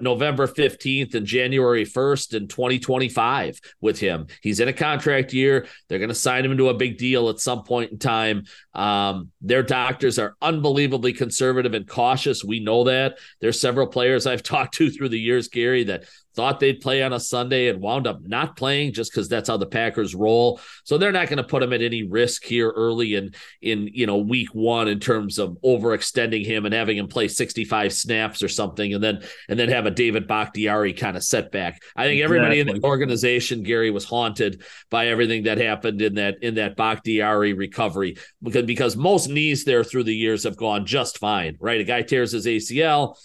November 0.00 0.46
15th 0.46 1.14
and 1.14 1.24
January 1.24 1.86
1st 1.86 2.36
and 2.36 2.50
2025 2.50 3.58
with 3.80 3.98
him. 3.98 4.26
He's 4.42 4.60
in 4.60 4.68
a 4.68 4.74
contract 4.74 5.32
year. 5.32 5.66
They're 5.88 5.98
going 5.98 6.10
to 6.10 6.14
sign 6.14 6.35
him 6.44 6.52
into 6.52 6.68
a 6.68 6.74
big 6.74 6.98
deal 6.98 7.28
at 7.28 7.40
some 7.40 7.62
point 7.64 7.92
in 7.92 7.98
time. 7.98 8.44
Um, 8.74 9.30
their 9.40 9.62
doctors 9.62 10.18
are 10.18 10.36
unbelievably 10.42 11.14
conservative 11.14 11.74
and 11.74 11.86
cautious. 11.86 12.44
We 12.44 12.60
know 12.60 12.84
that. 12.84 13.18
There's 13.40 13.60
several 13.60 13.86
players 13.86 14.26
I've 14.26 14.42
talked 14.44 14.74
to 14.74 14.90
through 14.90 15.10
the 15.10 15.20
years, 15.20 15.48
Gary, 15.48 15.84
that 15.84 16.04
thought 16.36 16.60
they'd 16.60 16.80
play 16.80 17.02
on 17.02 17.14
a 17.14 17.18
Sunday 17.18 17.68
and 17.68 17.80
wound 17.80 18.06
up 18.06 18.20
not 18.22 18.56
playing 18.56 18.92
just 18.92 19.10
because 19.10 19.28
that's 19.28 19.48
how 19.48 19.56
the 19.56 19.66
Packers 19.66 20.14
roll. 20.14 20.60
So 20.84 20.98
they're 20.98 21.10
not 21.10 21.28
going 21.28 21.38
to 21.38 21.44
put 21.44 21.62
him 21.62 21.72
at 21.72 21.80
any 21.80 22.02
risk 22.02 22.44
here 22.44 22.70
early 22.70 23.14
in 23.14 23.34
in 23.62 23.88
you 23.92 24.06
know 24.06 24.18
week 24.18 24.54
one 24.54 24.86
in 24.86 25.00
terms 25.00 25.38
of 25.38 25.56
overextending 25.64 26.44
him 26.44 26.66
and 26.66 26.74
having 26.74 26.98
him 26.98 27.08
play 27.08 27.26
65 27.26 27.92
snaps 27.92 28.42
or 28.42 28.48
something 28.48 28.94
and 28.94 29.02
then 29.02 29.22
and 29.48 29.58
then 29.58 29.70
have 29.70 29.86
a 29.86 29.90
David 29.90 30.28
Bakhtiari 30.28 30.92
kind 30.92 31.16
of 31.16 31.24
setback. 31.24 31.80
I 31.96 32.04
think 32.04 32.22
everybody 32.22 32.60
exactly. 32.60 32.76
in 32.76 32.82
the 32.82 32.86
organization, 32.86 33.62
Gary, 33.62 33.90
was 33.90 34.04
haunted 34.04 34.62
by 34.90 35.08
everything 35.08 35.44
that 35.44 35.58
happened 35.58 36.02
in 36.02 36.14
that 36.16 36.36
in 36.42 36.56
that 36.56 36.76
Bakhtiari 36.76 37.54
recovery 37.54 38.18
because 38.42 38.66
because 38.66 38.96
most 38.96 39.28
knees 39.28 39.64
there 39.64 39.82
through 39.82 40.04
the 40.04 40.14
years 40.14 40.44
have 40.44 40.56
gone 40.56 40.84
just 40.84 41.18
fine, 41.18 41.56
right? 41.60 41.80
A 41.80 41.84
guy 41.84 42.02
tears 42.02 42.32
his 42.32 42.46
ACL 42.46 43.16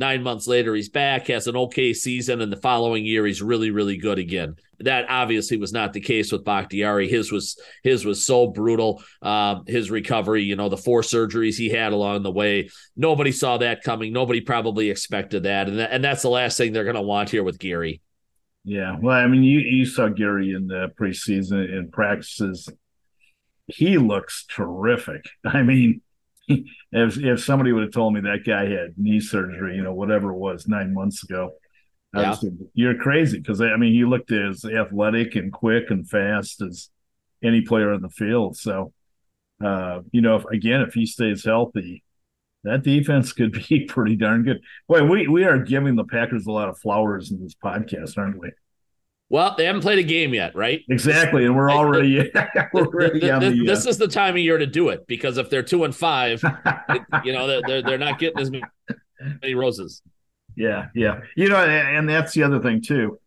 Nine 0.00 0.22
months 0.22 0.46
later, 0.46 0.74
he's 0.74 0.88
back, 0.88 1.26
has 1.26 1.46
an 1.46 1.58
okay 1.58 1.92
season, 1.92 2.40
and 2.40 2.50
the 2.50 2.56
following 2.56 3.04
year 3.04 3.26
he's 3.26 3.42
really, 3.42 3.70
really 3.70 3.98
good 3.98 4.18
again. 4.18 4.56
That 4.78 5.04
obviously 5.10 5.58
was 5.58 5.74
not 5.74 5.92
the 5.92 6.00
case 6.00 6.32
with 6.32 6.42
Bakhtiari. 6.42 7.06
His 7.06 7.30
was 7.30 7.60
his 7.82 8.06
was 8.06 8.24
so 8.24 8.46
brutal. 8.46 9.02
Um, 9.20 9.64
his 9.66 9.90
recovery, 9.90 10.42
you 10.42 10.56
know, 10.56 10.70
the 10.70 10.78
four 10.78 11.02
surgeries 11.02 11.58
he 11.58 11.68
had 11.68 11.92
along 11.92 12.22
the 12.22 12.30
way. 12.30 12.70
Nobody 12.96 13.30
saw 13.30 13.58
that 13.58 13.82
coming. 13.82 14.10
Nobody 14.14 14.40
probably 14.40 14.88
expected 14.88 15.42
that, 15.42 15.68
and 15.68 15.78
that, 15.80 15.92
and 15.92 16.02
that's 16.02 16.22
the 16.22 16.30
last 16.30 16.56
thing 16.56 16.72
they're 16.72 16.84
going 16.84 16.96
to 16.96 17.02
want 17.02 17.28
here 17.28 17.44
with 17.44 17.58
Gary. 17.58 18.00
Yeah, 18.64 18.96
well, 18.98 19.18
I 19.18 19.26
mean, 19.26 19.42
you 19.42 19.58
you 19.58 19.84
saw 19.84 20.08
Gary 20.08 20.54
in 20.54 20.66
the 20.66 20.90
preseason 20.98 21.76
in 21.76 21.90
practices. 21.90 22.70
He 23.66 23.98
looks 23.98 24.46
terrific. 24.48 25.26
I 25.44 25.62
mean, 25.62 26.00
if 26.48 27.18
if 27.18 27.44
somebody 27.44 27.72
would 27.72 27.82
have 27.82 27.92
told 27.92 28.14
me 28.14 28.20
that 28.20 28.44
guy 28.46 28.68
had 28.68 28.94
knee 28.96 29.20
surgery, 29.20 29.76
you 29.76 29.82
know, 29.82 29.94
whatever 29.94 30.32
it 30.32 30.38
was 30.38 30.66
nine 30.66 30.92
months 30.94 31.22
ago, 31.22 31.52
yeah. 32.14 32.32
Said, 32.32 32.58
you're 32.74 32.96
crazy 32.96 33.38
because 33.38 33.60
I 33.60 33.76
mean 33.76 33.92
he 33.92 34.04
looked 34.04 34.32
as 34.32 34.64
athletic 34.64 35.36
and 35.36 35.52
quick 35.52 35.90
and 35.90 36.08
fast 36.08 36.60
as 36.60 36.90
any 37.42 37.62
player 37.62 37.92
on 37.92 38.02
the 38.02 38.08
field. 38.08 38.56
So, 38.56 38.92
uh, 39.64 40.00
you 40.10 40.20
know, 40.20 40.36
if, 40.36 40.44
again, 40.46 40.80
if 40.80 40.94
he 40.94 41.06
stays 41.06 41.44
healthy, 41.44 42.02
that 42.64 42.82
defense 42.82 43.32
could 43.32 43.52
be 43.68 43.86
pretty 43.86 44.16
darn 44.16 44.42
good. 44.42 44.60
Boy, 44.88 45.04
we 45.04 45.28
we 45.28 45.44
are 45.44 45.58
giving 45.58 45.94
the 45.94 46.04
Packers 46.04 46.46
a 46.46 46.52
lot 46.52 46.68
of 46.68 46.78
flowers 46.78 47.30
in 47.30 47.42
this 47.42 47.54
podcast, 47.54 48.18
aren't 48.18 48.38
we? 48.38 48.50
Well, 49.30 49.54
they 49.56 49.64
haven't 49.64 49.82
played 49.82 50.00
a 50.00 50.02
game 50.02 50.34
yet, 50.34 50.56
right? 50.56 50.82
Exactly, 50.88 51.46
and 51.46 51.54
we're 51.54 51.70
already, 51.70 52.18
we're 52.72 52.82
already 52.82 53.20
the, 53.20 53.38
the, 53.38 53.50
the, 53.50 53.64
this 53.64 53.86
uh, 53.86 53.90
is 53.90 53.96
the 53.96 54.08
time 54.08 54.34
of 54.34 54.38
year 54.38 54.58
to 54.58 54.66
do 54.66 54.88
it 54.88 55.06
because 55.06 55.38
if 55.38 55.48
they're 55.48 55.62
two 55.62 55.84
and 55.84 55.94
five, 55.94 56.42
it, 56.88 57.02
you 57.24 57.32
know 57.32 57.46
they're, 57.46 57.80
they're 57.80 57.96
not 57.96 58.18
getting 58.18 58.40
as 58.40 58.50
many 58.50 59.54
roses. 59.54 60.02
Yeah, 60.56 60.88
yeah, 60.96 61.20
you 61.36 61.48
know, 61.48 61.64
and 61.64 62.08
that's 62.08 62.34
the 62.34 62.42
other 62.42 62.60
thing 62.60 62.82
too. 62.82 63.20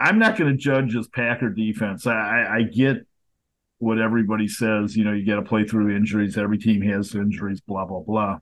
I'm 0.00 0.18
not 0.18 0.36
going 0.36 0.50
to 0.50 0.58
judge 0.58 0.92
this 0.92 1.06
Packer 1.06 1.48
defense. 1.48 2.08
I, 2.08 2.46
I, 2.58 2.62
get 2.62 3.06
what 3.78 3.98
everybody 3.98 4.46
says. 4.48 4.94
You 4.96 5.04
know, 5.04 5.12
you 5.12 5.24
got 5.24 5.36
to 5.36 5.42
play 5.42 5.64
through 5.64 5.96
injuries. 5.96 6.36
Every 6.36 6.58
team 6.58 6.82
has 6.82 7.14
injuries. 7.14 7.60
Blah 7.60 7.84
blah 7.84 8.00
blah. 8.00 8.38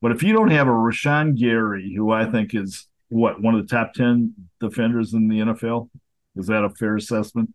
But 0.00 0.12
if 0.12 0.22
you 0.22 0.32
don't 0.32 0.52
have 0.52 0.68
a 0.68 0.70
Rashan 0.70 1.36
Gary, 1.36 1.92
who 1.94 2.12
I 2.12 2.30
think 2.30 2.54
is 2.54 2.86
what 3.08 3.42
one 3.42 3.56
of 3.56 3.66
the 3.66 3.74
top 3.74 3.92
ten 3.92 4.34
defenders 4.60 5.14
in 5.14 5.26
the 5.26 5.40
NFL, 5.40 5.90
is 6.36 6.46
that 6.46 6.64
a 6.64 6.70
fair 6.70 6.96
assessment? 6.96 7.54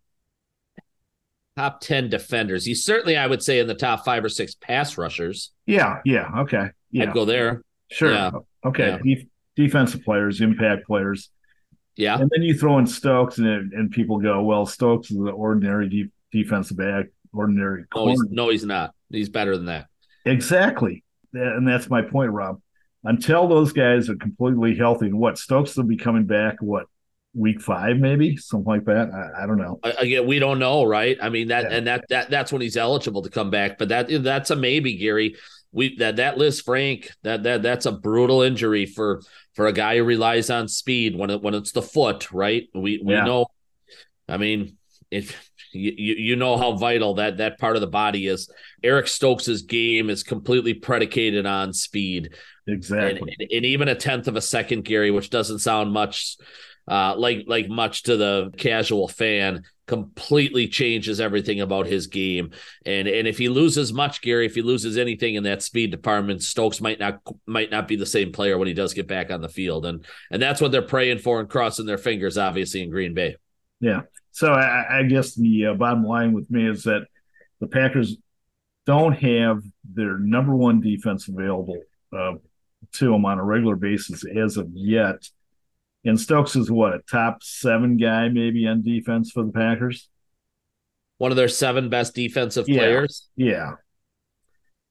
Top 1.55 1.81
10 1.81 2.09
defenders. 2.09 2.65
He's 2.65 2.85
certainly, 2.85 3.17
I 3.17 3.25
would 3.25 3.41
say, 3.41 3.59
in 3.59 3.67
the 3.67 3.73
top 3.73 4.05
five 4.05 4.23
or 4.23 4.29
six 4.29 4.53
pass 4.53 4.97
rushers. 4.97 5.51
Yeah. 5.65 6.01
Yeah. 6.05 6.29
Okay. 6.41 6.69
Yeah. 6.91 7.03
I'd 7.03 7.13
go 7.13 7.25
there. 7.25 7.63
Sure. 7.89 8.11
Yeah. 8.11 8.31
Okay. 8.63 8.99
Yeah. 9.03 9.15
defensive 9.55 10.03
players, 10.03 10.39
impact 10.41 10.85
players. 10.85 11.31
Yeah. 11.95 12.19
And 12.19 12.29
then 12.29 12.43
you 12.43 12.55
throw 12.55 12.77
in 12.77 12.85
Stokes, 12.85 13.39
and, 13.39 13.73
and 13.73 13.89
people 13.89 14.19
go, 14.19 14.43
well, 14.43 14.67
Stokes 14.67 15.09
is 15.09 15.17
an 15.17 15.29
ordinary 15.29 15.89
de- 15.89 16.11
defensive 16.31 16.77
back, 16.77 17.05
ordinary. 17.33 17.85
No 17.95 18.09
he's, 18.09 18.23
no, 18.29 18.49
he's 18.49 18.63
not. 18.63 18.93
He's 19.09 19.29
better 19.29 19.57
than 19.57 19.65
that. 19.65 19.87
Exactly. 20.25 21.03
And 21.33 21.67
that's 21.67 21.89
my 21.89 22.03
point, 22.03 22.31
Rob. 22.31 22.61
Until 23.03 23.47
those 23.47 23.73
guys 23.73 24.09
are 24.09 24.15
completely 24.15 24.75
healthy, 24.75 25.07
and 25.07 25.17
what 25.17 25.39
Stokes 25.39 25.75
will 25.75 25.85
be 25.85 25.97
coming 25.97 26.25
back, 26.25 26.57
what 26.61 26.85
week 27.37 27.61
five, 27.61 27.97
maybe 27.97 28.35
something 28.35 28.67
like 28.67 28.85
that. 28.85 29.11
I, 29.13 29.43
I 29.43 29.47
don't 29.47 29.57
know. 29.57 29.79
Again, 29.83 30.25
we 30.25 30.39
don't 30.39 30.59
know, 30.59 30.83
right? 30.83 31.17
I 31.21 31.29
mean 31.29 31.49
that, 31.49 31.65
yeah. 31.65 31.77
and 31.77 31.87
that 31.87 32.05
that 32.09 32.29
that's 32.29 32.51
when 32.51 32.61
he's 32.61 32.77
eligible 32.77 33.21
to 33.21 33.29
come 33.29 33.49
back. 33.49 33.77
But 33.77 33.89
that 33.89 34.23
that's 34.23 34.49
a 34.49 34.55
maybe, 34.55 34.97
Gary. 34.97 35.35
We 35.71 35.97
that 35.97 36.15
that 36.15 36.37
frank 36.65 37.11
that 37.23 37.43
that 37.43 37.61
that's 37.61 37.85
a 37.85 37.91
brutal 37.91 38.41
injury 38.41 38.85
for 38.85 39.21
for 39.53 39.67
a 39.67 39.73
guy 39.73 39.97
who 39.97 40.03
relies 40.03 40.49
on 40.49 40.67
speed 40.67 41.15
when 41.15 41.29
it 41.29 41.41
when 41.41 41.53
it's 41.53 41.71
the 41.71 41.81
foot, 41.81 42.31
right? 42.31 42.67
We 42.73 43.01
we 43.03 43.13
yeah. 43.13 43.25
know. 43.25 43.47
I 44.27 44.37
mean, 44.37 44.77
if 45.11 45.49
you 45.73 45.91
you 45.95 46.35
know 46.35 46.57
how 46.57 46.73
vital 46.73 47.15
that 47.15 47.37
that 47.37 47.59
part 47.59 47.75
of 47.75 47.81
the 47.81 47.87
body 47.87 48.27
is. 48.27 48.51
Eric 48.83 49.07
Stokes's 49.07 49.63
game 49.63 50.09
is 50.09 50.23
completely 50.23 50.73
predicated 50.73 51.45
on 51.45 51.73
speed. 51.73 52.33
Exactly. 52.67 53.35
And, 53.39 53.51
and, 53.51 53.65
even 53.65 53.87
a 53.87 53.95
tenth 53.95 54.27
of 54.27 54.35
a 54.35 54.41
second, 54.41 54.83
Gary, 54.83 55.09
which 55.09 55.29
doesn't 55.29 55.59
sound 55.59 55.91
much 55.93 56.37
uh, 56.87 57.15
like 57.17 57.45
like 57.47 57.69
much 57.69 58.03
to 58.03 58.17
the 58.17 58.51
casual 58.57 59.07
fan, 59.07 59.63
completely 59.87 60.67
changes 60.67 61.19
everything 61.19 61.61
about 61.61 61.87
his 61.87 62.07
game. 62.07 62.51
And 62.85 63.07
and 63.07 63.27
if 63.27 63.37
he 63.37 63.49
loses 63.49 63.93
much, 63.93 64.21
Gary, 64.21 64.45
if 64.45 64.55
he 64.55 64.61
loses 64.61 64.97
anything 64.97 65.35
in 65.35 65.43
that 65.43 65.63
speed 65.63 65.91
department, 65.91 66.43
Stokes 66.43 66.81
might 66.81 66.99
not 66.99 67.21
might 67.45 67.71
not 67.71 67.87
be 67.87 67.95
the 67.95 68.05
same 68.05 68.31
player 68.31 68.57
when 68.57 68.67
he 68.67 68.73
does 68.73 68.93
get 68.93 69.07
back 69.07 69.31
on 69.31 69.41
the 69.41 69.49
field. 69.49 69.85
And 69.85 70.05
and 70.31 70.41
that's 70.41 70.61
what 70.61 70.71
they're 70.71 70.81
praying 70.81 71.19
for 71.19 71.39
and 71.39 71.49
crossing 71.49 71.85
their 71.85 71.97
fingers, 71.97 72.37
obviously 72.37 72.83
in 72.83 72.89
Green 72.89 73.13
Bay. 73.13 73.35
Yeah. 73.79 74.01
So 74.31 74.51
I, 74.51 74.99
I 74.99 75.03
guess 75.03 75.33
the 75.35 75.67
uh, 75.67 75.73
bottom 75.73 76.03
line 76.03 76.33
with 76.33 76.49
me 76.51 76.69
is 76.69 76.83
that 76.83 77.07
the 77.59 77.67
Packers 77.67 78.17
don't 78.85 79.13
have 79.13 79.61
their 79.93 80.17
number 80.17 80.55
one 80.55 80.79
defense 80.79 81.27
available 81.27 81.81
uh, 82.15 82.33
to 82.93 83.11
them 83.11 83.25
on 83.25 83.39
a 83.39 83.43
regular 83.43 83.75
basis 83.75 84.23
as 84.25 84.57
of 84.57 84.69
yet. 84.73 85.27
And 86.07 86.19
Stokes 86.19 86.55
is 86.55 86.71
what 86.71 86.93
a 86.93 86.99
top 87.11 87.43
seven 87.43 87.97
guy 87.97 88.29
maybe 88.29 88.65
on 88.65 88.81
defense 88.81 89.29
for 89.31 89.43
the 89.43 89.51
Packers. 89.51 90.09
One 91.17 91.31
of 91.31 91.37
their 91.37 91.49
seven 91.49 91.89
best 91.89 92.15
defensive 92.15 92.69
yeah. 92.69 92.77
players. 92.77 93.27
Yeah. 93.35 93.73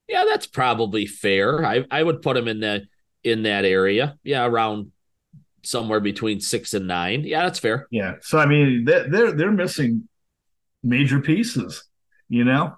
Yeah, 0.08 0.24
that's 0.28 0.46
probably 0.46 1.06
fair. 1.06 1.64
I, 1.64 1.84
I 1.90 2.02
would 2.02 2.20
put 2.20 2.36
him 2.36 2.48
in 2.48 2.60
the 2.60 2.86
in 3.24 3.44
that 3.44 3.64
area. 3.64 4.18
Yeah, 4.24 4.44
around 4.44 4.92
somewhere 5.64 6.00
between 6.00 6.40
six 6.40 6.74
and 6.74 6.86
nine. 6.86 7.24
Yeah, 7.24 7.44
that's 7.44 7.58
fair. 7.58 7.88
Yeah. 7.90 8.16
So 8.20 8.38
I 8.38 8.44
mean, 8.44 8.84
they're 8.84 9.32
they're 9.32 9.50
missing 9.50 10.08
major 10.82 11.20
pieces, 11.20 11.82
you 12.28 12.44
know. 12.44 12.76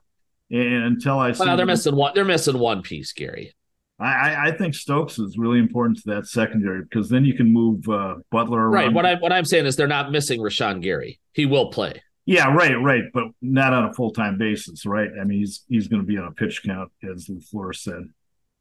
And 0.51 0.85
until 0.85 1.19
I 1.19 1.33
see, 1.33 1.45
well, 1.45 1.57
they're 1.57 1.67
missing 1.67 1.97
one. 1.97 2.13
They're 2.15 2.25
missing 2.25 2.59
one 2.59 2.83
piece, 2.83 3.13
Gary. 3.13 3.53
I, 4.01 4.49
I 4.49 4.51
think 4.53 4.75
Stokes 4.75 5.19
is 5.19 5.37
really 5.37 5.59
important 5.59 5.99
to 5.99 6.15
that 6.15 6.27
secondary 6.27 6.83
because 6.83 7.09
then 7.09 7.25
you 7.25 7.35
can 7.35 7.53
move 7.53 7.89
uh, 7.89 8.17
Butler 8.31 8.61
around. 8.61 8.73
Right. 8.73 8.93
What 8.93 9.05
I 9.05 9.15
what 9.17 9.33
I'm 9.33 9.45
saying 9.45 9.67
is 9.67 9.75
they're 9.75 9.89
not 9.89 10.13
missing 10.13 10.41
Rashan 10.41 10.83
Gary. 10.83 11.19
He 11.33 11.47
will 11.47 11.71
play. 11.71 12.01
Yeah, 12.25 12.53
right, 12.53 12.75
right, 12.75 13.05
but 13.15 13.25
not 13.41 13.73
on 13.73 13.87
a 13.87 13.95
full 13.95 14.11
time 14.11 14.37
basis, 14.37 14.85
right? 14.85 15.09
I 15.21 15.25
mean, 15.25 15.39
he's 15.39 15.65
he's 15.69 15.89
going 15.89 16.03
to 16.03 16.07
be 16.07 16.19
on 16.19 16.27
a 16.27 16.33
pitch 16.33 16.63
count, 16.63 16.93
as 17.03 17.27
LaFleur 17.27 17.75
said. 17.75 18.05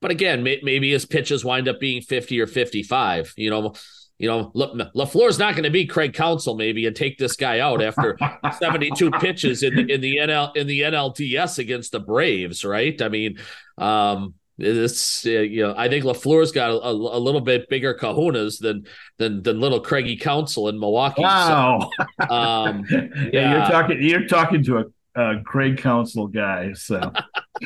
But 0.01 0.09
again, 0.09 0.41
may, 0.41 0.59
maybe 0.63 0.91
his 0.91 1.05
pitches 1.05 1.43
wind 1.43 1.67
up 1.67 1.79
being 1.79 2.01
50 2.01 2.39
or 2.39 2.47
55. 2.47 3.33
You 3.35 3.49
know, 3.49 3.73
you 4.17 4.27
know, 4.27 4.51
LaFleur's 4.55 5.37
not 5.37 5.53
going 5.53 5.65
to 5.65 5.69
be 5.69 5.85
Craig 5.85 6.13
Counsell 6.13 6.55
maybe 6.55 6.87
and 6.87 6.95
take 6.95 7.17
this 7.17 7.35
guy 7.35 7.59
out 7.59 7.83
after 7.83 8.17
72 8.57 9.11
pitches 9.11 9.61
in 9.61 9.75
the 9.75 9.93
in 9.93 10.01
the 10.01 10.17
NL 10.17 10.55
in 10.55 10.65
the 10.65 10.81
NLDS 10.81 11.59
against 11.59 11.91
the 11.91 11.99
Braves, 11.99 12.65
right? 12.65 12.99
I 13.01 13.09
mean, 13.09 13.37
um, 13.77 14.33
it's 14.57 15.25
uh, 15.25 15.29
you 15.29 15.63
know 15.63 15.73
I 15.77 15.87
think 15.87 16.03
LaFleur's 16.05 16.51
got 16.51 16.71
a, 16.71 16.79
a, 16.81 16.91
a, 16.91 17.19
little 17.19 17.41
bit 17.41 17.69
bigger 17.69 17.93
kahunas 17.93 18.59
than 18.59 18.85
than 19.17 19.43
than 19.43 19.59
little 19.59 19.79
Craigie 19.79 20.17
Counsell 20.17 20.69
in 20.69 20.79
Milwaukee. 20.79 21.21
Wow. 21.21 21.91
So, 22.19 22.29
um, 22.29 22.83
yeah, 22.89 23.07
yeah, 23.33 23.51
you're 23.51 23.69
talking 23.69 24.01
you're 24.01 24.27
talking 24.27 24.63
to 24.63 24.77
a, 24.77 24.85
uh, 25.17 25.41
Craig 25.43 25.79
Counsell 25.79 26.27
guy. 26.27 26.73
So, 26.73 27.11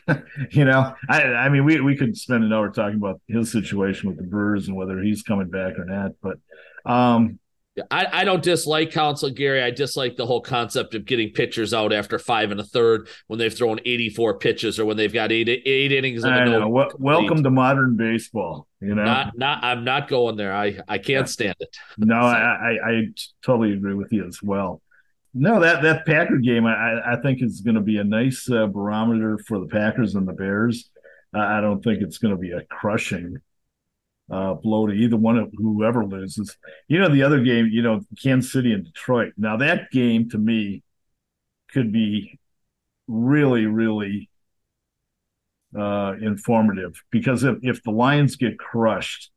you 0.52 0.66
know, 0.66 0.94
I, 1.10 1.24
I 1.24 1.50
mean, 1.50 1.66
we, 1.66 1.82
we 1.82 1.98
could 1.98 2.18
spend 2.18 2.46
an 2.46 2.54
hour 2.54 2.72
talking 2.72 2.98
about 2.98 3.20
his 3.28 3.52
situation 3.52 4.08
with 4.08 4.18
the 4.18 4.24
Brewers 4.24 4.68
and 4.68 4.78
whether 4.78 5.00
he's 5.02 5.22
coming 5.22 5.50
back 5.50 5.78
or 5.78 5.84
not. 5.84 6.12
But, 6.22 6.38
um, 6.90 7.40
I, 7.90 8.08
I 8.12 8.24
don't 8.24 8.44
dislike 8.44 8.92
Counsell 8.92 9.32
Gary. 9.32 9.62
I 9.62 9.72
dislike 9.72 10.16
the 10.16 10.26
whole 10.26 10.42
concept 10.42 10.96
of 10.96 11.06
getting 11.06 11.32
pitchers 11.32 11.74
out 11.74 11.94
after 11.94 12.20
five 12.20 12.52
and 12.52 12.60
a 12.60 12.64
third 12.64 13.08
when 13.28 13.40
they've 13.40 13.54
thrown 13.54 13.80
84 13.86 14.40
pitches 14.40 14.80
or 14.80 14.86
when 14.86 14.98
they've 14.98 15.14
got 15.14 15.32
eight 15.32 15.50
eight 15.50 15.92
innings. 15.92 16.24
I 16.24 16.46
know. 16.46 16.68
Welcome 17.00 17.44
to 17.44 17.50
modern 17.50 17.96
baseball. 17.96 18.68
You 18.80 18.96
know, 18.96 19.04
not, 19.04 19.38
not 19.38 19.64
I'm 19.64 19.84
not 19.84 20.08
going 20.08 20.36
there. 20.36 20.54
I 20.54 20.80
I 20.88 20.98
can't 20.98 21.30
stand 21.30 21.56
it. 21.60 21.76
No, 21.98 22.20
so. 22.20 22.26
I, 22.26 22.32
I, 22.32 22.90
I 22.90 23.02
totally 23.44 23.74
agree 23.74 23.94
with 23.94 24.12
you 24.12 24.28
as 24.28 24.42
well. 24.42 24.82
No, 25.34 25.60
that 25.62 25.82
that 25.84 26.06
Packer 26.06 26.38
game 26.38 26.66
I 26.66 27.00
I 27.06 27.16
think 27.22 27.42
is 27.42 27.62
going 27.62 27.76
to 27.76 27.82
be 27.82 27.98
a 27.98 28.04
nice 28.04 28.50
uh, 28.50 28.68
barometer 28.68 29.38
for 29.48 29.60
the 29.60 29.68
Packers 29.68 30.16
and 30.16 30.28
the 30.28 30.34
Bears. 30.34 30.90
Uh, 31.34 31.40
I 31.40 31.62
don't 31.62 31.82
think 31.82 32.02
it's 32.02 32.18
going 32.18 32.36
to 32.36 32.40
be 32.40 32.52
a 32.52 32.64
crushing 32.66 33.38
uh, 34.32 34.54
blow 34.54 34.88
to 34.88 34.94
either 34.94 35.18
one 35.18 35.38
of 35.38 35.52
whoever 35.58 36.06
loses. 36.06 36.58
You 36.88 37.00
know, 37.00 37.10
the 37.10 37.24
other 37.24 37.42
game, 37.42 37.68
you 37.72 37.82
know, 37.82 38.02
Kansas 38.22 38.52
City 38.52 38.72
and 38.72 38.86
Detroit. 38.86 39.34
Now 39.38 39.58
that 39.58 39.92
game 39.92 40.30
to 40.30 40.38
me 40.38 40.84
could 41.72 41.92
be 41.92 42.40
really, 43.08 43.66
really 43.66 44.30
uh, 45.78 46.14
informative 46.22 47.02
because 47.12 47.44
if 47.44 47.58
if 47.62 47.84
the 47.84 47.92
Lions 47.92 48.38
get 48.38 48.58
crushed, 48.58 49.32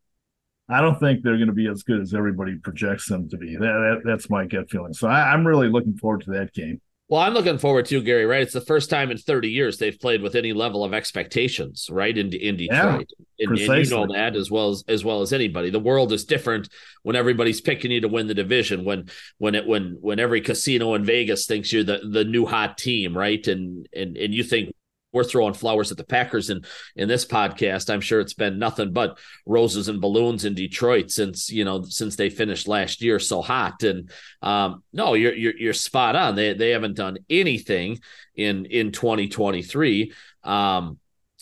I 0.69 0.81
don't 0.81 0.99
think 0.99 1.23
they're 1.23 1.37
going 1.37 1.49
to 1.49 1.53
be 1.53 1.69
as 1.69 1.83
good 1.83 2.01
as 2.01 2.15
everybody 2.15 2.57
projects 2.57 3.09
them 3.09 3.29
to 3.31 3.37
be. 3.37 3.57
That, 3.57 3.61
that 3.61 4.03
that's 4.05 4.31
my 4.31 4.47
gut 4.47 4.71
feeling. 4.71 4.95
So 4.95 5.09
I, 5.09 5.33
I'm 5.33 5.47
really 5.47 5.69
looking 5.69 5.97
forward 5.97 6.23
to 6.23 6.31
that 6.33 6.53
game. 6.53 6.81
Well, 7.09 7.21
I'm 7.21 7.35
looking 7.35 7.59
forward 7.59 7.85
to 7.87 8.03
Gary. 8.03 8.25
Right, 8.25 8.43
it's 8.43 8.55
the 8.55 8.63
first 8.63 8.89
time 8.89 9.11
in 9.11 9.19
30 9.19 9.51
years 9.51 9.77
they've 9.77 9.99
played 9.99 10.23
with 10.23 10.35
any 10.35 10.55
level 10.55 10.85
of 10.85 10.95
expectations, 10.95 11.89
right? 11.91 12.17
In 12.17 12.33
in 12.33 12.57
Detroit, 12.57 13.11
yeah, 13.39 13.47
and, 13.47 13.59
and, 13.59 13.85
you 13.85 13.91
know 13.91 14.07
that 14.15 14.35
as 14.37 14.51
well 14.51 14.71
as 14.71 14.85
as 14.89 15.05
well 15.05 15.21
as 15.21 15.33
anybody. 15.33 15.69
The 15.69 15.79
world 15.79 16.13
is 16.13 16.25
different 16.25 16.71
when 17.03 17.15
everybody's 17.15 17.61
picking 17.61 17.91
you 17.91 18.01
to 18.01 18.09
win 18.09 18.27
the 18.27 18.35
division. 18.35 18.85
When 18.85 19.11
when 19.37 19.55
it 19.55 19.67
when 19.67 19.99
when 20.01 20.19
every 20.19 20.41
casino 20.41 20.95
in 20.95 21.05
Vegas 21.05 21.47
thinks 21.47 21.73
you're 21.73 21.85
the 21.85 22.01
the 22.11 22.25
new 22.25 22.47
hot 22.47 22.79
team, 22.79 23.17
right? 23.17 23.47
And 23.47 23.87
and 23.95 24.17
and 24.17 24.33
you 24.33 24.43
think 24.43 24.75
we're 25.15 25.25
throwing 25.25 25.55
flowers 25.55 25.91
at 25.91 25.97
the 25.97 26.05
Packers 26.05 26.51
in 26.51 26.65
in 26.97 27.09
this 27.09 27.25
podcast. 27.25 27.89
I'm 27.89 28.01
sure 28.01 28.21
it's 28.21 28.35
been 28.35 28.59
nothing 28.59 28.93
but 28.93 29.19
roses 29.47 29.89
and 29.89 30.01
balloons 30.01 30.45
in 30.45 30.55
Detroit 30.55 31.11
since 31.11 31.51
you 31.51 31.65
know 31.65 31.85
since 31.85 32.17
they 32.17 32.29
finished 32.29 32.69
last 32.69 33.01
year 33.01 33.19
so 33.19 33.41
hot. 33.41 33.83
And 33.83 34.11
um, 34.43 34.83
no, 34.93 35.15
you're, 35.15 35.35
you're 35.35 35.57
you're 35.57 35.73
spot 35.73 36.17
on. 36.17 36.35
They 36.35 36.53
they 36.53 36.71
haven't 36.71 36.97
done 36.97 37.19
anything 37.31 38.01
in 38.35 38.67
in 38.67 38.93
2023. 38.93 40.13
Um, 40.43 40.99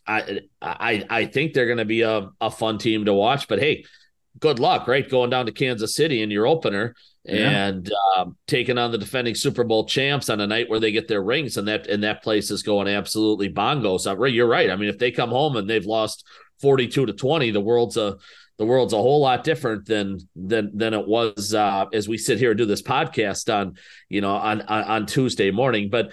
I 0.06 0.40
I 0.60 1.04
I 1.08 1.24
think 1.26 1.54
they're 1.54 1.66
going 1.66 1.78
to 1.78 1.84
be 1.84 2.02
a, 2.02 2.28
a 2.40 2.50
fun 2.50 2.78
team 2.78 3.06
to 3.06 3.14
watch. 3.14 3.48
But 3.48 3.58
hey, 3.58 3.84
good 4.38 4.58
luck, 4.58 4.88
right? 4.88 5.08
Going 5.08 5.30
down 5.30 5.46
to 5.46 5.52
Kansas 5.52 5.94
City 5.94 6.22
in 6.22 6.30
your 6.30 6.46
opener 6.46 6.94
yeah. 7.24 7.66
and 7.66 7.90
um, 8.16 8.36
taking 8.46 8.78
on 8.78 8.90
the 8.90 8.98
defending 8.98 9.34
Super 9.34 9.64
Bowl 9.64 9.86
champs 9.86 10.28
on 10.28 10.40
a 10.40 10.46
night 10.46 10.68
where 10.68 10.80
they 10.80 10.92
get 10.92 11.08
their 11.08 11.22
rings, 11.22 11.56
and 11.56 11.68
that 11.68 11.86
and 11.86 12.02
that 12.02 12.22
place 12.22 12.50
is 12.50 12.62
going 12.62 12.88
absolutely 12.88 13.48
bongo. 13.48 13.98
So 13.98 14.14
right, 14.14 14.32
you're 14.32 14.48
right. 14.48 14.70
I 14.70 14.76
mean, 14.76 14.88
if 14.88 14.98
they 14.98 15.10
come 15.10 15.30
home 15.30 15.56
and 15.56 15.68
they've 15.68 15.84
lost 15.84 16.24
42 16.60 17.06
to 17.06 17.12
20, 17.12 17.50
the 17.50 17.60
world's 17.60 17.96
a 17.96 18.16
the 18.58 18.66
world's 18.66 18.92
a 18.92 18.96
whole 18.98 19.20
lot 19.20 19.44
different 19.44 19.86
than 19.86 20.18
than 20.36 20.76
than 20.76 20.94
it 20.94 21.06
was 21.06 21.54
uh, 21.54 21.86
as 21.92 22.08
we 22.08 22.18
sit 22.18 22.38
here 22.38 22.50
and 22.50 22.58
do 22.58 22.66
this 22.66 22.82
podcast 22.82 23.52
on 23.52 23.76
you 24.08 24.20
know 24.20 24.34
on 24.34 24.62
on, 24.62 24.84
on 24.84 25.06
Tuesday 25.06 25.50
morning. 25.50 25.90
But 25.90 26.12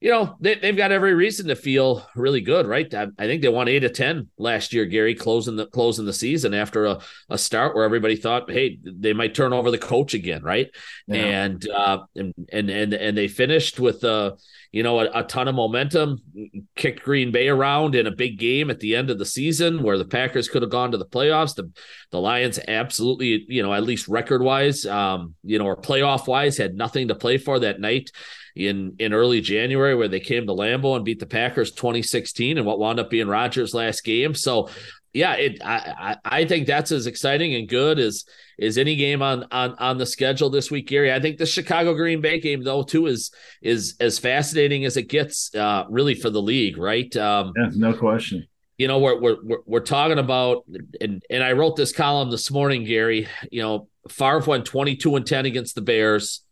you 0.00 0.10
know, 0.10 0.36
they, 0.40 0.54
they've 0.54 0.76
got 0.76 0.92
every 0.92 1.14
reason 1.14 1.48
to 1.48 1.56
feel 1.56 2.06
really 2.14 2.40
good, 2.40 2.66
right? 2.66 2.92
I, 2.94 3.08
I, 3.18 3.26
think 3.26 3.42
they 3.42 3.48
won 3.48 3.68
eight 3.68 3.80
to 3.80 3.88
10 3.88 4.28
last 4.38 4.72
year, 4.72 4.84
Gary, 4.84 5.14
closing 5.14 5.56
the 5.56 5.66
closing 5.66 6.06
the 6.06 6.12
season 6.12 6.54
after 6.54 6.86
a, 6.86 7.00
a 7.28 7.38
start 7.38 7.74
where 7.74 7.84
everybody 7.84 8.16
thought, 8.16 8.50
hey, 8.50 8.78
they 8.82 9.12
might 9.12 9.34
turn 9.34 9.52
over 9.52 9.70
the 9.70 9.78
coach 9.78 10.14
again, 10.14 10.42
right? 10.42 10.68
Yeah. 11.06 11.16
And, 11.16 11.68
uh, 11.68 11.98
and, 12.14 12.34
and, 12.52 12.70
and, 12.70 12.94
and 12.94 13.16
they 13.16 13.28
finished 13.28 13.80
with, 13.80 14.04
uh, 14.04 14.32
you 14.72 14.82
know, 14.82 15.00
a, 15.00 15.10
a, 15.20 15.24
ton 15.24 15.48
of 15.48 15.54
momentum, 15.54 16.18
kicked 16.76 17.02
Green 17.02 17.32
Bay 17.32 17.48
around 17.48 17.94
in 17.94 18.06
a 18.06 18.12
big 18.12 18.38
game 18.38 18.70
at 18.70 18.80
the 18.80 18.94
end 18.94 19.10
of 19.10 19.18
the 19.18 19.26
season 19.26 19.82
where 19.82 19.98
the 19.98 20.04
Packers 20.04 20.48
could 20.48 20.62
have 20.62 20.70
gone 20.70 20.92
to 20.92 20.98
the 20.98 21.06
playoffs. 21.06 21.56
The, 21.56 21.70
the 22.12 22.20
Lions 22.20 22.58
absolutely, 22.68 23.44
you 23.48 23.62
know, 23.62 23.74
at 23.74 23.82
least 23.82 24.08
record 24.08 24.42
wise, 24.42 24.86
um, 24.86 25.34
you 25.42 25.58
know, 25.58 25.66
or 25.66 25.76
playoff 25.76 26.26
wise, 26.26 26.56
had 26.56 26.74
nothing 26.74 27.08
to 27.08 27.14
play 27.14 27.38
for 27.38 27.58
that 27.60 27.80
night 27.80 28.10
in 28.56 28.96
in 28.98 29.12
early 29.12 29.40
January 29.40 29.94
where 29.94 30.08
they 30.08 30.20
came 30.20 30.46
to 30.46 30.52
Lambeau 30.52 30.96
and 30.96 31.04
beat 31.04 31.20
the 31.20 31.26
Packers 31.26 31.72
2016 31.72 32.58
and 32.58 32.66
what 32.66 32.78
wound 32.78 33.00
up 33.00 33.10
being 33.10 33.28
Rodgers' 33.28 33.74
last 33.74 34.04
game. 34.04 34.34
So 34.34 34.68
yeah, 35.12 35.34
it 35.34 35.60
I 35.64 36.16
I 36.24 36.44
think 36.44 36.66
that's 36.66 36.92
as 36.92 37.06
exciting 37.06 37.54
and 37.54 37.68
good 37.68 37.98
as 37.98 38.24
is 38.58 38.78
any 38.78 38.94
game 38.94 39.22
on 39.22 39.44
on 39.50 39.74
on 39.74 39.98
the 39.98 40.06
schedule 40.06 40.50
this 40.50 40.70
week, 40.70 40.86
Gary. 40.86 41.12
I 41.12 41.20
think 41.20 41.38
the 41.38 41.46
Chicago 41.46 41.94
Green 41.94 42.20
Bay 42.20 42.38
game 42.38 42.62
though 42.62 42.82
too 42.82 43.06
is 43.06 43.32
is 43.60 43.96
as 43.98 44.18
fascinating 44.18 44.84
as 44.84 44.96
it 44.96 45.08
gets, 45.08 45.52
uh, 45.54 45.84
really 45.88 46.14
for 46.14 46.30
the 46.30 46.42
league, 46.42 46.78
right? 46.78 47.14
Um, 47.16 47.52
yeah, 47.56 47.70
no 47.74 47.92
question. 47.92 48.46
You 48.78 48.86
know, 48.86 48.98
we're 49.00 49.20
we're 49.20 49.58
we're 49.66 49.80
talking 49.80 50.18
about, 50.18 50.64
and 51.00 51.22
and 51.28 51.42
I 51.42 51.52
wrote 51.52 51.76
this 51.76 51.92
column 51.92 52.30
this 52.30 52.50
morning, 52.50 52.84
Gary. 52.84 53.26
You 53.50 53.62
know, 53.62 53.88
Favre 54.08 54.44
went 54.46 54.64
twenty 54.64 54.94
two 54.94 55.16
and 55.16 55.26
ten 55.26 55.44
against 55.44 55.74
the 55.74 55.82
Bears. 55.82 56.42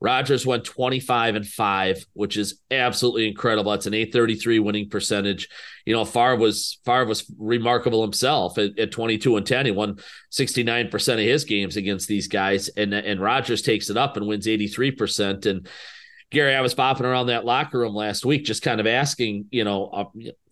Rodgers 0.00 0.44
went 0.44 0.64
25 0.64 1.36
and 1.36 1.46
5, 1.46 2.04
which 2.12 2.36
is 2.36 2.60
absolutely 2.70 3.28
incredible. 3.28 3.72
That's 3.72 3.86
an 3.86 3.94
833 3.94 4.58
winning 4.58 4.90
percentage. 4.90 5.48
You 5.86 5.94
know, 5.94 6.04
Favre 6.04 6.36
was 6.36 6.78
Favre 6.84 7.06
was 7.06 7.24
remarkable 7.38 8.02
himself 8.02 8.58
at, 8.58 8.78
at 8.78 8.92
22 8.92 9.36
and 9.36 9.46
10. 9.46 9.66
He 9.66 9.72
won 9.72 9.98
69% 10.30 11.12
of 11.14 11.18
his 11.20 11.44
games 11.44 11.76
against 11.76 12.08
these 12.08 12.28
guys. 12.28 12.68
And 12.76 12.92
and 12.92 13.20
Rodgers 13.20 13.62
takes 13.62 13.88
it 13.88 13.96
up 13.96 14.16
and 14.16 14.26
wins 14.26 14.46
83%. 14.46 15.46
And 15.46 15.66
Gary, 16.32 16.56
I 16.56 16.60
was 16.60 16.74
popping 16.74 17.06
around 17.06 17.28
that 17.28 17.44
locker 17.44 17.78
room 17.78 17.94
last 17.94 18.24
week, 18.24 18.44
just 18.44 18.62
kind 18.62 18.80
of 18.80 18.86
asking, 18.86 19.46
you 19.50 19.62
know, 19.62 19.86
uh, 19.86 20.04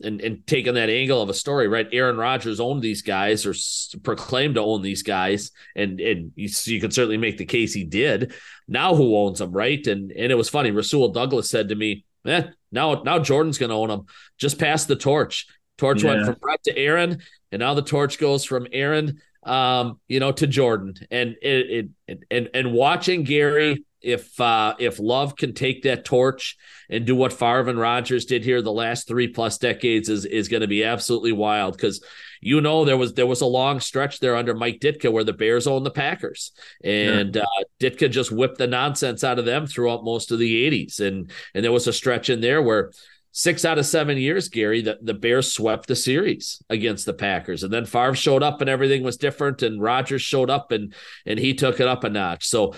and, 0.03 0.21
and 0.21 0.47
taking 0.47 0.75
that 0.75 0.89
angle 0.89 1.21
of 1.21 1.29
a 1.29 1.35
story, 1.35 1.67
right? 1.67 1.89
Aaron 1.93 2.17
Rodgers 2.17 2.61
owned 2.61 2.81
these 2.81 3.03
guys 3.03 3.45
or 3.45 3.51
s- 3.51 3.93
proclaimed 4.05 4.55
to 4.55 4.61
own 4.61 4.83
these 4.83 5.03
guys, 5.03 5.51
and 5.75 6.01
and 6.01 6.31
you, 6.37 6.49
you 6.65 6.81
can 6.81 6.93
certainly 6.93 7.17
make 7.17 7.39
the 7.39 7.45
case 7.45 7.75
he 7.75 7.83
did. 7.83 8.35
Now 8.69 8.95
who 8.95 9.17
owns 9.17 9.41
them, 9.41 9.51
right? 9.51 9.85
And 9.89 10.13
and 10.13 10.31
it 10.31 10.37
was 10.37 10.49
funny. 10.49 10.71
Rasul 10.71 11.09
Douglas 11.09 11.51
said 11.51 11.71
to 11.71 11.75
me, 11.75 12.05
"Eh, 12.25 12.45
now 12.71 13.03
now 13.03 13.19
Jordan's 13.19 13.59
going 13.59 13.71
to 13.71 13.77
own 13.77 13.89
them. 13.89 14.07
Just 14.39 14.61
pass 14.61 14.85
the 14.85 14.97
torch. 14.97 15.49
Torch 15.77 16.05
yeah. 16.05 16.15
went 16.15 16.27
from 16.27 16.37
Brett 16.41 16.63
to 16.65 16.79
Aaron, 16.79 17.21
and 17.51 17.59
now 17.59 17.75
the 17.75 17.83
torch 17.83 18.19
goes 18.19 18.45
from 18.45 18.69
Aaron, 18.71 19.21
um, 19.43 19.99
you 20.07 20.21
know, 20.21 20.31
to 20.31 20.47
Jordan. 20.47 20.95
And 21.11 21.35
it, 21.43 21.89
it 22.09 22.19
and 22.31 22.51
and 22.55 22.73
watching 22.73 23.25
Gary." 23.25 23.85
If 24.05 24.39
uh, 24.41 24.75
if 24.79 24.99
Love 24.99 25.37
can 25.37 25.55
take 25.55 25.83
that 25.83 26.05
torch 26.05 26.57
and 26.91 27.05
do 27.05 27.17
what 27.17 27.33
Favre 27.33 27.71
and 27.71 27.79
Rodgers 27.79 28.27
did 28.27 28.45
here 28.45 28.63
the 28.63 28.73
last 28.73 29.09
three 29.09 29.29
plus 29.29 29.59
decades 29.59 30.09
is 30.09 30.25
is 30.25 30.49
going 30.49 30.61
to 30.61 30.67
be 30.67 30.85
absolutely 30.85 31.33
wild 31.33 31.77
because 31.77 32.05
you 32.41 32.61
know 32.61 32.85
there 32.85 32.97
was 32.97 33.15
there 33.15 33.27
was 33.27 33.41
a 33.41 33.47
long 33.47 33.81
stretch 33.81 34.21
there 34.21 34.37
under 34.37 34.55
Mike 34.55 34.81
Ditka 34.81 35.11
where 35.11 35.25
the 35.25 35.33
Bears 35.33 35.67
owned 35.67 35.87
the 35.87 35.91
Packers 35.91 36.53
and 36.83 37.37
uh, 37.37 37.47
Ditka 37.81 38.11
just 38.11 38.31
whipped 38.31 38.59
the 38.59 38.67
nonsense 38.67 39.25
out 39.25 39.39
of 39.39 39.47
them 39.47 39.67
throughout 39.67 40.05
most 40.05 40.31
of 40.31 40.39
the 40.39 40.71
80s 40.71 41.01
and 41.01 41.31
and 41.55 41.65
there 41.65 41.73
was 41.73 41.87
a 41.87 41.93
stretch 41.93 42.29
in 42.29 42.41
there 42.41 42.63
where 42.63 42.91
six 43.37 43.65
out 43.65 43.79
of 43.79 43.85
seven 43.85 44.17
years, 44.17 44.49
Gary, 44.49 44.81
the, 44.81 44.97
the 45.03 45.13
Bears 45.13 45.53
swept 45.53 45.89
the 45.89 45.97
series 45.97 46.63
against 46.71 47.05
the 47.05 47.13
Packers. 47.13 47.65
And 47.65 47.73
then 47.73 47.85
Favre 47.85 48.15
showed 48.15 48.45
up 48.45 48.61
and 48.61 48.71
everything 48.71 49.03
was 49.03 49.17
different. 49.17 49.63
And 49.63 49.83
Rodgers 49.83 50.23
showed 50.23 50.51
up 50.51 50.71
and 50.71 50.95
and 51.27 51.39
he 51.39 51.53
took 51.53 51.81
it 51.81 51.89
up 51.89 52.05
a 52.05 52.09
notch. 52.11 52.47
So 52.47 52.75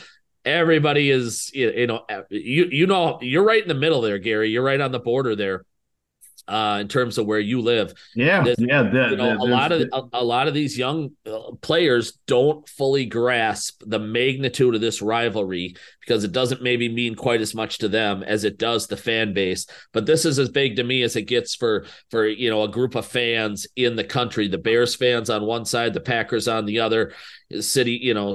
everybody 0.46 1.10
is 1.10 1.50
you 1.52 1.86
know 1.86 2.06
you 2.30 2.66
you 2.70 2.86
know 2.86 3.18
you're 3.20 3.44
right 3.44 3.62
in 3.62 3.68
the 3.68 3.74
middle 3.74 4.00
there 4.00 4.18
gary 4.18 4.48
you're 4.48 4.62
right 4.62 4.80
on 4.80 4.92
the 4.92 5.00
border 5.00 5.36
there 5.36 5.64
uh, 6.48 6.78
in 6.80 6.88
terms 6.88 7.18
of 7.18 7.26
where 7.26 7.40
you 7.40 7.60
live. 7.60 7.92
Yeah, 8.14 8.42
There's, 8.42 8.56
yeah. 8.60 8.84
That, 8.84 9.10
you 9.10 9.16
know, 9.16 9.30
that, 9.30 9.38
a 9.38 9.44
lot 9.44 9.72
of 9.72 9.82
a, 9.92 10.02
a, 10.12 10.24
lot 10.24 10.46
of 10.46 10.54
these 10.54 10.78
young 10.78 11.10
uh, 11.26 11.52
players 11.60 12.12
don't 12.26 12.68
fully 12.68 13.06
grasp 13.06 13.82
the 13.84 13.98
magnitude 13.98 14.74
of 14.74 14.80
this 14.80 15.02
rivalry 15.02 15.74
because 16.00 16.22
it 16.22 16.32
doesn't 16.32 16.62
maybe 16.62 16.88
mean 16.88 17.16
quite 17.16 17.40
as 17.40 17.54
much 17.54 17.78
to 17.78 17.88
them 17.88 18.22
as 18.22 18.44
it 18.44 18.58
does 18.58 18.86
the 18.86 18.96
fan 18.96 19.32
base. 19.32 19.66
But 19.92 20.06
this 20.06 20.24
is 20.24 20.38
as 20.38 20.48
big 20.48 20.76
to 20.76 20.84
me 20.84 21.02
as 21.02 21.16
it 21.16 21.22
gets 21.22 21.54
for 21.54 21.86
for 22.10 22.26
you 22.26 22.50
know 22.50 22.62
a 22.62 22.68
group 22.68 22.94
of 22.94 23.06
fans 23.06 23.66
in 23.74 23.96
the 23.96 24.04
country. 24.04 24.46
The 24.46 24.58
Bears 24.58 24.94
fans 24.94 25.30
on 25.30 25.44
one 25.44 25.64
side, 25.64 25.94
the 25.94 26.00
Packers 26.00 26.46
on 26.46 26.64
the 26.64 26.80
other 26.80 27.12
city 27.60 27.92
you 28.02 28.12
know 28.12 28.34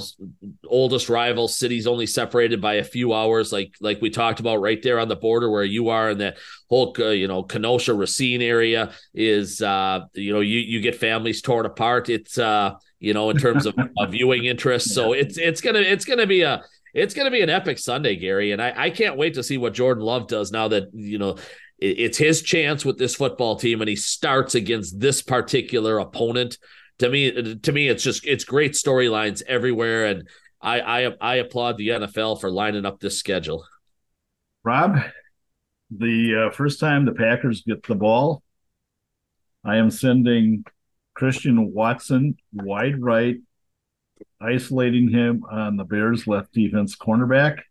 oldest 0.67 1.09
rival 1.09 1.47
cities 1.47 1.85
only 1.85 2.05
separated 2.05 2.61
by 2.61 2.75
a 2.75 2.83
few 2.83 3.13
hours 3.13 3.51
like 3.51 3.73
like 3.81 4.01
we 4.01 4.09
talked 4.09 4.39
about 4.39 4.61
right 4.61 4.81
there 4.81 4.99
on 4.99 5.09
the 5.09 5.15
border 5.15 5.51
where 5.51 5.65
you 5.65 5.89
are 5.89 6.11
and 6.11 6.21
that 6.21 6.37
whole 6.69 6.95
uh, 6.99 7.09
you 7.09 7.27
know 7.27 7.43
kenosha 7.43 7.93
racine 7.93 8.41
area 8.41 8.91
is 9.13 9.61
uh 9.61 9.99
you 10.13 10.31
know 10.31 10.39
you 10.39 10.59
you 10.59 10.79
get 10.79 10.95
families 10.95 11.41
torn 11.41 11.65
apart. 11.65 12.07
It's 12.09 12.37
uh 12.37 12.75
you 12.99 13.13
know 13.13 13.29
in 13.29 13.37
terms 13.37 13.65
of, 13.65 13.75
of 13.97 14.11
viewing 14.11 14.45
interest 14.45 14.89
so 14.95 15.13
it's 15.13 15.37
it's 15.37 15.59
gonna 15.59 15.79
it's 15.79 16.05
gonna 16.05 16.27
be 16.27 16.43
a 16.43 16.63
it's 16.93 17.13
going 17.13 17.25
to 17.25 17.31
be 17.31 17.41
an 17.41 17.49
epic 17.49 17.79
Sunday, 17.79 18.15
Gary, 18.15 18.51
and 18.51 18.61
I, 18.61 18.73
I 18.75 18.89
can't 18.89 19.17
wait 19.17 19.35
to 19.35 19.43
see 19.43 19.57
what 19.57 19.73
Jordan 19.73 20.03
Love 20.03 20.27
does 20.27 20.51
now 20.51 20.67
that 20.67 20.89
you 20.93 21.17
know 21.17 21.37
it, 21.79 21.99
it's 21.99 22.17
his 22.17 22.41
chance 22.41 22.85
with 22.85 22.97
this 22.97 23.15
football 23.15 23.55
team, 23.55 23.81
and 23.81 23.89
he 23.89 23.95
starts 23.95 24.55
against 24.55 24.99
this 24.99 25.21
particular 25.21 25.99
opponent. 25.99 26.57
To 26.99 27.09
me, 27.09 27.55
to 27.55 27.71
me, 27.71 27.87
it's 27.87 28.03
just 28.03 28.25
it's 28.25 28.43
great 28.43 28.73
storylines 28.73 29.41
everywhere, 29.47 30.05
and 30.05 30.27
I 30.61 30.81
I 30.81 31.13
I 31.19 31.35
applaud 31.35 31.77
the 31.77 31.89
NFL 31.89 32.39
for 32.39 32.51
lining 32.51 32.85
up 32.85 32.99
this 32.99 33.17
schedule. 33.17 33.65
Rob, 34.63 34.99
the 35.89 36.47
uh, 36.47 36.55
first 36.55 36.79
time 36.79 37.05
the 37.05 37.13
Packers 37.13 37.63
get 37.63 37.83
the 37.83 37.95
ball, 37.95 38.43
I 39.65 39.77
am 39.77 39.89
sending 39.89 40.63
Christian 41.15 41.73
Watson 41.73 42.37
wide 42.53 43.01
right, 43.01 43.37
isolating 44.39 45.09
him 45.09 45.43
on 45.49 45.77
the 45.77 45.83
Bears 45.83 46.27
left 46.27 46.53
defense 46.53 46.95
cornerback 46.95 47.61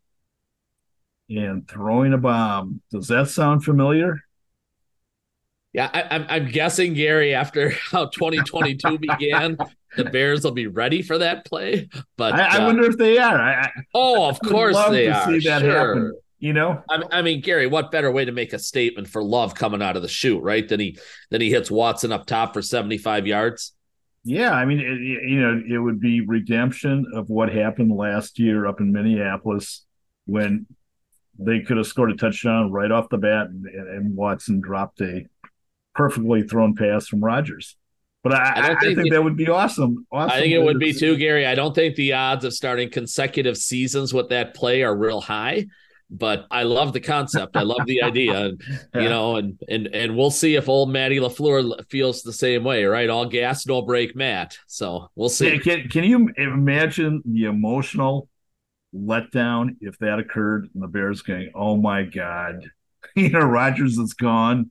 and 1.29 1.67
throwing 1.69 2.13
a 2.13 2.19
bomb. 2.19 2.83
Does 2.91 3.09
that 3.09 3.29
sound 3.29 3.65
familiar? 3.65 4.21
Yeah, 5.73 5.89
I, 5.93 6.17
am 6.17 6.27
I'm 6.29 6.49
guessing 6.49 6.95
Gary. 6.95 7.35
After 7.35 7.71
how 7.91 8.07
2022 8.07 8.99
began, 8.99 9.57
the 9.97 10.05
Bears 10.05 10.45
will 10.45 10.53
be 10.53 10.67
ready 10.67 11.03
for 11.03 11.19
that 11.19 11.45
play. 11.45 11.89
But 12.17 12.35
I, 12.35 12.57
I 12.57 12.59
uh, 12.59 12.67
wonder 12.67 12.85
if 12.85 12.97
they 12.97 13.19
are. 13.19 13.39
I, 13.39 13.71
oh, 13.95 14.29
of 14.29 14.41
course 14.41 14.77
they 14.91 15.09
are. 15.09 15.27
See 15.27 15.49
that 15.49 15.63
sure. 15.63 15.71
happen. 15.71 16.21
You 16.41 16.55
know, 16.55 16.83
I, 16.89 17.03
I 17.13 17.23
mean, 17.23 17.43
Gary, 17.43 17.67
what 17.67 17.91
better 17.91 18.11
way 18.11 18.25
to 18.25 18.33
make 18.33 18.55
a 18.55 18.59
statement 18.59 19.09
for 19.09 19.23
Love 19.23 19.55
coming 19.55 19.83
out 19.83 19.97
of 19.97 20.03
the 20.03 20.09
chute, 20.09 20.43
right? 20.43 20.67
Than 20.67 20.81
he 20.81 20.99
than 21.29 21.41
he 21.43 21.51
hits 21.51 21.71
Watson 21.71 22.13
up 22.13 22.27
top 22.27 22.55
for 22.55 22.63
75 22.63 23.27
yards. 23.27 23.75
Yeah, 24.25 24.53
I 24.53 24.65
mean, 24.65 24.81
it, 24.81 25.31
you 25.31 25.41
know, 25.41 25.63
it 25.69 25.79
would 25.79 26.01
be 26.01 26.21
redemption 26.21 27.07
of 27.15 27.31
what 27.31 27.53
happened 27.53 27.95
last 27.95 28.39
year 28.39 28.67
up 28.67 28.81
in 28.81 28.93
Minneapolis 28.93 29.85
when 30.27 30.67
they 31.39 31.61
could 31.61 31.79
have 31.79 31.87
scored 31.87 32.11
a 32.11 32.17
touchdown 32.17 32.71
right 32.71 32.91
off 32.91 33.09
the 33.09 33.19
bat, 33.19 33.49
and, 33.49 33.67
and 33.67 34.17
Watson 34.17 34.61
dropped 34.61 35.01
a 35.01 35.25
perfectly 35.95 36.43
thrown 36.43 36.75
pass 36.75 37.07
from 37.07 37.25
Rodgers. 37.25 37.77
But 38.23 38.35
I, 38.35 38.39
I, 38.39 38.71
I 38.73 38.81
think, 38.81 38.99
think 38.99 39.13
that 39.13 39.25
would 39.25 39.37
be 39.37 39.49
awesome. 39.49 40.07
awesome. 40.13 40.31
I 40.31 40.41
think 40.41 40.53
it 40.53 40.63
would 40.63 40.79
be 40.79 40.93
too, 40.93 41.17
Gary. 41.17 41.47
I 41.47 41.55
don't 41.55 41.75
think 41.75 41.97
the 41.97 42.13
odds 42.13 42.45
of 42.45 42.53
starting 42.53 42.91
consecutive 42.91 43.57
seasons 43.57 44.13
with 44.13 44.29
that 44.29 44.55
play 44.55 44.83
are 44.83 44.95
real 44.95 45.23
high 45.23 45.67
but 46.11 46.47
I 46.51 46.65
love 46.65 46.93
the 46.93 47.01
concept. 47.01 47.57
I 47.57 47.63
love 47.63 47.87
the 47.87 48.03
idea, 48.03 48.47
and, 48.47 48.63
you 48.95 49.09
know, 49.09 49.37
and 49.37 49.59
and 49.69 49.87
and 49.95 50.17
we'll 50.17 50.31
see 50.31 50.57
if 50.57 50.69
old 50.69 50.91
Matty 50.91 51.19
LaFleur 51.19 51.89
feels 51.89 52.23
the 52.23 52.33
same 52.33 52.65
way, 52.65 52.85
right? 52.85 53.09
All 53.09 53.27
gas, 53.27 53.67
no 53.67 53.83
brake, 53.83 54.17
Matt. 54.17 54.59
So 54.67 55.09
we'll 55.15 55.29
see. 55.29 55.59
can 55.59 55.89
can 55.89 56.05
you 56.05 56.31
imagine 56.37 57.23
the 57.25 57.45
emotional 57.45 58.29
letdown 58.95 59.77
if 59.81 59.97
that 59.99 60.19
occurred 60.19 60.69
and 60.75 60.83
the 60.83 60.89
Bears 60.89 61.23
going, 61.23 61.53
"Oh 61.55 61.77
my 61.77 62.03
God, 62.03 62.65
you 63.15 63.31
know, 63.31 63.41
Rodgers 63.41 63.97
is 63.99 64.15
gone." 64.15 64.71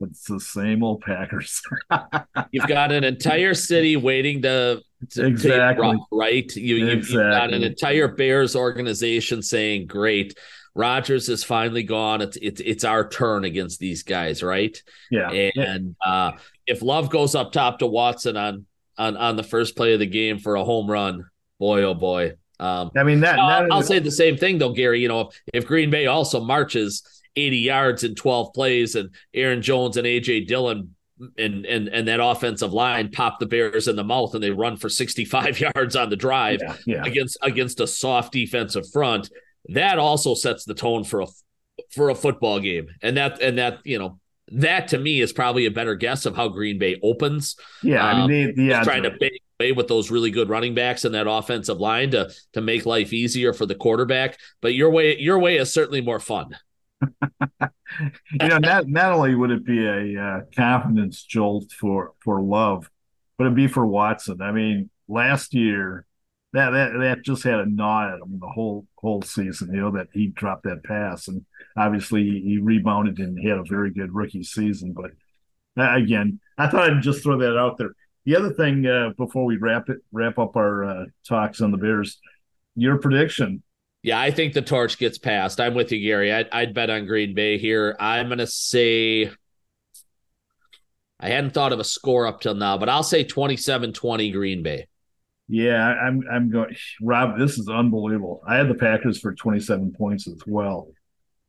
It's 0.00 0.24
the 0.24 0.40
same 0.40 0.82
old 0.82 1.00
Packers. 1.00 1.62
You've 2.50 2.68
got 2.68 2.92
an 2.92 3.02
entire 3.02 3.54
city 3.54 3.96
waiting 3.96 4.42
to, 4.42 4.82
to 5.10 5.26
exactly 5.26 5.88
rock, 5.88 6.06
right. 6.12 6.54
You, 6.54 6.86
exactly. 6.88 7.22
You've 7.22 7.32
got 7.32 7.54
an 7.54 7.62
entire 7.62 8.08
Bears 8.08 8.54
organization 8.54 9.42
saying, 9.42 9.86
"Great, 9.86 10.34
Rodgers 10.76 11.30
is 11.30 11.42
finally 11.42 11.82
gone. 11.82 12.20
It's 12.20 12.36
it's 12.36 12.60
it's 12.60 12.84
our 12.84 13.08
turn 13.08 13.44
against 13.44 13.80
these 13.80 14.02
guys, 14.02 14.42
right? 14.42 14.80
Yeah. 15.10 15.30
And 15.30 15.96
uh, 16.04 16.32
if 16.66 16.82
Love 16.82 17.08
goes 17.08 17.34
up 17.34 17.50
top 17.50 17.78
to 17.78 17.86
Watson 17.86 18.36
on 18.36 18.66
on 18.98 19.16
on 19.16 19.36
the 19.36 19.42
first 19.42 19.74
play 19.74 19.94
of 19.94 20.00
the 20.00 20.06
game 20.06 20.38
for 20.38 20.56
a 20.56 20.64
home 20.64 20.90
run, 20.90 21.24
boy 21.58 21.82
oh 21.82 21.94
boy. 21.94 22.34
Um, 22.60 22.90
I 22.94 23.04
mean 23.04 23.20
that. 23.20 23.38
Uh, 23.38 23.66
I'll 23.70 23.82
say 23.82 23.98
the 24.00 24.10
same 24.10 24.36
thing 24.36 24.58
though, 24.58 24.72
Gary. 24.72 25.00
You 25.00 25.08
know, 25.08 25.20
if, 25.20 25.40
if 25.54 25.66
Green 25.66 25.90
Bay 25.90 26.06
also 26.06 26.44
marches 26.44 27.02
80 27.36 27.58
yards 27.58 28.04
in 28.04 28.14
12 28.14 28.52
plays, 28.52 28.94
and 28.94 29.10
Aaron 29.34 29.62
Jones 29.62 29.96
and 29.96 30.06
AJ 30.06 30.46
Dillon 30.46 30.94
and 31.38 31.64
and 31.64 31.88
and 31.88 32.08
that 32.08 32.20
offensive 32.22 32.72
line 32.72 33.10
pop 33.10 33.38
the 33.38 33.46
Bears 33.46 33.88
in 33.88 33.96
the 33.96 34.04
mouth 34.04 34.34
and 34.34 34.42
they 34.42 34.50
run 34.50 34.76
for 34.76 34.90
65 34.90 35.60
yards 35.74 35.96
on 35.96 36.10
the 36.10 36.16
drive 36.16 36.60
yeah, 36.60 36.76
yeah. 36.86 37.04
against 37.04 37.38
against 37.40 37.80
a 37.80 37.86
soft 37.86 38.32
defensive 38.34 38.84
front 38.92 39.30
that 39.70 39.98
also 39.98 40.34
sets 40.34 40.64
the 40.64 40.74
tone 40.74 41.04
for 41.04 41.22
a 41.22 41.26
for 41.90 42.10
a 42.10 42.14
football 42.14 42.60
game 42.60 42.88
and 43.02 43.16
that 43.16 43.40
and 43.40 43.56
that 43.56 43.78
you 43.84 43.98
know 43.98 44.18
that 44.52 44.88
to 44.88 44.98
me 44.98 45.20
is 45.20 45.32
probably 45.32 45.66
a 45.66 45.70
better 45.70 45.94
guess 45.94 46.24
of 46.24 46.36
how 46.36 46.48
Green 46.48 46.78
Bay 46.78 46.98
opens. 47.02 47.56
Yeah, 47.82 48.08
um, 48.08 48.22
I 48.22 48.26
mean, 48.26 48.54
they, 48.54 48.68
the 48.68 48.80
trying 48.84 49.02
to 49.02 49.10
bake 49.18 49.42
away 49.58 49.72
with 49.72 49.88
those 49.88 50.10
really 50.10 50.30
good 50.30 50.48
running 50.48 50.74
backs 50.74 51.04
and 51.04 51.14
that 51.14 51.28
offensive 51.28 51.80
line 51.80 52.12
to 52.12 52.30
to 52.52 52.60
make 52.60 52.86
life 52.86 53.12
easier 53.12 53.52
for 53.52 53.66
the 53.66 53.74
quarterback. 53.74 54.38
But 54.60 54.74
your 54.74 54.90
way, 54.90 55.18
your 55.18 55.38
way 55.38 55.56
is 55.56 55.72
certainly 55.72 56.00
more 56.00 56.20
fun. 56.20 56.56
you 58.32 58.48
know, 58.48 58.58
not 58.58 58.88
not 58.88 59.12
only 59.12 59.34
would 59.34 59.50
it 59.50 59.64
be 59.64 59.86
a 59.86 60.22
uh, 60.22 60.40
confidence 60.54 61.22
jolt 61.22 61.70
for 61.72 62.12
for 62.24 62.40
Love, 62.40 62.90
but 63.36 63.44
it'd 63.44 63.56
be 63.56 63.68
for 63.68 63.86
Watson. 63.86 64.40
I 64.40 64.52
mean, 64.52 64.90
last 65.08 65.54
year 65.54 66.06
that 66.56 66.70
that 66.70 66.98
that 66.98 67.22
just 67.22 67.42
had 67.42 67.60
a 67.60 67.66
gnaw 67.66 68.14
at 68.14 68.20
him 68.20 68.40
the 68.40 68.48
whole 68.48 68.86
whole 68.96 69.22
season. 69.22 69.74
You 69.74 69.80
know 69.82 69.90
that 69.92 70.08
he 70.12 70.28
dropped 70.28 70.64
that 70.64 70.84
pass, 70.84 71.28
and 71.28 71.44
obviously 71.76 72.24
he 72.40 72.58
rebounded 72.58 73.18
and 73.18 73.38
had 73.46 73.58
a 73.58 73.64
very 73.64 73.90
good 73.90 74.14
rookie 74.14 74.42
season. 74.42 74.94
But 74.94 75.10
uh, 75.78 75.94
again, 75.94 76.40
I 76.56 76.68
thought 76.68 76.90
I'd 76.90 77.02
just 77.02 77.22
throw 77.22 77.38
that 77.38 77.58
out 77.58 77.76
there. 77.76 77.90
The 78.24 78.36
other 78.36 78.52
thing 78.52 78.86
uh, 78.86 79.10
before 79.16 79.44
we 79.44 79.58
wrap 79.58 79.88
it 79.90 79.98
wrap 80.12 80.38
up 80.38 80.56
our 80.56 80.84
uh, 80.84 81.04
talks 81.28 81.60
on 81.60 81.72
the 81.72 81.78
Bears, 81.78 82.18
your 82.74 82.98
prediction. 82.98 83.62
Yeah, 84.06 84.20
I 84.20 84.30
think 84.30 84.54
the 84.54 84.62
torch 84.62 84.98
gets 84.98 85.18
passed. 85.18 85.60
I'm 85.60 85.74
with 85.74 85.90
you, 85.90 86.00
Gary. 86.00 86.32
I'd, 86.32 86.48
I'd 86.52 86.74
bet 86.74 86.90
on 86.90 87.06
Green 87.06 87.34
Bay 87.34 87.58
here. 87.58 87.96
I'm 87.98 88.28
going 88.28 88.38
to 88.38 88.46
say 88.46 89.32
I 91.18 91.28
hadn't 91.28 91.54
thought 91.54 91.72
of 91.72 91.80
a 91.80 91.84
score 91.84 92.24
up 92.24 92.40
till 92.40 92.54
now, 92.54 92.78
but 92.78 92.88
I'll 92.88 93.02
say 93.02 93.24
27 93.24 93.92
20 93.92 94.30
Green 94.30 94.62
Bay. 94.62 94.86
Yeah, 95.48 95.84
I'm 95.84 96.22
I'm 96.30 96.52
going 96.52 96.76
Rob, 97.02 97.36
this 97.36 97.58
is 97.58 97.68
unbelievable. 97.68 98.42
I 98.46 98.54
had 98.54 98.68
the 98.68 98.76
Packers 98.76 99.18
for 99.18 99.34
27 99.34 99.94
points 99.98 100.28
as 100.28 100.40
well. 100.46 100.86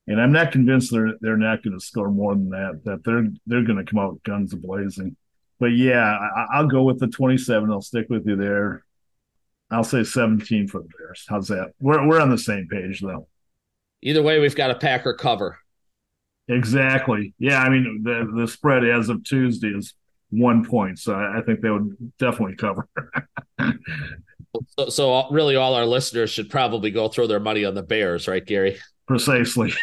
And 0.08 0.20
I'm 0.20 0.32
not 0.32 0.52
convinced 0.52 0.92
they're 0.92 1.14
they're 1.22 1.38
not 1.38 1.62
going 1.62 1.78
to 1.78 1.86
score 1.86 2.10
more 2.10 2.34
than 2.34 2.50
that. 2.50 2.82
That 2.86 3.04
they're 3.04 3.28
they're 3.46 3.66
going 3.66 3.86
to 3.86 3.88
come 3.88 4.00
out 4.00 4.24
guns 4.24 4.56
blazing. 4.56 5.16
But 5.60 5.76
yeah, 5.76 6.18
I, 6.52 6.60
will 6.60 6.70
go 6.70 6.82
with 6.82 6.98
the 6.98 7.08
27. 7.08 7.70
I'll 7.70 7.82
stick 7.82 8.08
with 8.10 8.26
you 8.26 8.36
there. 8.36 8.84
I'll 9.70 9.84
say 9.84 10.04
17 10.04 10.68
for 10.68 10.82
the 10.82 10.88
Bears. 10.98 11.26
How's 11.28 11.48
that? 11.50 11.72
We're 11.80 12.08
we're 12.08 12.22
on 12.22 12.30
the 12.30 12.38
same 12.38 12.68
page 12.70 13.02
though. 13.02 13.28
Either 14.02 14.22
way, 14.22 14.40
we've 14.40 14.56
got 14.56 14.72
a 14.72 14.76
Packer 14.76 15.14
cover. 15.14 15.58
Exactly. 16.48 17.34
Yeah, 17.40 17.62
I 17.62 17.70
mean 17.70 18.02
the 18.04 18.32
the 18.36 18.48
spread 18.48 18.86
as 18.86 19.10
of 19.10 19.24
Tuesday 19.24 19.70
is 19.70 19.94
one 20.30 20.66
point. 20.66 21.00
So 21.00 21.16
I, 21.16 21.42
think 21.46 21.62
they 21.62 21.70
would 21.70 21.96
definitely 22.18 22.56
cover. 22.56 22.88
so, 24.78 24.90
so 24.90 25.30
really, 25.30 25.56
all 25.56 25.74
our 25.74 25.86
listeners 25.86 26.30
should 26.30 26.50
probably 26.50 26.92
go 26.92 27.08
throw 27.08 27.28
their 27.28 27.40
money 27.40 27.66
on 27.66 27.76
the 27.76 27.84
Bears, 27.84 28.28
right, 28.28 28.46
Gary? 28.46 28.78
Precisely. 29.08 29.74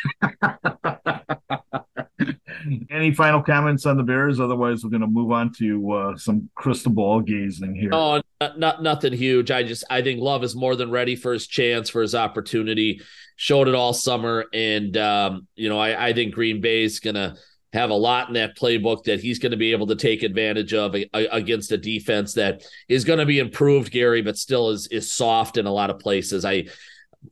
Any 2.91 3.13
final 3.13 3.43
comments 3.43 3.87
on 3.87 3.97
the 3.97 4.03
Bears? 4.03 4.41
Otherwise, 4.41 4.85
we're 4.85 4.91
going 4.91 5.01
to 5.03 5.07
move 5.07 5.33
on 5.33 5.53
to 5.59 5.93
uh, 5.93 6.17
some 6.17 6.49
crystal 6.55 6.93
ball 6.93 7.21
gazing 7.21 7.75
here. 7.75 7.91
Oh, 7.93 8.21
not, 8.41 8.59
not 8.59 8.83
nothing 8.83 9.13
huge. 9.13 9.51
I 9.51 9.63
just 9.63 9.85
I 9.91 10.03
think 10.03 10.21
Love 10.21 10.45
is 10.45 10.57
more 10.57 10.77
than 10.77 10.91
ready 10.91 11.17
for 11.17 11.33
his 11.33 11.47
chance 11.47 11.89
for 11.89 12.03
his 12.03 12.15
opportunity. 12.15 13.01
Showed 13.37 13.69
it 13.69 13.75
all 13.75 13.93
summer, 13.93 14.47
and 14.53 14.97
um, 14.97 15.47
you 15.57 15.69
know 15.69 15.79
I, 15.79 16.09
I 16.09 16.13
think 16.13 16.35
Green 16.35 16.61
Bay 16.61 16.85
is 16.85 17.01
to 17.01 17.37
have 17.73 17.91
a 17.91 17.95
lot 17.95 18.29
in 18.29 18.35
that 18.35 18.57
playbook 18.57 19.03
that 19.05 19.21
he's 19.21 19.41
going 19.41 19.51
to 19.51 19.59
be 19.59 19.73
able 19.73 19.89
to 19.89 19.97
take 19.97 20.23
advantage 20.23 20.73
of 20.73 20.95
against 21.13 21.73
a 21.73 21.77
defense 21.77 22.35
that 22.35 22.63
is 22.89 23.05
going 23.05 23.19
to 23.19 23.27
be 23.27 23.41
improved, 23.41 23.91
Gary, 23.91 24.23
but 24.23 24.39
still 24.39 24.71
is 24.71 24.87
is 24.89 25.13
soft 25.13 25.57
in 25.57 25.67
a 25.67 25.73
lot 25.73 25.91
of 25.91 25.99
places. 25.99 26.45
I 26.45 26.67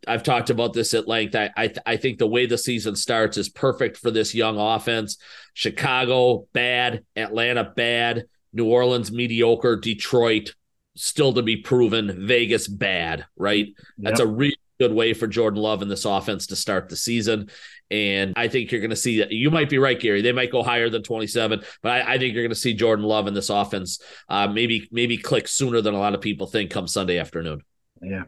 I've 0.07 0.23
talked 0.23 0.51
about 0.51 0.73
this 0.73 0.95
at 0.95 1.07
length. 1.07 1.37
I 1.37 1.51
I, 1.57 1.73
I 1.87 1.97
think 1.97 2.19
the 2.19 2.27
way 2.27 2.47
the 2.47 2.59
season 2.59 2.97
starts 2.97 3.37
is 3.37 3.49
perfect 3.49 3.97
for 3.97 4.11
this 4.11 4.35
young 4.35 4.59
offense. 4.59 5.19
Chicago 5.55 6.47
bad, 6.53 7.05
Atlanta 7.15 7.73
bad, 7.77 8.25
New 8.53 8.67
Orleans 8.67 9.13
mediocre, 9.13 9.77
Detroit 9.77 10.55
still 10.97 11.33
to 11.35 11.43
be 11.43 11.57
proven, 11.57 12.27
Vegas 12.27 12.69
bad. 12.69 13.27
Right? 13.37 13.67
Yep. 13.67 13.77
That's 13.99 14.21
a 14.21 14.27
really 14.27 14.57
good 14.79 14.93
way 14.93 15.15
for 15.15 15.27
Jordan 15.27 15.63
Love 15.63 15.83
and 15.83 15.91
this 15.91 16.05
offense 16.05 16.49
to 16.49 16.57
start 16.57 16.89
the 16.89 16.97
season. 16.97 17.51
And 17.91 18.33
I 18.37 18.49
think 18.49 18.73
you're 18.73 18.81
going 18.81 18.91
to 18.91 18.97
see 18.97 19.19
that. 19.19 19.31
You 19.31 19.51
might 19.51 19.69
be 19.69 19.79
right, 19.79 20.01
Gary. 20.01 20.23
They 20.23 20.33
might 20.33 20.51
go 20.51 20.63
higher 20.63 20.89
than 20.89 21.03
27, 21.03 21.63
but 21.83 21.93
I, 21.93 22.15
I 22.15 22.19
think 22.19 22.35
you're 22.35 22.43
going 22.43 22.51
to 22.51 22.57
see 22.57 22.75
Jordan 22.75 23.05
Love 23.05 23.27
in 23.27 23.35
this 23.35 23.51
offense 23.51 24.01
uh, 24.29 24.49
maybe 24.49 24.89
maybe 24.91 25.19
click 25.19 25.47
sooner 25.47 25.81
than 25.83 25.95
a 25.95 25.99
lot 25.99 26.15
of 26.15 26.21
people 26.21 26.47
think 26.47 26.71
come 26.71 26.89
Sunday 26.89 27.19
afternoon. 27.19 27.63
Yeah. 28.01 28.25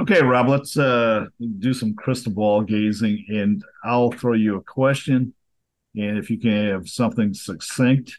Okay, 0.00 0.22
Rob, 0.22 0.48
let's 0.48 0.76
uh, 0.78 1.26
do 1.58 1.74
some 1.74 1.94
crystal 1.94 2.32
ball 2.32 2.62
gazing, 2.62 3.26
and 3.28 3.62
I'll 3.84 4.10
throw 4.10 4.32
you 4.32 4.56
a 4.56 4.62
question. 4.62 5.34
And 5.94 6.16
if 6.16 6.30
you 6.30 6.38
can 6.38 6.70
have 6.70 6.88
something 6.88 7.34
succinct. 7.34 8.18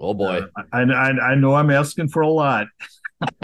Oh, 0.00 0.14
boy. 0.14 0.40
Uh, 0.56 0.62
I, 0.72 0.80
I, 0.82 1.32
I 1.32 1.34
know 1.34 1.54
I'm 1.54 1.70
asking 1.70 2.08
for 2.08 2.22
a 2.22 2.28
lot. 2.28 2.66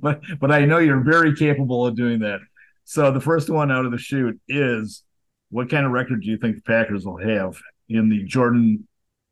but 0.00 0.20
but 0.38 0.52
I 0.52 0.64
know 0.64 0.78
you're 0.78 1.02
very 1.02 1.34
capable 1.34 1.86
of 1.86 1.96
doing 1.96 2.20
that. 2.20 2.38
So 2.84 3.10
the 3.10 3.20
first 3.20 3.50
one 3.50 3.72
out 3.72 3.84
of 3.84 3.90
the 3.90 3.98
chute 3.98 4.40
is 4.48 5.02
what 5.50 5.70
kind 5.70 5.84
of 5.84 5.92
record 5.92 6.22
do 6.22 6.28
you 6.28 6.36
think 6.36 6.56
the 6.56 6.62
Packers 6.62 7.04
will 7.04 7.18
have 7.18 7.60
in 7.88 8.08
the 8.08 8.22
Jordan 8.22 8.86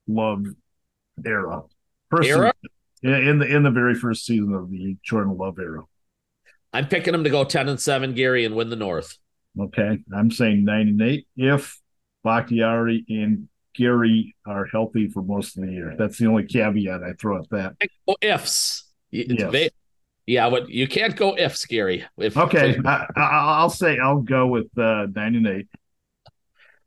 Love 0.09 0.45
era? 1.25 1.63
First 2.11 2.29
era? 2.29 2.53
In 3.03 3.39
the 3.39 3.47
in 3.47 3.63
the 3.63 3.71
very 3.71 3.95
first 3.95 4.25
season 4.25 4.55
of 4.55 4.71
the 4.71 4.97
Jordan 5.05 5.37
Love 5.37 5.59
era. 5.59 5.83
I'm 6.73 6.89
picking 6.89 7.13
them 7.13 7.25
to 7.25 7.31
go 7.31 7.45
10 7.45 7.69
and 7.69 7.81
7, 7.81 8.15
Gary, 8.15 8.45
and 8.47 8.57
win 8.57 8.71
the 8.71 8.77
North. 8.77 9.19
Okay. 9.59 9.99
I'm 10.15 10.31
saying 10.31 10.65
9 10.65 10.89
and 10.89 11.03
8 11.03 11.27
if 11.37 11.79
Bakhtiari 12.25 13.05
and 13.09 13.49
Gary 13.75 14.35
are 14.47 14.67
healthy 14.67 15.09
for 15.09 15.23
most 15.23 15.57
of 15.57 15.65
the 15.65 15.73
year. 15.73 15.95
That's 15.97 16.19
the 16.19 16.27
only 16.27 16.45
caveat 16.45 17.03
I 17.03 17.13
throw 17.13 17.39
at 17.39 17.49
that. 17.51 17.77
Oh, 18.07 18.17
ifs. 18.21 18.85
Yes. 19.11 19.71
Yeah, 20.27 20.51
but 20.51 20.69
you 20.69 20.87
can't 20.87 21.17
go 21.17 21.37
ifs, 21.37 21.67
Gary. 21.67 22.05
If, 22.17 22.37
okay, 22.37 22.79
I, 22.85 23.63
will 23.63 23.71
say 23.71 23.99
I'll 23.99 24.21
go 24.21 24.47
with 24.47 24.67
uh, 24.79 25.07
nine 25.15 25.35
and 25.35 25.47
eight. 25.47 25.69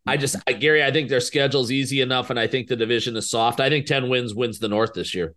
I 0.07 0.17
just, 0.17 0.37
I, 0.47 0.53
Gary, 0.53 0.83
I 0.83 0.91
think 0.91 1.09
their 1.09 1.19
schedule's 1.19 1.71
easy 1.71 1.99
enough, 2.01 2.29
and 2.29 2.39
I 2.39 2.47
think 2.47 2.67
the 2.67 2.75
division 2.75 3.15
is 3.17 3.29
soft. 3.29 3.59
I 3.59 3.69
think 3.69 3.87
ten 3.87 4.07
wins 4.07 4.33
wins 4.33 4.59
the 4.59 4.69
North 4.69 4.93
this 4.93 5.13
year. 5.13 5.35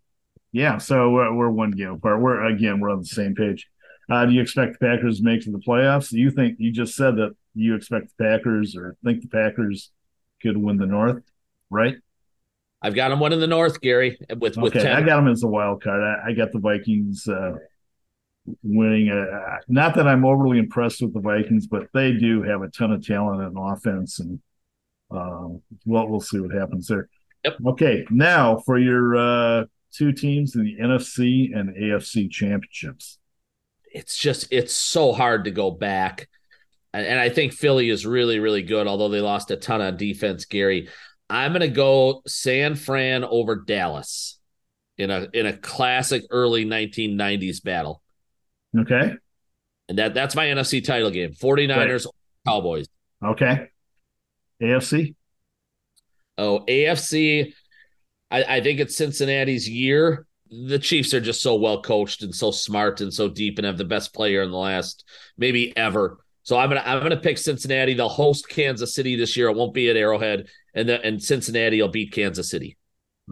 Yeah, 0.52 0.78
so 0.78 1.10
we're, 1.10 1.34
we're 1.34 1.50
one 1.50 1.72
game 1.72 1.92
apart. 1.92 2.20
We're 2.20 2.44
again, 2.44 2.78
we're 2.78 2.90
on 2.90 3.00
the 3.00 3.06
same 3.06 3.34
page. 3.34 3.66
Uh, 4.10 4.26
do 4.26 4.32
you 4.32 4.40
expect 4.40 4.78
the 4.78 4.86
Packers 4.86 5.18
to 5.18 5.24
make 5.24 5.42
to 5.42 5.50
the 5.50 5.58
playoffs? 5.58 6.12
You 6.12 6.30
think 6.30 6.56
you 6.58 6.72
just 6.72 6.94
said 6.94 7.16
that 7.16 7.34
you 7.54 7.74
expect 7.74 8.12
the 8.16 8.24
Packers 8.24 8.76
or 8.76 8.96
think 9.04 9.22
the 9.22 9.28
Packers 9.28 9.90
could 10.40 10.56
win 10.56 10.76
the 10.76 10.86
North, 10.86 11.22
right? 11.70 11.96
I've 12.80 12.94
got 12.94 13.08
them 13.08 13.18
one 13.18 13.32
in 13.32 13.40
the 13.40 13.46
North, 13.46 13.80
Gary. 13.80 14.18
With 14.38 14.56
okay, 14.56 14.60
with 14.60 14.72
10. 14.74 14.86
I 14.86 15.00
got 15.02 15.16
them 15.16 15.28
as 15.28 15.42
a 15.42 15.48
wild 15.48 15.82
card. 15.82 16.00
I, 16.00 16.30
I 16.30 16.32
got 16.32 16.52
the 16.52 16.60
Vikings 16.60 17.26
uh, 17.26 17.54
winning. 18.62 19.10
Uh, 19.10 19.56
not 19.68 19.94
that 19.96 20.06
I'm 20.06 20.24
overly 20.24 20.58
impressed 20.58 21.02
with 21.02 21.12
the 21.12 21.20
Vikings, 21.20 21.66
but 21.66 21.88
they 21.92 22.12
do 22.12 22.42
have 22.42 22.62
a 22.62 22.68
ton 22.68 22.92
of 22.92 23.04
talent 23.04 23.42
and 23.42 23.56
offense, 23.58 24.20
and 24.20 24.40
um, 25.10 25.62
well, 25.84 26.08
we'll 26.08 26.20
see 26.20 26.38
what 26.38 26.54
happens 26.54 26.86
there. 26.86 27.08
Yep. 27.44 27.56
Okay, 27.66 28.04
now 28.10 28.58
for 28.64 28.78
your 28.78 29.16
uh, 29.16 29.64
two 29.92 30.12
teams 30.12 30.54
in 30.54 30.64
the 30.64 30.76
NFC 30.80 31.56
and 31.56 31.76
AFC 31.76 32.30
championships. 32.30 33.18
It's 33.92 34.16
just 34.18 34.48
it's 34.50 34.74
so 34.74 35.12
hard 35.12 35.44
to 35.44 35.50
go 35.50 35.70
back, 35.70 36.28
and 36.92 37.18
I 37.18 37.28
think 37.30 37.54
Philly 37.54 37.90
is 37.90 38.06
really 38.06 38.38
really 38.38 38.62
good, 38.62 38.86
although 38.86 39.08
they 39.08 39.20
lost 39.20 39.50
a 39.50 39.56
ton 39.56 39.80
on 39.80 39.96
defense. 39.96 40.44
Gary, 40.44 40.88
I'm 41.30 41.52
going 41.52 41.60
to 41.60 41.68
go 41.68 42.22
San 42.26 42.74
Fran 42.74 43.24
over 43.24 43.56
Dallas 43.56 44.38
in 44.96 45.10
a 45.10 45.28
in 45.32 45.46
a 45.46 45.56
classic 45.56 46.24
early 46.30 46.64
1990s 46.64 47.62
battle. 47.62 48.02
Okay. 48.76 49.14
And 49.88 49.98
that 49.98 50.14
that's 50.14 50.34
my 50.34 50.46
NFC 50.46 50.84
title 50.84 51.10
game. 51.10 51.32
49ers 51.32 52.04
right. 52.04 52.14
Cowboys. 52.46 52.86
Okay. 53.24 53.68
AFC? 54.62 55.14
Oh, 56.36 56.60
AFC. 56.68 57.52
I, 58.30 58.44
I 58.44 58.60
think 58.60 58.80
it's 58.80 58.96
Cincinnati's 58.96 59.68
year. 59.68 60.26
The 60.50 60.78
Chiefs 60.78 61.14
are 61.14 61.20
just 61.20 61.42
so 61.42 61.56
well 61.56 61.82
coached 61.82 62.22
and 62.22 62.34
so 62.34 62.50
smart 62.50 63.00
and 63.00 63.12
so 63.12 63.28
deep 63.28 63.58
and 63.58 63.66
have 63.66 63.78
the 63.78 63.84
best 63.84 64.14
player 64.14 64.42
in 64.42 64.50
the 64.50 64.56
last 64.56 65.04
maybe 65.36 65.76
ever. 65.76 66.18
So 66.42 66.56
I'm 66.56 66.70
gonna 66.70 66.82
I'm 66.84 67.02
gonna 67.02 67.18
pick 67.18 67.36
Cincinnati. 67.36 67.94
They'll 67.94 68.08
host 68.08 68.48
Kansas 68.48 68.94
City 68.94 69.16
this 69.16 69.36
year. 69.36 69.48
It 69.48 69.56
won't 69.56 69.74
be 69.74 69.90
at 69.90 69.96
Arrowhead, 69.96 70.48
and 70.78 70.88
the, 70.88 71.02
and 71.04 71.22
Cincinnati 71.22 71.80
will 71.82 71.88
beat 71.88 72.12
Kansas 72.12 72.50
City. 72.50 72.76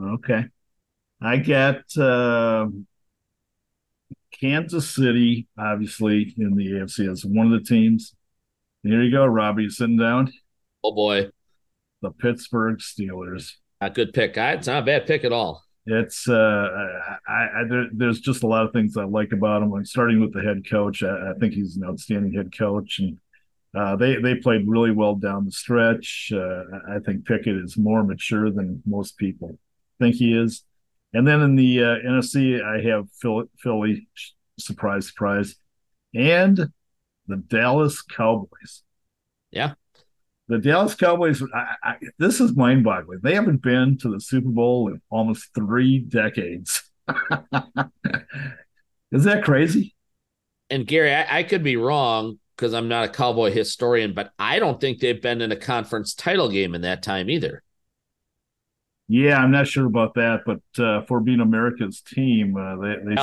Okay, 0.00 0.44
I 1.22 1.36
get 1.36 1.82
uh, 1.96 2.66
Kansas 4.32 4.90
City, 4.90 5.48
obviously 5.58 6.34
in 6.36 6.56
the 6.56 6.66
AFC 6.72 7.10
as 7.10 7.24
one 7.24 7.52
of 7.52 7.58
the 7.58 7.66
teams. 7.66 8.14
Here 8.82 9.02
you 9.02 9.10
go, 9.10 9.24
Robbie, 9.24 9.68
sitting 9.68 9.96
down. 9.96 10.32
Oh 10.84 10.92
boy, 10.92 11.30
the 12.02 12.10
Pittsburgh 12.10 12.78
Steelers. 12.78 13.52
A 13.80 13.90
good 13.90 14.12
pick. 14.12 14.36
It's 14.36 14.66
not 14.66 14.82
a 14.82 14.86
bad 14.86 15.06
pick 15.06 15.24
at 15.24 15.32
all. 15.32 15.62
It's 15.86 16.28
uh, 16.28 16.68
I, 17.28 17.32
I 17.32 17.64
there, 17.68 17.86
there's 17.92 18.20
just 18.20 18.42
a 18.42 18.46
lot 18.46 18.66
of 18.66 18.72
things 18.72 18.96
I 18.96 19.04
like 19.04 19.32
about 19.32 19.62
him. 19.62 19.70
Like 19.70 19.86
starting 19.86 20.20
with 20.20 20.32
the 20.32 20.42
head 20.42 20.68
coach, 20.68 21.02
I, 21.02 21.30
I 21.30 21.32
think 21.38 21.54
he's 21.54 21.76
an 21.76 21.84
outstanding 21.84 22.32
head 22.32 22.56
coach, 22.56 22.98
and 22.98 23.18
uh, 23.76 23.94
they 23.96 24.16
they 24.16 24.34
played 24.36 24.66
really 24.66 24.90
well 24.90 25.14
down 25.14 25.44
the 25.44 25.52
stretch. 25.52 26.32
Uh, 26.34 26.62
I 26.88 26.98
think 27.04 27.26
Pickett 27.26 27.56
is 27.56 27.76
more 27.76 28.02
mature 28.02 28.50
than 28.50 28.82
most 28.86 29.18
people 29.18 29.58
think 29.98 30.16
he 30.16 30.36
is. 30.36 30.62
And 31.12 31.26
then 31.26 31.40
in 31.42 31.56
the 31.56 31.82
uh, 31.82 31.96
NFC, 32.06 32.62
I 32.62 32.80
have 32.90 33.10
Philly, 33.20 33.46
Philly, 33.58 34.08
surprise, 34.58 35.08
surprise, 35.08 35.56
and 36.14 36.58
the 37.26 37.36
Dallas 37.36 38.02
Cowboys. 38.02 38.82
Yeah. 39.50 39.74
The 40.48 40.58
Dallas 40.58 40.94
Cowboys, 40.94 41.42
I, 41.54 41.74
I, 41.82 41.96
this 42.18 42.40
is 42.40 42.54
mind 42.56 42.84
boggling. 42.84 43.20
They 43.22 43.34
haven't 43.34 43.62
been 43.62 43.98
to 43.98 44.10
the 44.10 44.20
Super 44.20 44.48
Bowl 44.48 44.88
in 44.88 45.00
almost 45.10 45.48
three 45.54 45.98
decades. 45.98 46.82
is 49.10 49.24
that 49.24 49.42
crazy? 49.44 49.94
And 50.70 50.86
Gary, 50.86 51.14
I, 51.14 51.38
I 51.38 51.42
could 51.42 51.62
be 51.62 51.76
wrong 51.76 52.38
because 52.56 52.72
I'm 52.72 52.88
not 52.88 53.04
a 53.04 53.08
Cowboy 53.08 53.50
historian, 53.50 54.14
but 54.14 54.32
I 54.38 54.58
don't 54.58 54.80
think 54.80 54.98
they've 54.98 55.20
been 55.20 55.42
in 55.42 55.52
a 55.52 55.56
conference 55.56 56.14
title 56.14 56.48
game 56.48 56.74
in 56.74 56.80
that 56.82 57.02
time 57.02 57.28
either. 57.28 57.62
Yeah, 59.08 59.38
I'm 59.38 59.52
not 59.52 59.68
sure 59.68 59.86
about 59.86 60.14
that, 60.14 60.40
but 60.44 60.82
uh, 60.82 61.02
for 61.02 61.20
being 61.20 61.40
America's 61.40 62.00
team, 62.00 62.56
uh, 62.56 62.76
they 62.76 62.96
they, 63.04 63.22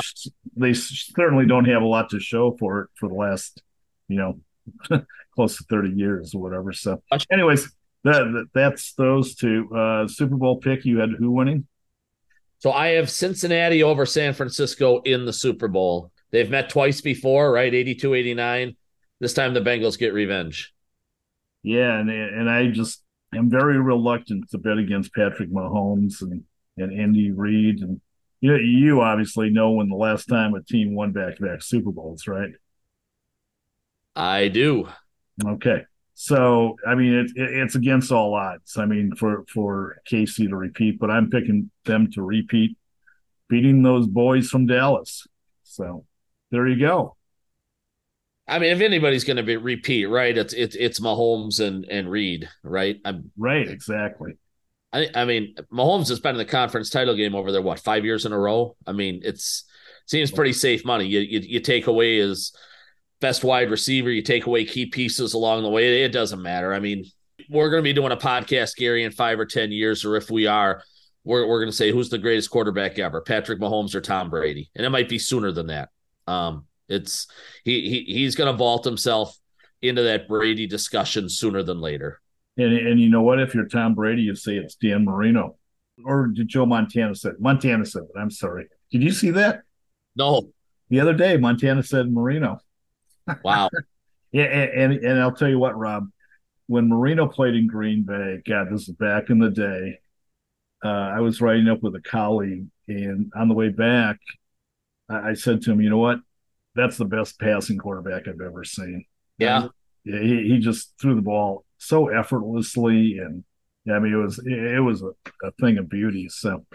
they 0.55 0.73
certainly 0.73 1.45
don't 1.45 1.65
have 1.65 1.81
a 1.81 1.85
lot 1.85 2.09
to 2.11 2.19
show 2.19 2.55
for 2.57 2.81
it 2.81 2.89
for 2.95 3.09
the 3.09 3.15
last, 3.15 3.61
you 4.07 4.17
know, 4.17 5.01
close 5.35 5.57
to 5.57 5.63
30 5.69 5.89
years 5.89 6.33
or 6.33 6.41
whatever. 6.41 6.71
So, 6.71 7.01
anyways, 7.29 7.69
that, 8.05 8.47
that's 8.53 8.93
those 8.93 9.35
two. 9.35 9.69
Uh, 9.75 10.07
Super 10.07 10.37
Bowl 10.37 10.57
pick, 10.57 10.85
you 10.85 10.99
had 10.99 11.09
who 11.17 11.31
winning? 11.31 11.67
So 12.59 12.71
I 12.71 12.91
have 12.91 13.09
Cincinnati 13.09 13.83
over 13.83 14.05
San 14.05 14.33
Francisco 14.33 15.01
in 15.01 15.25
the 15.25 15.33
Super 15.33 15.67
Bowl. 15.67 16.11
They've 16.31 16.49
met 16.49 16.69
twice 16.69 17.01
before, 17.01 17.51
right? 17.51 17.73
82, 17.73 18.13
89. 18.13 18.77
This 19.23 19.33
time 19.33 19.53
the 19.53 19.61
Bengals 19.61 19.97
get 19.97 20.11
revenge. 20.11 20.73
Yeah, 21.63 21.97
and 21.97 22.09
and 22.09 22.49
I 22.49 22.67
just 22.67 23.01
am 23.33 23.49
very 23.49 23.79
reluctant 23.79 24.49
to 24.49 24.57
bet 24.57 24.77
against 24.77 25.13
Patrick 25.13 25.49
Mahomes 25.49 26.21
and, 26.21 26.43
and 26.75 26.91
Andy 26.91 27.31
Reid. 27.31 27.79
And 27.79 28.01
you, 28.41 28.57
you 28.57 28.99
obviously 28.99 29.49
know 29.49 29.71
when 29.71 29.87
the 29.87 29.95
last 29.95 30.25
time 30.25 30.55
a 30.55 30.61
team 30.61 30.93
won 30.93 31.13
back 31.13 31.37
to 31.37 31.41
back 31.41 31.61
Super 31.61 31.93
Bowls, 31.93 32.27
right? 32.27 32.49
I 34.13 34.49
do. 34.49 34.89
Okay. 35.41 35.85
So, 36.15 36.75
I 36.85 36.95
mean, 36.95 37.13
it, 37.13 37.31
it, 37.37 37.49
it's 37.59 37.75
against 37.75 38.11
all 38.11 38.33
odds. 38.33 38.75
I 38.75 38.85
mean, 38.85 39.15
for, 39.15 39.45
for 39.47 40.01
KC 40.11 40.49
to 40.49 40.57
repeat, 40.57 40.99
but 40.99 41.09
I'm 41.09 41.29
picking 41.29 41.71
them 41.85 42.11
to 42.11 42.21
repeat, 42.21 42.75
beating 43.47 43.83
those 43.83 44.05
boys 44.05 44.49
from 44.49 44.65
Dallas. 44.65 45.25
So 45.63 46.03
there 46.51 46.67
you 46.67 46.77
go. 46.77 47.15
I 48.47 48.59
mean, 48.59 48.71
if 48.71 48.81
anybody's 48.81 49.23
going 49.23 49.37
to 49.37 49.43
be 49.43 49.55
repeat, 49.55 50.05
right? 50.05 50.37
It's 50.37 50.53
it's 50.53 50.75
it's 50.75 50.99
Mahomes 50.99 51.59
and 51.59 51.85
and 51.85 52.09
Reid, 52.09 52.49
right? 52.63 52.99
I'm, 53.05 53.31
right, 53.37 53.67
exactly. 53.67 54.33
I 54.91 55.09
I 55.15 55.25
mean, 55.25 55.55
Mahomes 55.71 56.09
has 56.09 56.19
been 56.19 56.35
in 56.35 56.37
the 56.37 56.45
conference 56.45 56.89
title 56.89 57.15
game 57.15 57.35
over 57.35 57.51
there. 57.51 57.61
What 57.61 57.79
five 57.79 58.03
years 58.03 58.25
in 58.25 58.33
a 58.33 58.39
row? 58.39 58.75
I 58.85 58.91
mean, 58.91 59.21
it's 59.23 59.63
seems 60.05 60.31
pretty 60.31 60.53
safe 60.53 60.83
money. 60.83 61.05
You 61.05 61.21
you, 61.21 61.39
you 61.39 61.59
take 61.61 61.87
away 61.87 62.17
his 62.17 62.55
best 63.21 63.43
wide 63.45 63.71
receiver, 63.71 64.11
you 64.11 64.21
take 64.21 64.45
away 64.45 64.65
key 64.65 64.87
pieces 64.87 65.33
along 65.33 65.63
the 65.63 65.69
way. 65.69 66.03
It 66.03 66.11
doesn't 66.11 66.41
matter. 66.41 66.73
I 66.73 66.79
mean, 66.79 67.05
we're 67.49 67.69
going 67.69 67.81
to 67.81 67.87
be 67.87 67.93
doing 67.93 68.11
a 68.11 68.17
podcast, 68.17 68.75
Gary, 68.75 69.05
in 69.05 69.11
five 69.11 69.39
or 69.39 69.45
ten 69.45 69.71
years, 69.71 70.03
or 70.03 70.17
if 70.17 70.29
we 70.29 70.47
are, 70.47 70.83
we're 71.23 71.47
we're 71.47 71.59
going 71.59 71.71
to 71.71 71.75
say 71.77 71.91
who's 71.91 72.09
the 72.09 72.17
greatest 72.17 72.49
quarterback 72.49 72.99
ever, 72.99 73.21
Patrick 73.21 73.61
Mahomes 73.61 73.95
or 73.95 74.01
Tom 74.01 74.29
Brady, 74.29 74.69
and 74.75 74.85
it 74.85 74.89
might 74.89 75.07
be 75.07 75.17
sooner 75.17 75.53
than 75.53 75.67
that. 75.67 75.89
Um, 76.27 76.65
it's 76.93 77.27
he, 77.63 78.05
he 78.05 78.13
he's 78.13 78.35
going 78.35 78.51
to 78.51 78.57
vault 78.57 78.85
himself 78.85 79.37
into 79.81 80.01
that 80.03 80.27
Brady 80.27 80.65
discussion 80.65 81.29
sooner 81.29 81.61
than 81.63 81.79
later. 81.79 82.21
And 82.57 82.73
and 82.73 82.99
you 82.99 83.09
know 83.09 83.21
what? 83.21 83.39
If 83.39 83.53
you're 83.53 83.67
Tom 83.67 83.95
Brady, 83.95 84.23
you 84.23 84.35
say 84.35 84.55
it's 84.55 84.75
Dan 84.75 85.05
Marino, 85.05 85.57
or 86.05 86.27
did 86.27 86.47
Joe 86.47 86.65
Montana 86.65 87.15
said 87.15 87.33
Montana 87.39 87.85
said 87.85 88.03
it? 88.03 88.19
I'm 88.19 88.31
sorry. 88.31 88.67
Did 88.91 89.03
you 89.03 89.11
see 89.11 89.31
that? 89.31 89.63
No. 90.15 90.49
The 90.89 90.99
other 90.99 91.13
day, 91.13 91.37
Montana 91.37 91.81
said 91.81 92.11
Marino. 92.11 92.59
Wow. 93.43 93.69
yeah, 94.31 94.43
and, 94.43 94.93
and 94.93 95.05
and 95.05 95.19
I'll 95.19 95.33
tell 95.33 95.49
you 95.49 95.59
what, 95.59 95.77
Rob. 95.77 96.09
When 96.67 96.87
Marino 96.87 97.27
played 97.27 97.55
in 97.55 97.67
Green 97.67 98.03
Bay, 98.03 98.41
God, 98.47 98.67
this 98.71 98.87
is 98.87 98.95
back 98.95 99.29
in 99.29 99.39
the 99.39 99.49
day. 99.49 99.99
Uh, 100.83 101.11
I 101.15 101.19
was 101.19 101.41
riding 101.41 101.67
up 101.67 101.81
with 101.81 101.95
a 101.95 102.01
colleague, 102.01 102.67
and 102.87 103.31
on 103.35 103.47
the 103.47 103.53
way 103.53 103.69
back, 103.69 104.17
I, 105.09 105.29
I 105.29 105.33
said 105.33 105.61
to 105.63 105.71
him, 105.71 105.81
"You 105.81 105.89
know 105.89 105.97
what? 105.97 106.19
That's 106.75 106.97
the 106.97 107.05
best 107.05 107.39
passing 107.39 107.77
quarterback 107.77 108.27
I've 108.27 108.41
ever 108.41 108.63
seen. 108.63 109.05
Yeah. 109.37 109.67
yeah 110.05 110.19
he, 110.19 110.49
he 110.49 110.59
just 110.59 110.93
threw 110.99 111.15
the 111.15 111.21
ball 111.21 111.65
so 111.77 112.07
effortlessly 112.07 113.17
and 113.19 113.43
yeah, 113.85 113.95
I 113.95 113.99
mean 113.99 114.13
it 114.13 114.17
was 114.17 114.39
it 114.45 114.83
was 114.83 115.01
a, 115.01 115.11
a 115.45 115.51
thing 115.59 115.77
of 115.77 115.89
beauty. 115.89 116.29
So 116.29 116.65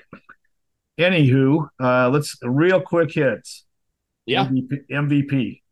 anywho, 0.99 1.69
uh 1.81 2.11
let's 2.11 2.37
real 2.43 2.81
quick 2.81 3.13
hits. 3.13 3.65
Yeah. 4.27 4.47
MVP, 4.47 4.89
MVP. 4.91 5.63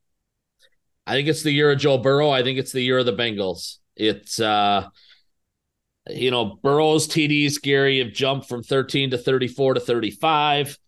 I 1.06 1.12
think 1.12 1.28
it's 1.28 1.42
the 1.42 1.52
year 1.52 1.70
of 1.70 1.78
Joe 1.78 1.98
Burrow. 1.98 2.30
I 2.30 2.42
think 2.42 2.58
it's 2.58 2.72
the 2.72 2.80
year 2.80 2.98
of 2.98 3.06
the 3.06 3.12
Bengals. 3.12 3.76
It's 3.94 4.40
uh 4.40 4.88
you 6.08 6.30
know, 6.30 6.58
Burrow's 6.62 7.08
TDs, 7.08 7.60
Gary, 7.60 7.98
have 7.98 8.12
jumped 8.12 8.48
from 8.48 8.62
13 8.62 9.10
to 9.10 9.18
34 9.18 9.74
to 9.74 9.80
35 9.80 10.78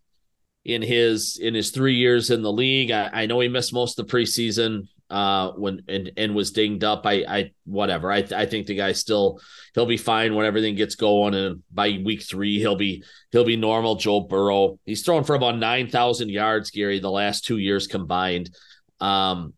in 0.65 0.81
his 0.81 1.39
in 1.41 1.53
his 1.53 1.71
three 1.71 1.95
years 1.95 2.29
in 2.29 2.41
the 2.41 2.51
league. 2.51 2.91
I, 2.91 3.09
I 3.13 3.25
know 3.25 3.39
he 3.39 3.47
missed 3.47 3.73
most 3.73 3.97
of 3.97 4.07
the 4.07 4.13
preseason 4.13 4.87
uh 5.09 5.51
when 5.53 5.81
and, 5.87 6.11
and 6.17 6.35
was 6.35 6.51
dinged 6.51 6.83
up. 6.83 7.05
I 7.05 7.23
I 7.27 7.51
whatever. 7.65 8.11
I 8.11 8.25
I 8.35 8.45
think 8.45 8.67
the 8.67 8.75
guy 8.75 8.91
still 8.91 9.39
he'll 9.73 9.85
be 9.85 9.97
fine 9.97 10.35
when 10.35 10.45
everything 10.45 10.75
gets 10.75 10.95
going 10.95 11.33
and 11.33 11.63
by 11.71 11.99
week 12.03 12.21
3 12.21 12.59
he'll 12.59 12.75
be 12.75 13.03
he'll 13.31 13.45
be 13.45 13.57
normal 13.57 13.95
Joe 13.95 14.21
Burrow. 14.21 14.79
He's 14.85 15.03
thrown 15.03 15.23
for 15.23 15.35
about 15.35 15.57
9,000 15.57 16.29
yards 16.29 16.71
Gary 16.71 16.99
the 16.99 17.09
last 17.09 17.45
2 17.45 17.57
years 17.57 17.87
combined. 17.87 18.51
Um 18.99 19.53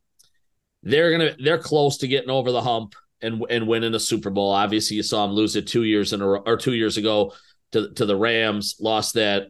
they're 0.84 1.18
to 1.18 1.36
they're 1.43 1.58
close 1.58 1.97
to 1.97 2.08
getting 2.08 2.30
over 2.30 2.52
the 2.52 2.62
hump 2.62 2.95
and 3.22 3.43
and 3.49 3.68
winning 3.68 3.93
a 3.93 3.99
Super 3.99 4.30
Bowl. 4.30 4.52
Obviously 4.52 4.95
you 4.95 5.04
saw 5.04 5.26
him 5.26 5.32
lose 5.32 5.56
it 5.56 5.68
2 5.68 5.84
years 5.84 6.14
in 6.14 6.22
a 6.22 6.28
or 6.28 6.56
2 6.56 6.74
years 6.74 6.95
ago 6.95 7.34
to 7.74 7.91
to 7.95 8.06
the 8.06 8.16
Rams, 8.16 8.78
lost 8.80 9.16
that 9.16 9.47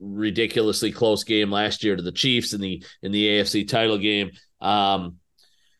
ridiculously 0.00 0.90
close 0.90 1.24
game 1.24 1.50
last 1.50 1.84
year 1.84 1.94
to 1.94 2.02
the 2.02 2.12
Chiefs 2.12 2.52
in 2.52 2.60
the 2.60 2.82
in 3.02 3.12
the 3.12 3.26
AFC 3.26 3.68
title 3.68 3.98
game. 3.98 4.30
Um, 4.60 5.16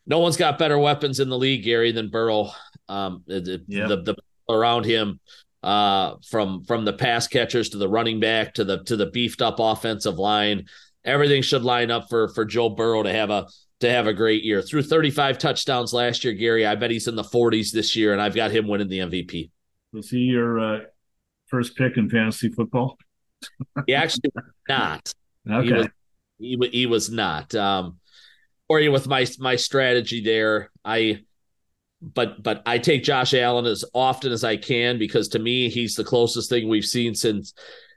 no 0.07 0.19
one's 0.19 0.37
got 0.37 0.59
better 0.59 0.79
weapons 0.79 1.21
in 1.21 1.29
the 1.29 1.39
league, 1.39 1.65
Gary, 1.65 1.93
than 1.93 2.11
Burrow. 2.11 2.51
Um, 2.89 3.23
the, 3.27 3.63
yeah. 3.69 3.87
the, 3.87 4.03
the 4.03 4.17
around 4.49 4.85
him 4.85 5.21
uh, 5.63 6.17
from 6.29 6.65
from 6.65 6.85
the 6.85 6.93
pass 6.93 7.27
catchers 7.27 7.71
to 7.71 7.79
the 7.79 7.89
running 7.89 8.21
back 8.21 8.55
to 8.55 8.65
the 8.65 8.83
to 8.85 8.97
the 8.97 9.11
beefed 9.11 9.43
up 9.43 9.57
offensive 9.59 10.19
line. 10.19 10.67
Everything 11.05 11.43
should 11.43 11.63
line 11.63 11.91
up 11.91 12.09
for 12.11 12.29
for 12.29 12.45
Joe 12.45 12.69
Burrow 12.69 13.03
to 13.03 13.13
have 13.13 13.31
a 13.31 13.47
to 13.81 13.91
have 13.91 14.07
a 14.07 14.13
great 14.13 14.45
year. 14.45 14.61
Through 14.63 14.83
35 14.83 15.39
touchdowns 15.39 15.93
last 15.93 16.25
year, 16.25 16.35
Gary. 16.35 16.67
I 16.67 16.75
bet 16.75 16.91
he's 16.91 17.09
in 17.09 17.17
the 17.17 17.23
40s 17.23 17.73
this 17.73 17.97
year, 17.97 18.13
and 18.13 18.21
I've 18.21 18.35
got 18.35 18.51
him 18.51 18.69
winning 18.69 18.89
the 18.89 18.99
MVP. 18.99 19.51
Was 19.93 20.11
he 20.11 20.19
your 20.19 20.61
uh, 20.61 20.81
first 21.47 21.77
pick 21.77 21.97
in 21.97 22.09
fantasy 22.09 22.51
football? 22.51 22.99
He 23.87 23.95
actually 23.95 24.31
was 24.35 24.45
not. 24.69 25.15
Okay. 25.51 25.67
He 26.39 26.57
was, 26.57 26.69
he, 26.71 26.79
he 26.79 26.87
was 26.87 27.11
not. 27.11 27.55
Um, 27.55 27.99
or 28.69 28.81
you 28.81 28.93
with 28.93 29.09
my 29.09 29.27
my 29.39 29.57
strategy 29.57 30.23
there. 30.23 30.71
I 30.85 31.21
but 32.01 32.43
but 32.43 32.63
I 32.67 32.79
take 32.79 33.03
Josh 33.03 33.35
Allen 33.35 33.67
as 33.67 33.85
often 33.95 34.33
as 34.33 34.45
I 34.45 34.57
can 34.57 34.99
because 34.99 35.29
to 35.29 35.39
me 35.39 35.69
he's 35.69 35.95
the 35.95 36.05
closest 36.05 36.49
thing 36.49 36.69
we've 36.69 36.85
seen 36.85 37.15
since 37.15 37.53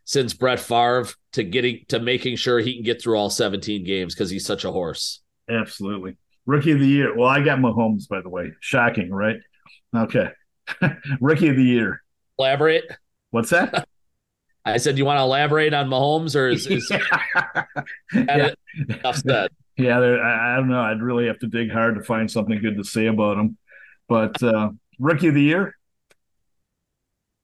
since 0.05 0.33
Brett 0.33 0.59
Favre 0.59 1.07
to 1.33 1.43
getting 1.43 1.85
to 1.89 1.99
making 1.99 2.35
sure 2.35 2.59
he 2.59 2.73
can 2.75 2.83
get 2.83 3.01
through 3.01 3.17
all 3.17 3.29
17 3.29 3.85
games 3.85 4.13
because 4.13 4.29
he's 4.29 4.45
such 4.45 4.65
a 4.65 4.71
horse. 4.71 5.21
Absolutely. 5.49 6.17
Rookie 6.45 6.71
of 6.71 6.79
the 6.79 6.87
year. 6.87 7.15
Well, 7.15 7.29
I 7.29 7.41
got 7.41 7.59
Mahomes, 7.59 8.07
by 8.09 8.21
the 8.21 8.29
way. 8.29 8.51
Shocking, 8.59 9.09
right? 9.09 9.37
Okay. 9.95 10.29
Rookie 11.21 11.47
of 11.47 11.55
the 11.55 11.63
year. 11.63 12.01
Elaborate. 12.37 12.83
What's 13.31 13.51
that? 13.51 13.87
I 14.65 14.77
said, 14.77 14.95
"Do 14.95 14.99
you 14.99 15.05
want 15.05 15.17
to 15.17 15.23
elaborate 15.23 15.73
on 15.73 15.89
Mahomes 15.89 16.35
or 16.35 16.49
is, 16.49 16.67
is 16.67 16.89
yeah. 18.13 18.51
enough 18.89 19.17
said? 19.17 19.51
Yeah, 19.77 19.99
I, 19.99 20.53
I, 20.53 20.55
don't 20.57 20.69
know. 20.69 20.81
I'd 20.81 21.01
really 21.01 21.27
have 21.27 21.39
to 21.39 21.47
dig 21.47 21.71
hard 21.71 21.95
to 21.95 22.03
find 22.03 22.29
something 22.29 22.61
good 22.61 22.77
to 22.77 22.83
say 22.83 23.07
about 23.07 23.37
him. 23.37 23.57
But 24.07 24.41
uh, 24.41 24.69
rookie 24.99 25.29
of 25.29 25.33
the 25.33 25.41
year. 25.41 25.75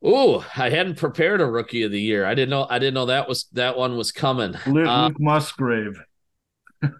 Ooh, 0.05 0.41
I 0.55 0.69
hadn't 0.69 0.95
prepared 0.95 1.41
a 1.41 1.45
rookie 1.45 1.83
of 1.83 1.91
the 1.91 1.99
year. 1.99 2.25
I 2.25 2.33
didn't 2.33 2.51
know. 2.51 2.65
I 2.69 2.79
didn't 2.79 2.93
know 2.93 3.07
that 3.07 3.27
was 3.27 3.47
that 3.53 3.77
one 3.77 3.97
was 3.97 4.11
coming. 4.11 4.55
Luke, 4.65 4.87
uh, 4.87 5.07
Luke 5.07 5.19
Musgrave. 5.19 6.01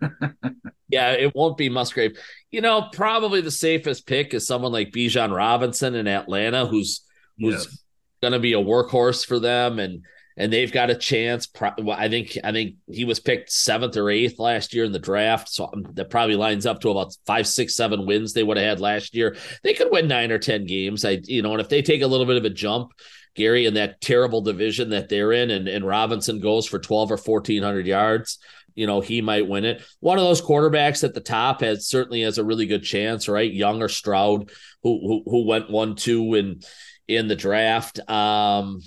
yeah, 0.90 1.12
it 1.12 1.34
won't 1.34 1.56
be 1.56 1.70
Musgrave. 1.70 2.18
You 2.52 2.60
know, 2.60 2.90
probably 2.92 3.40
the 3.40 3.52
safest 3.52 4.06
pick 4.06 4.34
is 4.34 4.46
someone 4.46 4.74
like 4.74 4.92
Bijan 4.92 5.34
Robinson 5.34 5.96
in 5.96 6.08
Atlanta, 6.08 6.66
who's 6.66 7.06
who's 7.38 7.66
yes. 7.66 7.79
Going 8.22 8.34
to 8.34 8.40
be 8.40 8.54
a 8.54 8.58
workhorse 8.58 9.26
for 9.26 9.40
them, 9.40 9.80
and 9.80 10.04
and 10.38 10.54
they've 10.54 10.72
got 10.72 10.90
a 10.90 10.96
chance. 10.96 11.50
I 11.62 12.08
think 12.08 12.38
I 12.44 12.52
think 12.52 12.76
he 12.90 13.04
was 13.04 13.20
picked 13.20 13.52
seventh 13.52 13.98
or 13.98 14.10
eighth 14.10 14.40
last 14.40 14.74
year 14.74 14.86
in 14.86 14.94
the 14.94 15.00
draft, 15.00 15.50
so 15.50 15.70
that 15.94 16.10
probably 16.10 16.36
lines 16.36 16.66
up 16.66 16.80
to 16.82 16.90
about 16.90 17.16
five, 17.26 17.46
six, 17.46 17.76
seven 17.76 18.06
wins 18.06 18.34
they 18.34 18.44
would 18.44 18.58
have 18.58 18.66
had 18.66 18.80
last 18.80 19.14
year. 19.14 19.36
They 19.64 19.74
could 19.74 19.92
win 19.92 20.08
nine 20.08 20.32
or 20.32 20.40
ten 20.40 20.66
games. 20.66 21.04
I 21.04 21.20
you 21.26 21.42
know, 21.42 21.52
and 21.52 21.62
if 21.62 21.70
they 21.70 21.82
take 21.82 22.02
a 22.02 22.08
little 22.08 22.26
bit 22.26 22.38
of 22.38 22.46
a 22.46 22.50
jump, 22.50 22.94
Gary, 23.36 23.66
in 23.66 23.74
that 23.74 24.00
terrible 24.02 24.42
division 24.42 24.92
that 24.92 25.10
they're 25.10 25.34
in, 25.34 25.52
and, 25.52 25.68
and 25.68 25.86
Robinson 25.86 26.40
goes 26.40 26.66
for 26.66 26.80
twelve 26.80 27.12
or 27.12 27.18
fourteen 27.18 27.64
hundred 27.64 27.86
yards. 27.86 28.40
You 28.76 28.88
know, 28.88 29.02
he 29.02 29.22
might 29.22 29.48
win 29.48 29.66
it. 29.66 29.84
One 30.00 30.20
of 30.20 30.24
those 30.24 30.42
quarterbacks 30.42 31.04
at 31.04 31.14
the 31.14 31.20
top 31.20 31.60
has 31.60 31.88
certainly 31.88 32.22
has 32.22 32.38
a 32.38 32.46
really 32.46 32.66
good 32.66 32.84
chance, 32.84 33.28
right? 33.28 33.52
Young 33.52 33.82
or 33.82 33.90
Stroud, 33.90 34.52
who 34.84 35.00
who, 35.02 35.24
who 35.30 35.46
went 35.46 35.70
one 35.70 35.96
two 35.96 36.36
in 36.36 36.62
in 37.10 37.28
the 37.28 37.36
draft. 37.36 38.00
Um, 38.10 38.82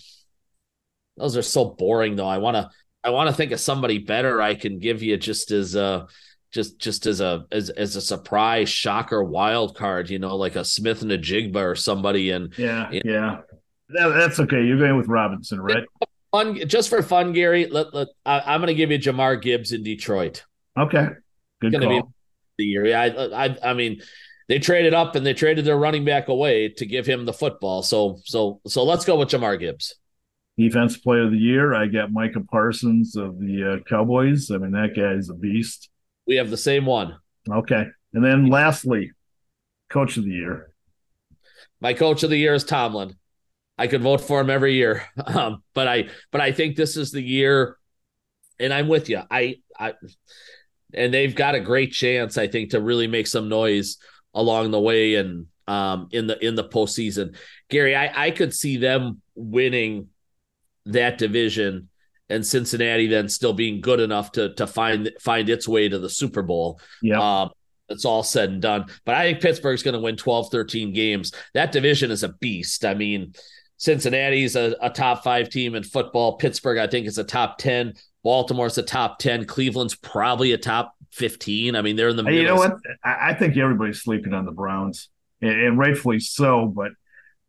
those 1.16 1.36
are 1.36 1.42
so 1.42 1.66
boring 1.66 2.16
though. 2.16 2.28
I 2.28 2.38
want 2.38 2.56
to 2.56 2.70
I 3.04 3.10
want 3.10 3.28
to 3.28 3.34
think 3.34 3.52
of 3.52 3.60
somebody 3.60 3.98
better 3.98 4.40
I 4.40 4.54
can 4.54 4.78
give 4.78 5.02
you 5.02 5.16
just 5.16 5.50
as 5.50 5.74
a 5.74 6.06
just 6.52 6.78
just 6.78 7.06
as 7.06 7.20
a 7.20 7.46
as 7.50 7.68
as 7.70 7.96
a 7.96 8.00
surprise 8.00 8.70
shocker 8.70 9.22
wild 9.22 9.76
card, 9.76 10.08
you 10.08 10.18
know, 10.18 10.36
like 10.36 10.56
a 10.56 10.64
Smith 10.64 11.02
and 11.02 11.10
a 11.12 11.18
Jigba 11.18 11.56
or 11.56 11.74
somebody 11.74 12.30
and 12.30 12.56
yeah, 12.56 12.90
yeah. 12.92 13.40
That, 13.88 14.08
that's 14.08 14.40
okay. 14.40 14.64
You're 14.64 14.78
going 14.78 14.96
with 14.96 15.08
Robinson, 15.08 15.60
right? 15.60 15.84
Fun, 16.30 16.66
just 16.66 16.88
for 16.88 17.02
fun, 17.02 17.34
Gary. 17.34 17.66
Let, 17.66 17.92
let 17.92 18.08
I, 18.24 18.54
am 18.54 18.60
going 18.60 18.68
to 18.68 18.74
give 18.74 18.90
you 18.90 18.98
Jahmyr 18.98 19.42
Gibbs 19.42 19.72
in 19.72 19.82
Detroit. 19.82 20.44
Okay, 20.78 21.08
good 21.60 21.78
call. 21.78 21.88
Be 21.90 22.02
the 22.56 22.64
year. 22.64 22.96
I, 22.96 23.08
I 23.08 23.70
I 23.70 23.74
mean, 23.74 24.00
they 24.48 24.58
traded 24.58 24.94
up 24.94 25.14
and 25.14 25.24
they 25.24 25.34
traded 25.34 25.64
their 25.64 25.76
running 25.76 26.04
back 26.04 26.28
away 26.28 26.68
to 26.68 26.86
give 26.86 27.06
him 27.06 27.24
the 27.24 27.32
football. 27.32 27.82
So 27.82 28.20
so 28.24 28.60
so 28.66 28.84
let's 28.84 29.04
go 29.04 29.18
with 29.18 29.28
Jahmyr 29.28 29.58
Gibbs. 29.58 29.94
Defense 30.58 30.96
player 30.96 31.22
of 31.22 31.30
the 31.30 31.38
year, 31.38 31.74
I 31.74 31.86
got 31.86 32.12
Micah 32.12 32.40
Parsons 32.40 33.16
of 33.16 33.38
the 33.38 33.72
uh, 33.72 33.88
Cowboys. 33.88 34.50
I 34.50 34.58
mean, 34.58 34.72
that 34.72 34.94
guy's 34.94 35.30
a 35.30 35.34
beast. 35.34 35.88
We 36.26 36.36
have 36.36 36.50
the 36.50 36.58
same 36.58 36.84
one. 36.84 37.16
Okay. 37.48 37.86
And 38.12 38.24
then 38.24 38.46
lastly, 38.46 39.12
coach 39.88 40.18
of 40.18 40.24
the 40.24 40.30
year. 40.30 40.70
My 41.80 41.94
coach 41.94 42.22
of 42.22 42.30
the 42.30 42.36
year 42.36 42.52
is 42.52 42.64
Tomlin. 42.64 43.16
I 43.78 43.86
could 43.86 44.02
vote 44.02 44.20
for 44.20 44.40
him 44.40 44.50
every 44.50 44.74
year. 44.74 45.04
Um, 45.26 45.62
but 45.74 45.88
I 45.88 46.08
but 46.30 46.40
I 46.40 46.52
think 46.52 46.76
this 46.76 46.96
is 46.96 47.12
the 47.12 47.22
year 47.22 47.78
and 48.62 48.72
I'm 48.72 48.88
with 48.88 49.08
you. 49.08 49.20
I 49.30 49.56
I 49.78 49.94
and 50.94 51.12
they've 51.12 51.34
got 51.34 51.54
a 51.54 51.60
great 51.60 51.92
chance, 51.92 52.38
I 52.38 52.48
think, 52.48 52.70
to 52.70 52.80
really 52.80 53.06
make 53.06 53.26
some 53.26 53.48
noise 53.48 53.98
along 54.34 54.70
the 54.70 54.80
way 54.80 55.16
and 55.16 55.46
um 55.68 56.08
in 56.10 56.26
the 56.26 56.44
in 56.44 56.54
the 56.54 56.64
postseason. 56.64 57.36
Gary, 57.68 57.94
I, 57.94 58.26
I 58.26 58.30
could 58.30 58.54
see 58.54 58.76
them 58.76 59.22
winning 59.34 60.08
that 60.86 61.18
division 61.18 61.88
and 62.28 62.46
Cincinnati 62.46 63.06
then 63.06 63.28
still 63.28 63.52
being 63.52 63.80
good 63.80 64.00
enough 64.00 64.32
to 64.32 64.54
to 64.54 64.66
find 64.66 65.10
find 65.20 65.48
its 65.48 65.68
way 65.68 65.88
to 65.88 65.98
the 65.98 66.10
Super 66.10 66.42
Bowl. 66.42 66.80
Yeah. 67.02 67.42
Um, 67.42 67.50
it's 67.88 68.04
all 68.04 68.22
said 68.22 68.50
and 68.50 68.62
done. 68.62 68.86
But 69.04 69.16
I 69.16 69.24
think 69.24 69.42
Pittsburgh's 69.42 69.82
going 69.82 69.94
to 69.94 70.00
win 70.00 70.16
12, 70.16 70.50
13 70.50 70.92
games. 70.94 71.32
That 71.52 71.72
division 71.72 72.10
is 72.10 72.22
a 72.22 72.30
beast. 72.30 72.86
I 72.86 72.94
mean, 72.94 73.34
Cincinnati's 73.76 74.56
a, 74.56 74.74
a 74.80 74.88
top 74.88 75.22
five 75.22 75.50
team 75.50 75.74
in 75.74 75.82
football. 75.82 76.38
Pittsburgh, 76.38 76.78
I 76.78 76.86
think, 76.86 77.06
is 77.06 77.18
a 77.18 77.24
top 77.24 77.58
10. 77.58 77.94
Baltimore's 78.22 78.78
a 78.78 78.82
top 78.82 79.18
10. 79.18 79.44
Cleveland's 79.44 79.94
probably 79.94 80.52
a 80.52 80.58
top 80.58 80.94
15. 81.12 81.76
I 81.76 81.82
mean, 81.82 81.96
they're 81.96 82.08
in 82.08 82.16
the 82.16 82.22
middle. 82.22 82.38
You 82.38 82.46
know 82.46 82.56
what? 82.56 82.76
I 83.04 83.34
think 83.34 83.56
everybody's 83.56 84.02
sleeping 84.02 84.34
on 84.34 84.44
the 84.44 84.52
Browns, 84.52 85.08
and 85.40 85.78
rightfully 85.78 86.20
so. 86.20 86.66
But 86.66 86.92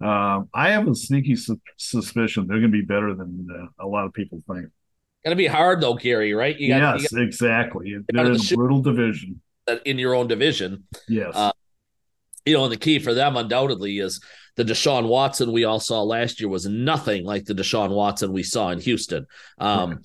um, 0.05 0.49
I 0.53 0.71
have 0.71 0.87
a 0.87 0.95
sneaky 0.95 1.35
su- 1.35 1.61
suspicion 1.77 2.47
they're 2.47 2.59
going 2.59 2.71
to 2.71 2.77
be 2.77 2.85
better 2.85 3.13
than 3.13 3.47
uh, 3.51 3.83
a 3.83 3.87
lot 3.87 4.05
of 4.05 4.13
people 4.13 4.43
think. 4.47 4.67
Going 5.23 5.31
to 5.31 5.35
be 5.35 5.47
hard 5.47 5.81
though, 5.81 5.93
Gary. 5.93 6.33
Right? 6.33 6.57
You 6.57 6.69
got, 6.69 6.99
yes, 6.99 7.11
you 7.11 7.17
got, 7.17 7.23
exactly. 7.25 7.95
They're 8.09 8.25
in 8.25 8.35
a 8.35 8.55
brutal 8.55 8.81
division. 8.81 9.41
In 9.85 9.97
your 9.97 10.13
own 10.13 10.27
division, 10.27 10.83
yes. 11.07 11.31
Uh, 11.33 11.53
you 12.45 12.53
know, 12.53 12.65
and 12.65 12.73
the 12.73 12.77
key 12.77 12.99
for 12.99 13.13
them 13.13 13.37
undoubtedly 13.37 13.99
is 13.99 14.19
the 14.57 14.65
Deshaun 14.65 15.07
Watson 15.07 15.53
we 15.53 15.63
all 15.63 15.79
saw 15.79 16.03
last 16.03 16.41
year 16.41 16.49
was 16.49 16.65
nothing 16.65 17.23
like 17.23 17.45
the 17.45 17.55
Deshaun 17.55 17.89
Watson 17.89 18.33
we 18.33 18.43
saw 18.43 18.71
in 18.71 18.79
Houston. 18.81 19.25
Um, 19.57 19.89
right. 19.91 19.99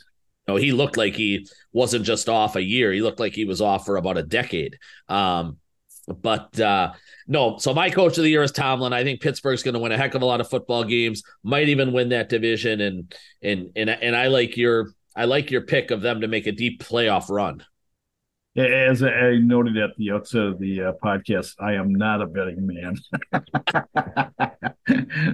Know, 0.48 0.56
he 0.56 0.72
looked 0.72 0.96
like 0.96 1.14
he 1.14 1.46
wasn't 1.72 2.06
just 2.06 2.28
off 2.28 2.56
a 2.56 2.62
year; 2.62 2.92
he 2.92 3.02
looked 3.02 3.20
like 3.20 3.34
he 3.34 3.44
was 3.44 3.60
off 3.60 3.84
for 3.84 3.96
about 3.96 4.18
a 4.18 4.22
decade. 4.22 4.78
Um, 5.08 5.58
but 6.08 6.58
uh, 6.58 6.92
no, 7.26 7.58
so 7.58 7.74
my 7.74 7.90
coach 7.90 8.16
of 8.16 8.24
the 8.24 8.30
year 8.30 8.42
is 8.42 8.50
Tomlin. 8.50 8.94
I 8.94 9.04
think 9.04 9.20
Pittsburgh's 9.20 9.62
going 9.62 9.74
to 9.74 9.80
win 9.80 9.92
a 9.92 9.98
heck 9.98 10.14
of 10.14 10.22
a 10.22 10.26
lot 10.26 10.40
of 10.40 10.48
football 10.48 10.84
games. 10.84 11.22
Might 11.42 11.68
even 11.68 11.92
win 11.92 12.08
that 12.08 12.30
division, 12.30 12.80
and 12.80 13.14
and 13.42 13.70
and 13.76 13.90
and 13.90 14.16
I 14.16 14.28
like 14.28 14.56
your 14.56 14.88
I 15.14 15.26
like 15.26 15.50
your 15.50 15.62
pick 15.62 15.90
of 15.90 16.00
them 16.00 16.22
to 16.22 16.28
make 16.28 16.46
a 16.46 16.52
deep 16.52 16.82
playoff 16.82 17.28
run. 17.28 17.62
As 18.58 19.02
I 19.02 19.36
noted 19.36 19.76
at 19.76 19.96
the 19.96 20.10
outset 20.10 20.42
of 20.42 20.58
the 20.58 20.82
uh, 20.82 20.92
podcast, 21.02 21.54
I 21.60 21.74
am 21.74 21.94
not 21.94 22.20
a 22.20 22.26
betting 22.26 22.66
man. 22.66 22.96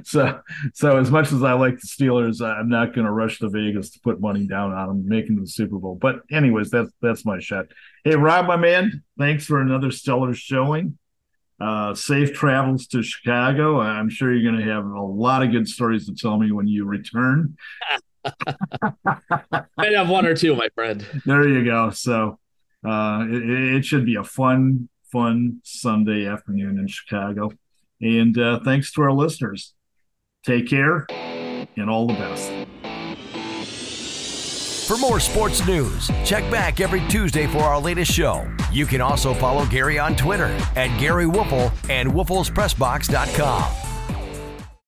so, 0.05 0.41
so 0.75 0.99
as 0.99 1.11
much 1.11 1.33
as 1.33 1.43
I 1.43 1.55
like 1.55 1.81
the 1.81 1.87
Steelers, 1.87 2.45
I'm 2.45 2.69
not 2.69 2.95
going 2.95 3.07
to 3.07 3.13
rush 3.13 3.39
to 3.39 3.49
Vegas 3.49 3.91
to 3.91 4.01
put 4.01 4.21
money 4.21 4.47
down 4.47 4.73
on 4.73 4.89
them 4.89 5.09
making 5.09 5.41
the 5.41 5.47
Super 5.47 5.79
Bowl. 5.79 5.99
But, 6.01 6.17
anyways, 6.31 6.71
that's 6.71 6.91
that's 7.01 7.25
my 7.25 7.41
shot. 7.41 7.67
Hey, 8.05 8.17
Rob, 8.17 8.47
my 8.47 8.57
man, 8.57 9.03
thanks 9.19 9.47
for 9.47 9.61
another 9.61 9.91
stellar 9.91 10.35
showing. 10.35 10.99
Uh, 11.61 11.95
safe 11.95 12.35
travels 12.35 12.89
to 12.89 13.03
Chicago. 13.03 13.81
I'm 13.81 14.11
sure 14.11 14.35
you're 14.35 14.51
going 14.51 14.63
to 14.63 14.71
have 14.71 14.85
a 14.85 15.01
lot 15.01 15.43
of 15.43 15.51
good 15.51 15.69
stories 15.69 16.07
to 16.07 16.15
tell 16.15 16.37
me 16.37 16.53
when 16.53 16.67
you 16.67 16.85
return. 16.85 17.57
I 19.07 19.87
have 19.95 20.11
one 20.11 20.27
or 20.27 20.35
two, 20.35 20.57
my 20.57 20.69
friend. 20.75 21.07
There 21.25 21.49
you 21.49 21.65
go. 21.65 21.91
So 21.91 22.39
uh, 22.85 23.25
it, 23.29 23.77
it, 23.77 23.85
should 23.85 24.05
be 24.05 24.17
a 24.17 24.25
fun, 24.25 24.89
fun 25.11 25.61
Sunday 25.65 26.27
afternoon 26.27 26.79
in 26.79 26.87
Chicago. 26.87 27.51
And 28.01 28.37
uh, 28.39 28.61
thanks 28.65 28.93
to 28.93 29.03
our 29.03 29.13
listeners. 29.13 29.75
Take 30.45 30.69
care 30.69 31.07
and 31.11 31.89
all 31.89 32.07
the 32.07 32.15
best. 32.15 32.51
For 34.87 34.99
more 34.99 35.19
sports 35.19 35.67
news, 35.67 36.11
check 36.27 36.49
back 36.51 36.81
every 36.81 37.01
Tuesday 37.09 37.47
for 37.47 37.61
our 37.61 37.81
latest 37.81 38.13
show. 38.13 38.47
You 38.71 38.85
can 38.85 39.01
also 39.01 39.33
follow 39.33 39.65
Gary 39.67 39.99
on 39.99 40.15
Twitter 40.15 40.49
at 40.77 40.91
Gery 41.01 41.25
Woelfel 41.25 41.73
and 41.89 42.11
WoelfelsPressBox.com. 42.11 43.94